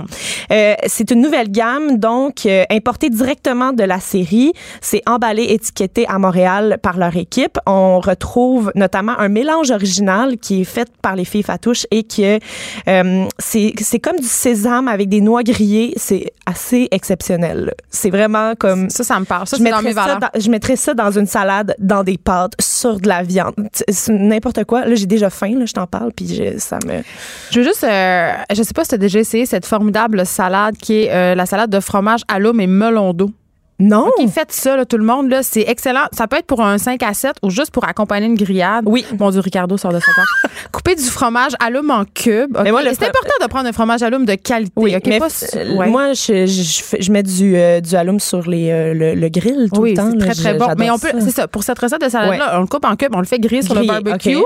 Euh, 0.52 0.74
c'est 0.88 1.12
une 1.12 1.22
nouvelle 1.22 1.52
gamme, 1.52 1.98
donc 1.98 2.46
euh, 2.46 2.64
importée 2.72 3.10
directement 3.10 3.74
de 3.74 3.84
la 3.84 4.00
série. 4.00 4.54
C'est 4.82 5.02
emballé, 5.08 5.44
étiqueté 5.44 6.06
à 6.08 6.18
Montréal 6.20 6.80
par 6.82 6.98
leur 6.98 7.16
équipe. 7.18 7.58
On 7.66 8.00
retrouve 8.00 8.72
notamment 8.76 9.20
un 9.20 9.28
mélange 9.30 9.72
original 9.72 10.38
qui 10.38 10.62
est 10.62 10.64
fait 10.64 10.88
par 11.02 11.16
les 11.18 11.26
filles 11.26 11.44
Fatouches 11.44 11.86
et 11.92 12.04
que 12.04 12.40
euh, 12.88 13.26
c'est 13.50 14.00
comme 14.00 14.18
du 14.20 14.28
sésame 14.28 14.88
avec 14.88 15.10
des 15.10 15.22
noix 15.22 15.44
grillées. 15.44 15.94
C'est 15.98 16.32
assez 16.46 16.88
exceptionnel. 16.92 17.74
C'est 17.90 18.10
vraiment 18.10 18.54
comme. 18.56 18.90
Ça, 18.90 19.04
ça 19.04 19.20
me 19.20 19.26
parle. 19.26 19.48
Ça, 19.48 19.58
je 19.58 19.64
c'est 19.64 19.70
dans 19.70 19.82
mes 19.82 19.90
mettrais, 19.94 20.06
ça 20.08 20.16
dans, 20.20 20.40
je 20.40 20.50
mettrais 20.50 20.76
ça 20.76 20.94
dans 20.94 21.12
une 21.12 21.26
salade, 21.28 21.76
dans 21.80 22.04
des 22.04 22.18
pâtes, 22.18 22.54
sur 22.60 23.00
de 23.00 23.08
la 23.08 23.24
viande. 23.24 23.54
N'importe 24.10 24.64
quoi. 24.66 24.86
Là, 24.86 24.96
j'ai 24.96 25.06
déjà 25.06 25.30
faim, 25.30 25.58
là, 25.58 25.66
je 25.66 25.74
t'en 25.74 25.88
parle, 25.88 26.12
puis 26.14 26.28
je- 26.28 26.58
ça 26.60 26.80
me. 26.86 27.02
Je 27.52 27.60
veux 27.60 27.66
juste, 27.66 27.84
euh, 27.84 28.32
je 28.54 28.64
sais 28.64 28.74
pas 28.74 28.84
si 28.84 28.90
tu 28.90 28.96
as 28.96 29.00
déjà 29.00 29.20
essayé 29.20 29.46
cette 29.46 29.66
formidable 29.66 30.26
salade 30.26 30.76
qui 30.78 31.04
est 31.04 31.12
euh, 31.12 31.36
la 31.36 31.46
salade 31.46 31.70
de 31.70 31.80
fromage 31.80 32.22
à 32.28 32.40
l'eau 32.40 32.54
mais 32.54 32.68
melon 32.68 33.14
d'eau. 33.14 33.32
Non! 33.80 34.10
Qui 34.18 34.28
fait 34.28 34.52
ça, 34.52 34.76
là, 34.76 34.86
tout 34.86 34.98
le 34.98 35.04
monde, 35.04 35.30
là, 35.30 35.44
c'est 35.44 35.62
excellent. 35.68 36.06
Ça 36.12 36.28
peut 36.28 36.38
être 36.38 36.48
pour 36.48 36.62
un 36.62 36.78
5 36.80 37.04
à 37.04 37.14
7 37.14 37.34
ou 37.44 37.50
juste 37.52 37.70
pour 37.72 37.88
accompagner 37.88 38.26
une 38.26 38.36
grillade. 38.36 38.86
Oui. 38.88 39.06
Mon 39.20 39.30
Dieu, 39.30 39.40
Ricardo 39.40 39.78
sort 39.78 39.94
de 39.94 40.00
sa 40.00 40.12
table. 40.16 40.54
Couper 40.72 40.96
du 40.96 41.04
fromage 41.04 41.52
l'homme 41.70 41.92
en 41.92 42.04
cube. 42.06 42.56
ok? 42.58 42.64
Mais 42.64 42.72
moi, 42.72 42.82
le 42.82 42.90
Et 42.90 42.96
c'est 42.96 43.06
important 43.08 43.34
de 43.42 43.48
prendre 43.48 43.68
un 43.68 43.72
fromage 43.74 44.02
l'homme 44.02 44.26
de 44.26 44.34
qualité. 44.36 44.72
Oui, 44.76 44.96
mais 45.06 45.20
Pas 45.20 45.28
ouais. 45.76 45.88
moi, 45.90 46.14
je, 46.14 47.12
mets 47.12 47.22
du, 47.24 47.56
euh, 47.56 47.80
du 47.82 47.96
alum 47.96 48.20
sur 48.20 48.48
les, 48.50 48.72
euh, 48.72 48.94
le, 48.94 49.14
le 49.14 49.30
grill 49.30 49.70
tout 49.74 49.82
oui, 49.82 49.92
le 49.92 49.98
temps. 49.98 50.10
c'est 50.12 50.18
là. 50.18 50.26
très, 50.26 50.34
très 50.34 50.54
bon. 50.56 50.68
Mais 50.78 50.90
on 50.90 50.98
peut, 50.98 51.10
c'est 51.20 51.32
ça. 51.32 51.48
Pour 51.48 51.64
cette 51.64 51.78
recette 51.78 52.02
de 52.02 52.10
salade-là, 52.10 52.58
on 52.58 52.62
le 52.62 52.68
coupe 52.68 52.86
en 52.86 52.96
cubes, 52.96 53.14
on 53.14 53.20
le 53.20 53.26
fait 53.26 53.40
griller 53.40 53.62
sur 53.62 53.76
le 53.76 53.86
barbecue 53.86 54.38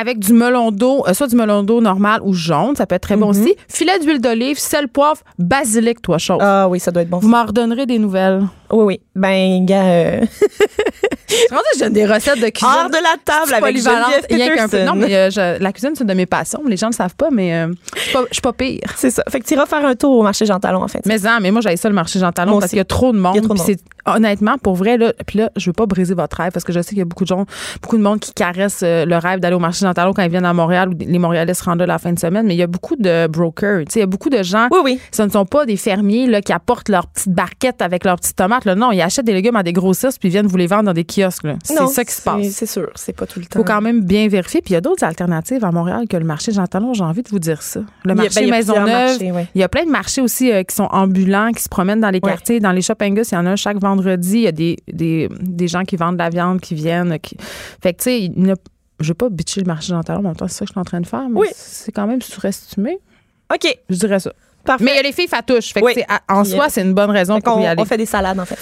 avec 0.00 0.18
du 0.18 0.32
melon 0.32 0.70
d'eau, 0.70 1.04
euh, 1.06 1.12
soit 1.14 1.26
du 1.26 1.36
melon 1.36 1.62
d'eau 1.62 1.80
normal 1.80 2.20
ou 2.24 2.32
jaune. 2.32 2.74
Ça 2.76 2.86
peut 2.86 2.94
être 2.94 3.02
très 3.02 3.16
bon 3.16 3.32
Mhm. 3.32 3.42
aussi. 3.42 3.54
Filet 3.68 3.98
d'huile 3.98 4.20
d'olive, 4.20 4.58
sel, 4.58 4.88
poivre, 4.88 5.20
basilic, 5.38 6.00
toi, 6.00 6.16
chose. 6.18 6.38
Ah 6.40 6.68
oui, 6.68 6.80
ça 6.80 6.90
doit 6.90 7.02
être 7.02 7.10
bon. 7.10 7.18
Vous 7.18 7.28
m'en 7.28 7.44
redonnerez 7.44 7.84
des 7.86 7.98
nouvelles. 7.98 8.42
Oui, 8.72 8.84
oui. 8.84 9.00
Ben, 9.14 9.64
gars, 9.66 9.84
euh, 9.84 10.20
Comment 11.48 11.60
ça, 11.62 11.70
je 11.78 11.80
donne 11.84 11.92
des 11.94 12.06
recettes 12.06 12.40
de 12.40 12.48
cuisine? 12.48 12.68
hors 12.82 12.88
de 12.90 12.94
la 12.94 13.16
table 13.24 13.54
avec 13.54 13.76
Geneviève 13.76 14.26
peu. 14.28 14.36
Peterson. 14.36 14.84
Non, 14.86 14.94
mais 14.94 15.14
euh, 15.14 15.30
je- 15.30 15.62
la 15.62 15.72
cuisine, 15.72 15.90
c'est 15.94 16.02
une 16.02 16.08
de 16.08 16.14
mes 16.14 16.26
passions. 16.26 16.60
Les 16.66 16.76
gens 16.76 16.88
ne 16.88 16.92
le 16.92 16.96
savent 16.96 17.14
pas, 17.16 17.28
mais 17.30 17.54
euh, 17.54 17.72
je 17.96 18.00
suis 18.00 18.12
pas- 18.12 18.24
je 18.28 18.34
suis 18.34 18.40
pas 18.42 18.52
pire. 18.52 18.80
C'est 18.96 19.10
ça. 19.10 19.22
Fait 19.30 19.40
que 19.40 19.46
tu 19.46 19.54
iras 19.54 19.66
faire 19.66 19.84
un 19.84 19.94
tour 19.94 20.18
au 20.18 20.22
marché 20.22 20.44
Jean 20.46 20.60
Talon, 20.60 20.82
en 20.82 20.88
fait. 20.88 21.00
Mais 21.06 21.18
non, 21.18 21.38
mais 21.40 21.50
moi, 21.50 21.60
j'aille 21.62 21.78
ça 21.78 21.88
le 21.88 21.94
marché 21.94 22.18
Jean 22.18 22.32
Talon 22.32 22.52
Moi 22.52 22.60
parce 22.60 22.70
qu'il 22.70 22.78
y 22.78 22.80
a 22.80 22.84
trop 22.84 23.12
de 23.12 23.18
monde. 23.18 23.40
Trop 23.42 23.54
de 23.54 23.76
Honnêtement, 24.04 24.58
pour 24.58 24.74
vrai, 24.74 24.98
là, 24.98 25.12
puis 25.28 25.38
là, 25.38 25.50
je 25.56 25.66
veux 25.70 25.72
pas 25.72 25.86
briser 25.86 26.14
votre 26.14 26.36
rêve 26.36 26.50
parce 26.50 26.64
que 26.64 26.72
je 26.72 26.80
sais 26.80 26.88
qu'il 26.88 26.98
y 26.98 27.02
a 27.02 27.04
beaucoup 27.04 27.22
de 27.22 27.28
gens, 27.28 27.46
beaucoup 27.80 27.96
de 27.96 28.02
monde 28.02 28.18
qui 28.18 28.32
caressent 28.34 28.80
euh, 28.82 29.04
le 29.04 29.16
rêve 29.16 29.38
d'aller 29.38 29.54
au 29.54 29.60
marché 29.60 29.86
Jean 29.86 29.94
Talon 29.94 30.12
quand 30.12 30.22
ils 30.24 30.30
viennent 30.30 30.44
à 30.44 30.52
Montréal 30.52 30.88
ou 30.88 30.94
les 30.98 31.18
Montréalais 31.20 31.54
se 31.54 31.62
rendent 31.62 31.78
là 31.78 31.86
la 31.86 31.98
fin 32.00 32.12
de 32.12 32.18
semaine. 32.18 32.46
Mais 32.46 32.54
il 32.54 32.58
y 32.58 32.62
a 32.64 32.66
beaucoup 32.66 32.96
de 32.96 33.28
brokers. 33.28 33.84
Tu 33.86 33.92
sais, 33.92 33.98
il 34.00 34.02
y 34.02 34.02
a 34.02 34.06
beaucoup 34.06 34.28
de 34.28 34.42
gens. 34.42 34.66
Oui, 34.72 34.80
oui. 34.82 35.00
Ce 35.12 35.22
ne 35.22 35.28
sont 35.30 35.46
pas 35.46 35.66
des 35.66 35.76
fermiers 35.76 36.26
là, 36.26 36.42
qui 36.42 36.52
apportent 36.52 36.88
leurs 36.88 37.06
petites 37.06 37.32
barquettes 37.32 37.80
avec 37.80 38.04
leurs 38.04 38.16
petites 38.16 38.40
Là. 38.64 38.74
Non, 38.74 38.92
ils 38.92 39.00
achètent 39.00 39.24
des 39.26 39.32
légumes 39.32 39.56
à 39.56 39.62
des 39.62 39.72
grossistes 39.72 40.18
puis 40.18 40.28
ils 40.28 40.32
viennent 40.32 40.46
vous 40.46 40.56
les 40.56 40.66
vendre 40.66 40.84
dans 40.84 40.92
des 40.92 41.04
kiosques. 41.04 41.46
C'est 41.64 41.76
ça 41.86 42.04
qui 42.04 42.12
se 42.12 42.22
passe. 42.22 42.48
C'est 42.50 42.66
sûr, 42.66 42.90
c'est 42.94 43.12
pas 43.14 43.26
tout 43.26 43.40
le 43.40 43.46
temps. 43.46 43.58
faut 43.60 43.64
quand 43.64 43.80
même 43.80 44.02
bien 44.04 44.28
vérifier. 44.28 44.60
Puis 44.62 44.70
il 44.70 44.74
y 44.74 44.76
a 44.76 44.80
d'autres 44.80 45.04
alternatives 45.04 45.64
à 45.64 45.72
Montréal 45.72 46.06
que 46.08 46.16
le 46.16 46.24
marché 46.24 46.52
Jean 46.52 46.66
Talon. 46.66 46.94
J'ai 46.94 47.04
envie 47.04 47.22
de 47.22 47.28
vous 47.28 47.38
dire 47.38 47.62
ça. 47.62 47.80
Le 48.04 48.12
Il 48.12 48.14
marché 48.16 48.40
ben, 48.40 48.46
il 48.46 48.50
Maisonneuve. 48.50 49.20
ouais. 49.34 49.48
Il 49.54 49.60
y 49.60 49.64
a 49.64 49.68
plein 49.68 49.84
de 49.84 49.90
marchés 49.90 50.20
aussi 50.20 50.50
euh, 50.52 50.62
qui 50.62 50.74
sont 50.74 50.88
ambulants, 50.90 51.50
qui 51.52 51.62
se 51.62 51.68
promènent 51.68 52.00
dans 52.00 52.10
les 52.10 52.20
Ouais. 52.22 52.30
quartiers. 52.30 52.60
Dans 52.60 52.72
les 52.72 52.82
shopping 52.82 53.16
il 53.18 53.34
y 53.34 53.36
en 53.36 53.46
a 53.46 53.50
un 53.50 53.56
chaque 53.56 53.78
vendredi. 53.78 54.34
Il 54.38 54.40
y 54.42 54.46
a 54.46 54.52
des, 54.52 54.76
des, 54.92 55.28
des 55.40 55.68
gens 55.68 55.82
qui 55.84 55.96
vendent 55.96 56.16
de 56.16 56.22
la 56.22 56.30
viande 56.30 56.60
qui 56.60 56.74
viennent. 56.74 57.18
Qui... 57.18 57.36
Fait 57.82 57.92
que, 57.92 57.98
tu 57.98 58.04
sais, 58.04 58.20
il 58.36 58.50
a- 58.50 58.54
je 59.00 59.08
veux 59.08 59.14
pas 59.14 59.28
bitcher 59.28 59.60
le 59.60 59.66
marché 59.66 59.88
Jean 59.88 60.02
Talon, 60.02 60.20
en 60.20 60.22
même 60.22 60.36
temps, 60.36 60.46
c'est 60.46 60.58
ça 60.58 60.64
que 60.64 60.68
je 60.68 60.72
suis 60.72 60.80
en 60.80 60.84
train 60.84 61.00
de 61.00 61.06
faire, 61.06 61.28
mais 61.28 61.40
Oui. 61.40 61.48
c'est 61.54 61.90
quand 61.92 62.06
même 62.06 62.22
surestimé. 62.22 62.98
OK, 63.52 63.78
Je 63.90 63.96
dirais 63.96 64.20
ça. 64.20 64.32
Parfait. 64.64 64.84
Mais 64.84 64.92
il 64.92 64.96
y 64.96 64.98
a 64.98 65.02
les 65.02 65.12
filles 65.12 65.28
fatouches. 65.28 65.72
Fait 65.72 65.80
que 65.80 65.86
Oui. 65.86 65.92
c'est- 65.94 66.06
à- 66.08 66.20
en 66.34 66.44
soi, 66.44 66.68
c'est 66.68 66.82
une 66.82 66.94
bonne 66.94 67.10
raison 67.10 67.36
Fait 67.36 67.42
pour 67.42 67.60
y 67.60 67.66
aller. 67.66 67.80
on 67.80 67.84
fait 67.84 67.96
des 67.96 68.06
salades, 68.06 68.38
en 68.38 68.44
fait. 68.44 68.58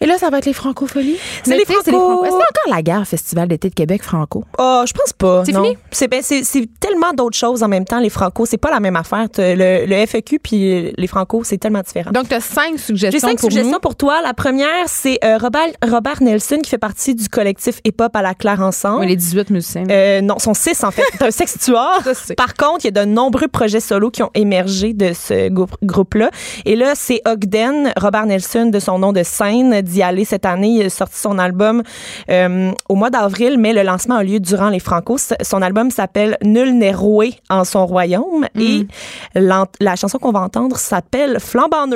Et 0.00 0.06
là, 0.06 0.16
ça 0.18 0.30
va 0.30 0.38
être 0.38 0.46
les 0.46 0.52
francopholies. 0.52 1.16
C'est 1.42 1.56
les 1.56 1.64
Franco. 1.64 1.80
Est-ce 1.80 1.90
qu'il 1.90 1.92
y 1.92 2.32
a 2.32 2.34
encore 2.36 2.76
la 2.76 2.82
gare 2.82 3.04
Festival 3.06 3.48
d'été 3.48 3.68
de 3.68 3.74
Québec 3.74 4.02
franco? 4.02 4.44
Oh, 4.58 4.84
je 4.86 4.92
pense 4.92 5.12
pas. 5.12 5.44
C'est 5.44 5.52
fini? 5.52 5.76
C'est 5.90 6.06
ben, 6.08 6.22
c'est- 6.22 6.44
tellement 6.78 7.12
d'autres 7.12 7.36
choses 7.36 7.62
en 7.62 7.68
même 7.68 7.84
temps, 7.84 7.98
les 7.98 8.10
Franco. 8.10 8.46
C'est 8.46 8.58
pas 8.58 8.70
la 8.70 8.78
même 8.80 8.94
affaire. 8.96 9.26
Le, 9.36 9.86
le 9.86 10.06
FEQ 10.06 10.38
puis 10.38 10.92
les 10.96 11.06
Franco, 11.08 11.42
c'est 11.44 11.58
tellement 11.58 11.80
différent. 11.80 12.12
Donc, 12.12 12.28
tu 12.28 12.34
as 12.34 12.40
cinq 12.40 12.78
suggestions 12.78 13.10
J'ai 13.10 13.20
cinq 13.20 13.38
pour 13.40 13.50
suggestions 13.50 13.72
nous. 13.72 13.80
pour 13.80 13.96
toi. 13.96 14.20
La 14.22 14.34
première, 14.34 14.86
c'est 14.86 15.18
euh, 15.24 15.36
Robert, 15.38 15.68
Robert 15.84 16.22
Nelson 16.22 16.58
qui 16.62 16.70
fait 16.70 16.78
partie 16.78 17.14
du 17.16 17.28
collectif 17.28 17.80
Hip 17.84 17.94
Hop 18.00 18.14
à 18.14 18.22
la 18.22 18.34
Claire 18.34 18.60
ensemble. 18.60 19.00
Oui, 19.00 19.08
les 19.08 19.16
18 19.16 19.50
musiciens. 19.50 19.84
Euh, 19.90 20.20
non, 20.20 20.38
sont 20.38 20.54
six 20.54 20.82
en 20.84 20.90
fait. 20.92 21.02
C'est 21.18 21.24
un 21.26 21.30
sextuor. 21.30 22.02
Par 22.36 22.54
contre, 22.54 22.84
il 22.84 22.94
y 22.94 22.98
a 22.98 23.04
de 23.04 23.04
nombreux 23.10 23.48
projets 23.48 23.80
solos 23.80 24.10
qui 24.10 24.22
ont 24.22 24.30
émergé 24.34 24.92
de 24.92 25.12
ce 25.12 25.37
grou- 25.50 25.66
groupe-là. 25.82 26.30
Et 26.64 26.76
là, 26.76 26.92
c'est 26.94 27.20
Ogden, 27.26 27.92
Robert 28.00 28.26
Nelson, 28.26 28.66
de 28.66 28.78
son 28.78 28.98
nom 28.98 29.12
de 29.12 29.22
scène, 29.22 29.80
d'y 29.82 30.02
aller 30.02 30.24
cette 30.24 30.44
année. 30.46 30.68
Il 30.80 30.86
a 30.86 30.90
sorti 30.90 31.18
son 31.18 31.38
album 31.38 31.82
euh, 32.30 32.70
au 32.88 32.94
mois 32.94 33.10
d'avril, 33.10 33.56
mais 33.58 33.72
le 33.72 33.82
lancement 33.82 34.16
a 34.16 34.22
lieu 34.22 34.40
durant 34.40 34.68
les 34.68 34.80
Franco. 34.80 35.16
Son 35.42 35.62
album 35.62 35.90
s'appelle 35.90 36.36
Nul 36.42 36.76
n'est 36.76 36.92
roué 36.94 37.34
en 37.48 37.64
son 37.64 37.86
royaume. 37.86 38.46
Et 38.58 38.86
l'en- 39.34 39.66
la 39.80 39.96
chanson 39.96 40.18
qu'on 40.18 40.32
va 40.32 40.40
entendre 40.40 40.76
s'appelle 40.78 41.38
Flambant. 41.40 41.86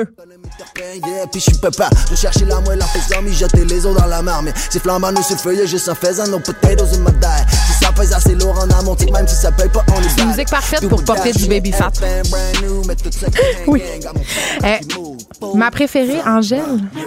Yeah, 0.75 1.25
puis 1.31 1.41
je 1.41 2.45
la 2.45 2.59
moelle, 2.61 2.77
la 2.79 2.85
faisant 2.85 3.21
mijoter 3.21 3.65
les 3.65 3.85
os 3.85 3.95
dans 3.95 4.05
la 4.05 4.21
mer. 4.21 4.41
Mais 4.43 4.53
c'est 4.69 4.79
flambant 4.79 5.11
nous 5.11 5.23
sur 5.23 5.37
feuille, 5.37 5.65
juste 5.67 5.89
en 5.89 5.95
faisant 5.95 6.27
nos 6.27 6.39
potatoes 6.39 6.93
in 6.93 6.99
my 6.99 7.11
die. 7.19 7.53
Si 7.67 7.83
ça 7.83 7.91
pèse 7.91 8.13
assez 8.13 8.35
lourd 8.35 8.55
en 8.59 8.69
amont, 8.79 8.95
t'sais 8.95 9.07
que 9.07 9.11
même 9.11 9.27
si 9.27 9.35
ça 9.35 9.51
paye 9.51 9.69
pas, 9.69 9.83
on 9.95 9.99
est 10.01 10.09
C'est 10.15 10.21
une 10.21 10.27
musique 10.29 10.49
parfaite 10.49 10.87
pour 10.87 11.03
popper 11.03 11.31
du 11.31 11.47
baby 11.47 11.71
fat. 11.71 11.91
oui. 13.67 13.81
Ma 15.55 15.71
préférée, 15.71 16.21
Angèle. 16.25 16.61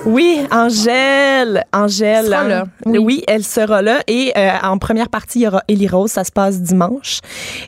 Oui, 0.04 0.40
Angèle. 0.50 1.64
Angèle. 1.72 2.26
Sera 2.26 2.44
là, 2.44 2.64
Oui. 2.84 2.98
oui. 2.98 3.24
elle 3.28 3.44
sera 3.44 3.80
là. 3.82 4.00
Et 4.06 4.32
euh, 4.36 4.50
en 4.62 4.78
première 4.78 5.08
partie, 5.08 5.40
il 5.40 5.42
y 5.42 5.48
aura 5.48 5.62
Ellie 5.68 5.88
Rose. 5.88 6.10
Ça 6.10 6.24
se 6.24 6.32
passe 6.32 6.60
dimanche. 6.60 7.20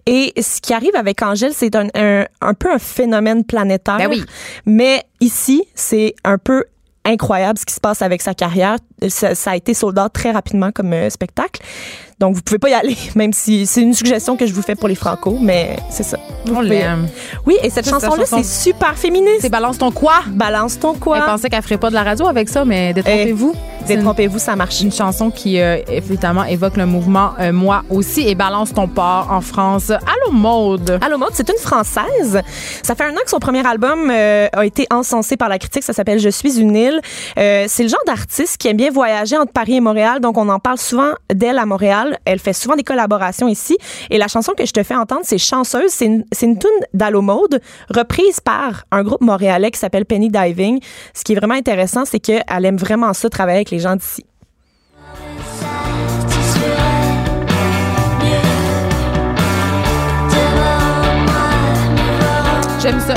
Et 0.07 0.33
ce 0.41 0.61
qui 0.61 0.75
arrive 0.75 0.95
avec 0.95 1.23
Angèle, 1.23 1.53
c'est 1.55 1.75
un, 1.75 1.87
un, 1.95 2.25
un 2.41 2.55
peu 2.55 2.71
un 2.73 2.79
phénomène 2.79 3.45
planétaire. 3.45 3.97
Ben 3.99 4.09
oui. 4.11 4.25
Mais 4.67 5.05
ici, 5.21 5.65
c'est 5.75 6.15
un 6.25 6.39
peu 6.39 6.65
incroyable 7.05 7.59
ce 7.59 7.65
qui 7.65 7.75
se 7.75 7.81
passe 7.81 8.03
avec 8.03 8.23
sa 8.23 8.35
carrière. 8.35 8.77
Ça, 9.09 9.51
a 9.51 9.57
été 9.57 9.75
sold 9.75 9.99
out 9.99 10.13
très 10.13 10.31
rapidement 10.31 10.71
comme 10.73 10.93
euh, 10.93 11.11
spectacle. 11.11 11.63
Donc, 12.21 12.35
vous 12.35 12.43
pouvez 12.43 12.59
pas 12.59 12.69
y 12.69 12.75
aller, 12.75 12.97
même 13.15 13.33
si 13.33 13.65
c'est 13.67 13.81
une 13.83 13.95
suggestion 13.95 14.37
que 14.37 14.47
je 14.47 14.53
vous 14.53 14.63
fais 14.63 14.75
pour 14.75 14.89
les 14.89 14.95
Franco, 14.97 15.37
mais 15.41 15.77
c'est 15.91 16.03
ça. 16.03 16.19
Vous 16.47 16.53
On 16.53 16.57
pouvez- 16.57 16.69
l'aime. 16.81 17.07
Oui, 17.47 17.57
et 17.63 17.71
cette 17.71 17.89
chanson-là, 17.89 18.25
chanson. 18.25 18.39
c'est 18.43 18.71
super 18.71 18.97
féministe. 18.97 19.41
C'est 19.43 19.49
Balance 19.51 19.79
ton 19.79 19.91
quoi? 19.93 20.15
Balance 20.27 20.79
ton 20.81 20.95
quoi. 20.95 21.19
Elle 21.19 21.25
pensait 21.25 21.49
qu'elle 21.49 21.63
ferait 21.63 21.79
pas 21.79 21.91
de 21.91 21.95
la 21.95 22.03
radio 22.03 22.27
avec 22.27 22.49
ça, 22.49 22.65
mais 22.65 22.93
détrompez-vous. 22.93 23.55
C'est 23.87 23.95
une- 23.95 24.01
Détrompez-vous, 24.01 24.39
ça 24.39 24.55
marche. 24.57 24.81
une 24.81 24.93
chanson 24.93 25.31
qui, 25.31 25.61
euh, 25.61 25.79
évidemment, 25.89 26.45
évoque 26.45 26.77
le 26.77 26.85
mouvement 26.87 27.31
euh, 27.41 27.53
Moi 27.53 27.85
aussi 27.91 28.29
et 28.29 28.35
Balance 28.35 28.75
ton 28.75 28.87
port 28.89 29.29
en 29.31 29.41
France. 29.41 29.91
Allô, 29.91 30.33
Maude. 30.33 30.99
Allô 31.01 31.17
Maud, 31.19 31.31
c'est 31.33 31.49
une 31.49 31.57
Française. 31.59 32.43
Ça 32.83 32.95
fait 32.95 33.05
un 33.05 33.13
an 33.13 33.21
que 33.25 33.31
son 33.31 33.39
premier 33.39 33.67
album 33.67 34.11
euh, 34.11 34.49
a 34.53 34.67
été 34.67 34.87
encensé 34.91 35.37
par 35.37 35.49
la 35.49 35.59
critique. 35.59 35.85
Ça 35.85 35.93
s'appelle 35.93 36.19
Je 36.19 36.29
suis 36.29 36.59
une 36.61 36.75
île. 36.77 37.01
C'est 37.37 37.83
le 37.83 37.89
genre 37.89 38.01
d'artiste 38.07 38.57
qui 38.59 38.69
aime 38.69 38.77
bien 38.77 38.91
voyager 38.91 39.37
entre 39.39 39.53
Paris 39.53 39.77
et 39.77 39.81
Montréal. 39.81 40.21
Donc, 40.21 40.37
on 40.37 40.49
en 40.49 40.59
parle 40.59 40.79
souvent 40.79 41.13
d'elle 41.33 41.59
à 41.59 41.65
Montréal. 41.67 42.08
Elle 42.25 42.39
fait 42.39 42.53
souvent 42.53 42.77
des 42.77 42.83
collaborations 42.83 43.49
ici. 43.49 43.77
Et 44.11 44.19
la 44.19 44.29
chanson 44.29 44.53
que 44.57 44.67
je 44.67 44.73
te 44.73 44.83
fais 44.83 44.95
entendre, 44.95 45.23
c'est 45.25 45.39
Chanceuse. 45.39 45.91
C'est 45.91 46.07
une, 46.07 46.25
tune 46.59 46.71
d'Allô 46.95 47.23
Maude, 47.23 47.61
reprise 47.91 48.41
par 48.41 48.85
un 48.91 49.03
groupe 49.03 49.21
montréalais 49.21 49.71
qui 49.71 49.79
s'appelle 49.79 50.05
Penny 50.05 50.31
Diving. 50.31 50.81
Ce 51.15 51.25
qui 51.25 51.33
est 51.33 51.37
vraiment 51.37 51.55
intéressant, 51.55 52.05
c'est 52.05 52.21
qu'elle 52.21 52.65
aime 52.65 52.77
vraiment 52.77 53.13
ça, 53.13 53.29
travailler 53.29 53.59
avec 53.59 53.71
les 53.71 53.79
gens 53.79 53.97
d'ici. 53.97 54.25
J'aime 62.81 63.01
ça. 63.01 63.15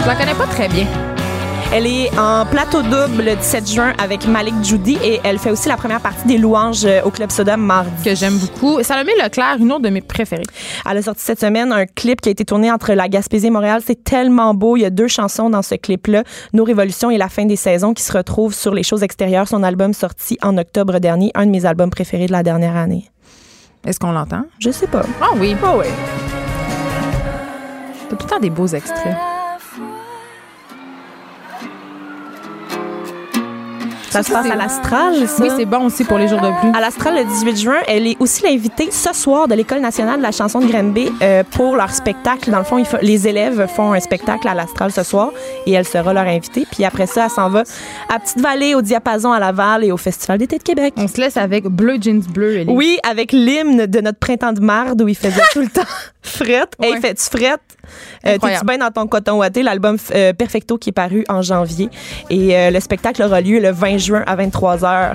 Je 0.00 0.06
la 0.06 0.14
connais 0.14 0.34
pas 0.34 0.46
très 0.46 0.68
bien. 0.68 1.11
Elle 1.74 1.86
est 1.86 2.10
en 2.18 2.44
plateau 2.44 2.82
double 2.82 3.22
le 3.24 3.34
17 3.34 3.70
juin 3.72 3.92
avec 3.96 4.26
Malik 4.26 4.54
Judy 4.62 4.98
et 5.02 5.20
elle 5.24 5.38
fait 5.38 5.50
aussi 5.50 5.70
la 5.70 5.78
première 5.78 6.02
partie 6.02 6.26
des 6.26 6.36
louanges 6.36 6.84
euh, 6.84 7.00
au 7.02 7.10
Club 7.10 7.30
Soda 7.30 7.56
mardi. 7.56 7.90
Que 8.04 8.14
j'aime 8.14 8.36
beaucoup. 8.36 8.82
Salomé 8.82 9.12
Leclerc, 9.18 9.56
une 9.58 9.72
autre 9.72 9.80
de 9.80 9.88
mes 9.88 10.02
préférées. 10.02 10.42
Elle 10.88 10.98
a 10.98 11.02
sorti 11.02 11.22
cette 11.22 11.40
semaine 11.40 11.72
un 11.72 11.86
clip 11.86 12.20
qui 12.20 12.28
a 12.28 12.32
été 12.32 12.44
tourné 12.44 12.70
entre 12.70 12.92
la 12.92 13.08
Gaspésie 13.08 13.46
et 13.46 13.50
Montréal. 13.50 13.80
C'est 13.86 14.04
tellement 14.04 14.52
beau. 14.52 14.76
Il 14.76 14.80
y 14.80 14.84
a 14.84 14.90
deux 14.90 15.08
chansons 15.08 15.48
dans 15.48 15.62
ce 15.62 15.74
clip-là, 15.74 16.24
Nos 16.52 16.64
Révolutions 16.64 17.10
et 17.10 17.16
La 17.16 17.30
fin 17.30 17.46
des 17.46 17.56
saisons, 17.56 17.94
qui 17.94 18.02
se 18.02 18.12
retrouvent 18.12 18.54
sur 18.54 18.74
les 18.74 18.82
choses 18.82 19.02
extérieures. 19.02 19.48
Son 19.48 19.62
album 19.62 19.94
sorti 19.94 20.36
en 20.42 20.58
octobre 20.58 20.98
dernier, 20.98 21.30
un 21.34 21.46
de 21.46 21.50
mes 21.50 21.64
albums 21.64 21.88
préférés 21.88 22.26
de 22.26 22.32
la 22.32 22.42
dernière 22.42 22.76
année. 22.76 23.10
Est-ce 23.86 23.98
qu'on 23.98 24.12
l'entend? 24.12 24.44
Je 24.58 24.70
sais 24.70 24.88
pas. 24.88 25.06
Ah 25.22 25.30
oui. 25.36 25.56
Ah 25.64 25.74
ouais. 25.74 25.88
T'as 28.10 28.16
tout 28.16 28.26
le 28.26 28.30
temps 28.30 28.40
des 28.40 28.50
beaux 28.50 28.66
extraits. 28.66 29.16
Ça 34.12 34.22
se 34.22 34.32
passe 34.32 34.50
à 34.50 34.54
l'Astral. 34.54 35.14
Oui, 35.40 35.48
c'est 35.56 35.64
bon 35.64 35.86
aussi 35.86 36.04
pour 36.04 36.18
les 36.18 36.28
jours 36.28 36.40
de 36.40 36.48
pluie. 36.60 36.70
À 36.74 36.80
l'Astral 36.80 37.16
le 37.16 37.24
18 37.24 37.56
juin, 37.56 37.76
elle 37.88 38.06
est 38.06 38.16
aussi 38.20 38.42
l'invitée 38.44 38.90
ce 38.90 39.12
soir 39.14 39.48
de 39.48 39.54
l'École 39.54 39.80
nationale 39.80 40.18
de 40.18 40.22
la 40.22 40.32
chanson 40.32 40.60
de 40.60 40.66
Granby 40.66 41.10
euh, 41.22 41.42
pour 41.50 41.76
leur 41.76 41.90
spectacle. 41.90 42.50
Dans 42.50 42.58
le 42.58 42.64
fond, 42.64 42.82
faut- 42.84 42.96
les 43.02 43.26
élèves 43.28 43.66
font 43.68 43.92
un 43.92 44.00
spectacle 44.00 44.46
à 44.48 44.54
l'Astral 44.54 44.92
ce 44.92 45.02
soir 45.02 45.30
et 45.66 45.72
elle 45.72 45.86
sera 45.86 46.12
leur 46.12 46.24
invitée. 46.26 46.66
Puis 46.70 46.84
après 46.84 47.06
ça, 47.06 47.24
elle 47.24 47.30
s'en 47.30 47.48
va 47.48 47.62
à 48.08 48.18
Petite-Vallée, 48.18 48.74
au 48.74 48.82
Diapason 48.82 49.32
à 49.32 49.38
Laval 49.40 49.84
et 49.84 49.92
au 49.92 49.96
Festival 49.96 50.38
d'été 50.38 50.58
de 50.58 50.62
Québec. 50.62 50.94
On 50.96 51.08
se 51.08 51.20
laisse 51.20 51.36
avec 51.36 51.64
Bleu 51.64 51.96
Jeans 52.00 52.20
Bleu. 52.22 52.58
Ellie. 52.58 52.72
Oui, 52.72 52.98
avec 53.08 53.32
l'hymne 53.32 53.86
de 53.86 54.00
notre 54.00 54.18
printemps 54.18 54.52
de 54.52 54.60
marde 54.60 55.00
où 55.02 55.08
il 55.08 55.16
faisait 55.16 55.42
tout 55.52 55.60
le 55.60 55.68
temps 55.72 55.82
frette. 56.22 56.74
Ouais. 56.78 56.88
Hey, 56.92 57.00
fais-tu 57.00 57.22
frette? 57.24 57.60
Euh. 58.26 58.38
T'es-tu 58.38 58.64
bien 58.64 58.78
dans 58.78 58.90
ton 58.90 59.06
coton 59.06 59.38
ouaté? 59.38 59.62
L'album 59.62 59.96
euh, 60.14 60.32
Perfecto 60.32 60.78
qui 60.78 60.90
est 60.90 60.92
paru 60.92 61.24
en 61.28 61.42
janvier. 61.42 61.88
Et 62.30 62.56
euh, 62.56 62.70
le 62.70 62.80
spectacle 62.80 63.22
aura 63.22 63.40
lieu 63.40 63.58
le 63.58 63.70
20 63.70 63.98
juin 64.02 64.22
à 64.26 64.36
23h 64.36 65.14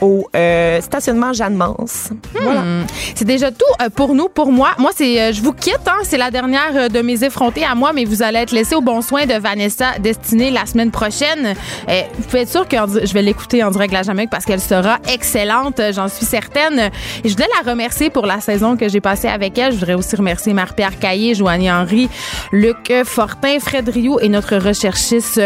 au 0.00 0.28
euh, 0.34 0.80
stationnement 0.80 1.32
Jeanne-Mance. 1.32 2.10
Hmm. 2.34 2.84
C'est 3.14 3.24
déjà 3.24 3.50
tout 3.50 3.64
euh, 3.80 3.88
pour 3.90 4.14
nous, 4.14 4.28
pour 4.28 4.50
moi. 4.50 4.70
Moi, 4.78 4.90
c'est, 4.94 5.20
euh, 5.20 5.32
je 5.32 5.42
vous 5.42 5.52
quitte. 5.52 5.78
Hein, 5.86 5.98
c'est 6.04 6.16
la 6.16 6.30
dernière 6.30 6.88
de 6.90 7.02
mes 7.02 7.24
effrontés 7.24 7.64
à 7.64 7.74
moi, 7.74 7.92
mais 7.92 8.04
vous 8.04 8.22
allez 8.22 8.38
être 8.38 8.52
laissé 8.52 8.74
au 8.74 8.80
bon 8.80 9.02
soin 9.02 9.26
de 9.26 9.34
Vanessa 9.34 9.98
Destinée 9.98 10.50
la 10.50 10.66
semaine 10.66 10.90
prochaine. 10.90 11.54
Vous 11.88 12.24
pouvez 12.24 12.42
être 12.42 12.50
sûr 12.50 12.66
que 12.66 12.76
je 12.76 13.12
vais 13.12 13.22
l'écouter 13.22 13.62
en 13.62 13.70
direct 13.70 13.92
de 13.92 13.98
la 13.98 14.02
Jamaïque 14.02 14.30
parce 14.30 14.44
qu'elle 14.44 14.60
sera 14.60 14.98
excellente, 15.12 15.80
j'en 15.92 16.08
suis 16.08 16.26
certaine. 16.26 16.90
Et 17.24 17.28
je 17.28 17.34
voulais 17.34 17.48
la 17.62 17.70
remercier 17.70 18.10
pour 18.10 18.26
la 18.26 18.40
saison 18.40 18.76
que 18.76 18.88
j'ai 18.88 19.00
passée 19.00 19.28
avec 19.28 19.58
elle. 19.58 19.72
Je 19.72 19.78
voudrais 19.78 19.94
aussi 19.94 20.16
remercier 20.16 20.52
Marie-Pierre 20.52 20.98
Caillé, 20.98 21.34
Joanie 21.34 21.70
Henry, 21.70 22.08
Luc 22.52 22.92
Fortin, 23.04 23.58
Fred 23.60 23.88
Rio 23.88 24.20
et 24.20 24.28
notre 24.28 24.56
recherchiste 24.56 25.40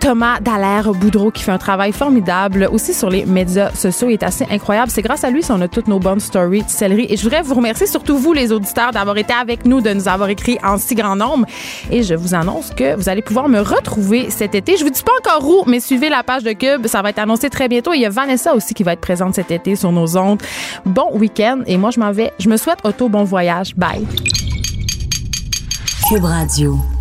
Thomas 0.00 0.40
Dallaire 0.40 0.92
Boudreau 0.92 1.30
qui 1.30 1.42
fait 1.42 1.52
un 1.52 1.58
travail 1.58 1.92
formidable 1.92 2.68
aussi 2.72 2.94
sur 2.94 3.10
les 3.10 3.24
médias 3.26 3.70
sociaux. 3.90 4.10
Est 4.10 4.22
assez 4.22 4.46
incroyable. 4.50 4.90
C'est 4.90 5.02
grâce 5.02 5.24
à 5.24 5.30
lui 5.30 5.42
si 5.42 5.52
on 5.52 5.60
a 5.60 5.68
toutes 5.68 5.88
nos 5.88 5.98
bonnes 5.98 6.20
stories 6.20 6.62
de 6.62 6.68
céleri. 6.68 7.06
Et 7.08 7.16
je 7.16 7.22
voudrais 7.22 7.42
vous 7.42 7.54
remercier 7.54 7.86
surtout 7.86 8.16
vous, 8.18 8.32
les 8.32 8.52
auditeurs, 8.52 8.92
d'avoir 8.92 9.16
été 9.16 9.32
avec 9.32 9.64
nous, 9.64 9.80
de 9.80 9.92
nous 9.92 10.08
avoir 10.08 10.28
écrit 10.28 10.58
en 10.62 10.78
si 10.78 10.94
grand 10.94 11.16
nombre. 11.16 11.46
Et 11.90 12.02
je 12.02 12.14
vous 12.14 12.34
annonce 12.34 12.70
que 12.70 12.96
vous 12.96 13.08
allez 13.08 13.22
pouvoir 13.22 13.48
me 13.48 13.60
retrouver 13.60 14.30
cet 14.30 14.54
été. 14.54 14.76
Je 14.76 14.84
vous 14.84 14.90
dis 14.90 15.02
pas 15.02 15.12
encore 15.20 15.48
où, 15.48 15.64
mais 15.66 15.80
suivez 15.80 16.08
la 16.08 16.22
page 16.22 16.42
de 16.42 16.52
Cube. 16.52 16.86
Ça 16.86 17.02
va 17.02 17.10
être 17.10 17.18
annoncé 17.18 17.50
très 17.50 17.68
bientôt. 17.68 17.92
Et 17.92 17.96
il 17.96 18.02
y 18.02 18.06
a 18.06 18.10
Vanessa 18.10 18.54
aussi 18.54 18.74
qui 18.74 18.82
va 18.82 18.92
être 18.92 19.00
présente 19.00 19.34
cet 19.34 19.50
été 19.50 19.76
sur 19.76 19.92
nos 19.92 20.16
ondes. 20.16 20.42
Bon 20.84 21.10
week-end. 21.12 21.60
Et 21.66 21.76
moi, 21.76 21.90
je 21.90 22.00
m'en 22.00 22.12
vais. 22.12 22.32
Je 22.38 22.48
me 22.48 22.56
souhaite 22.56 22.78
auto 22.84 23.08
bon 23.08 23.24
voyage. 23.24 23.74
Bye. 23.76 24.06
Cube 26.08 26.24
Radio. 26.24 26.99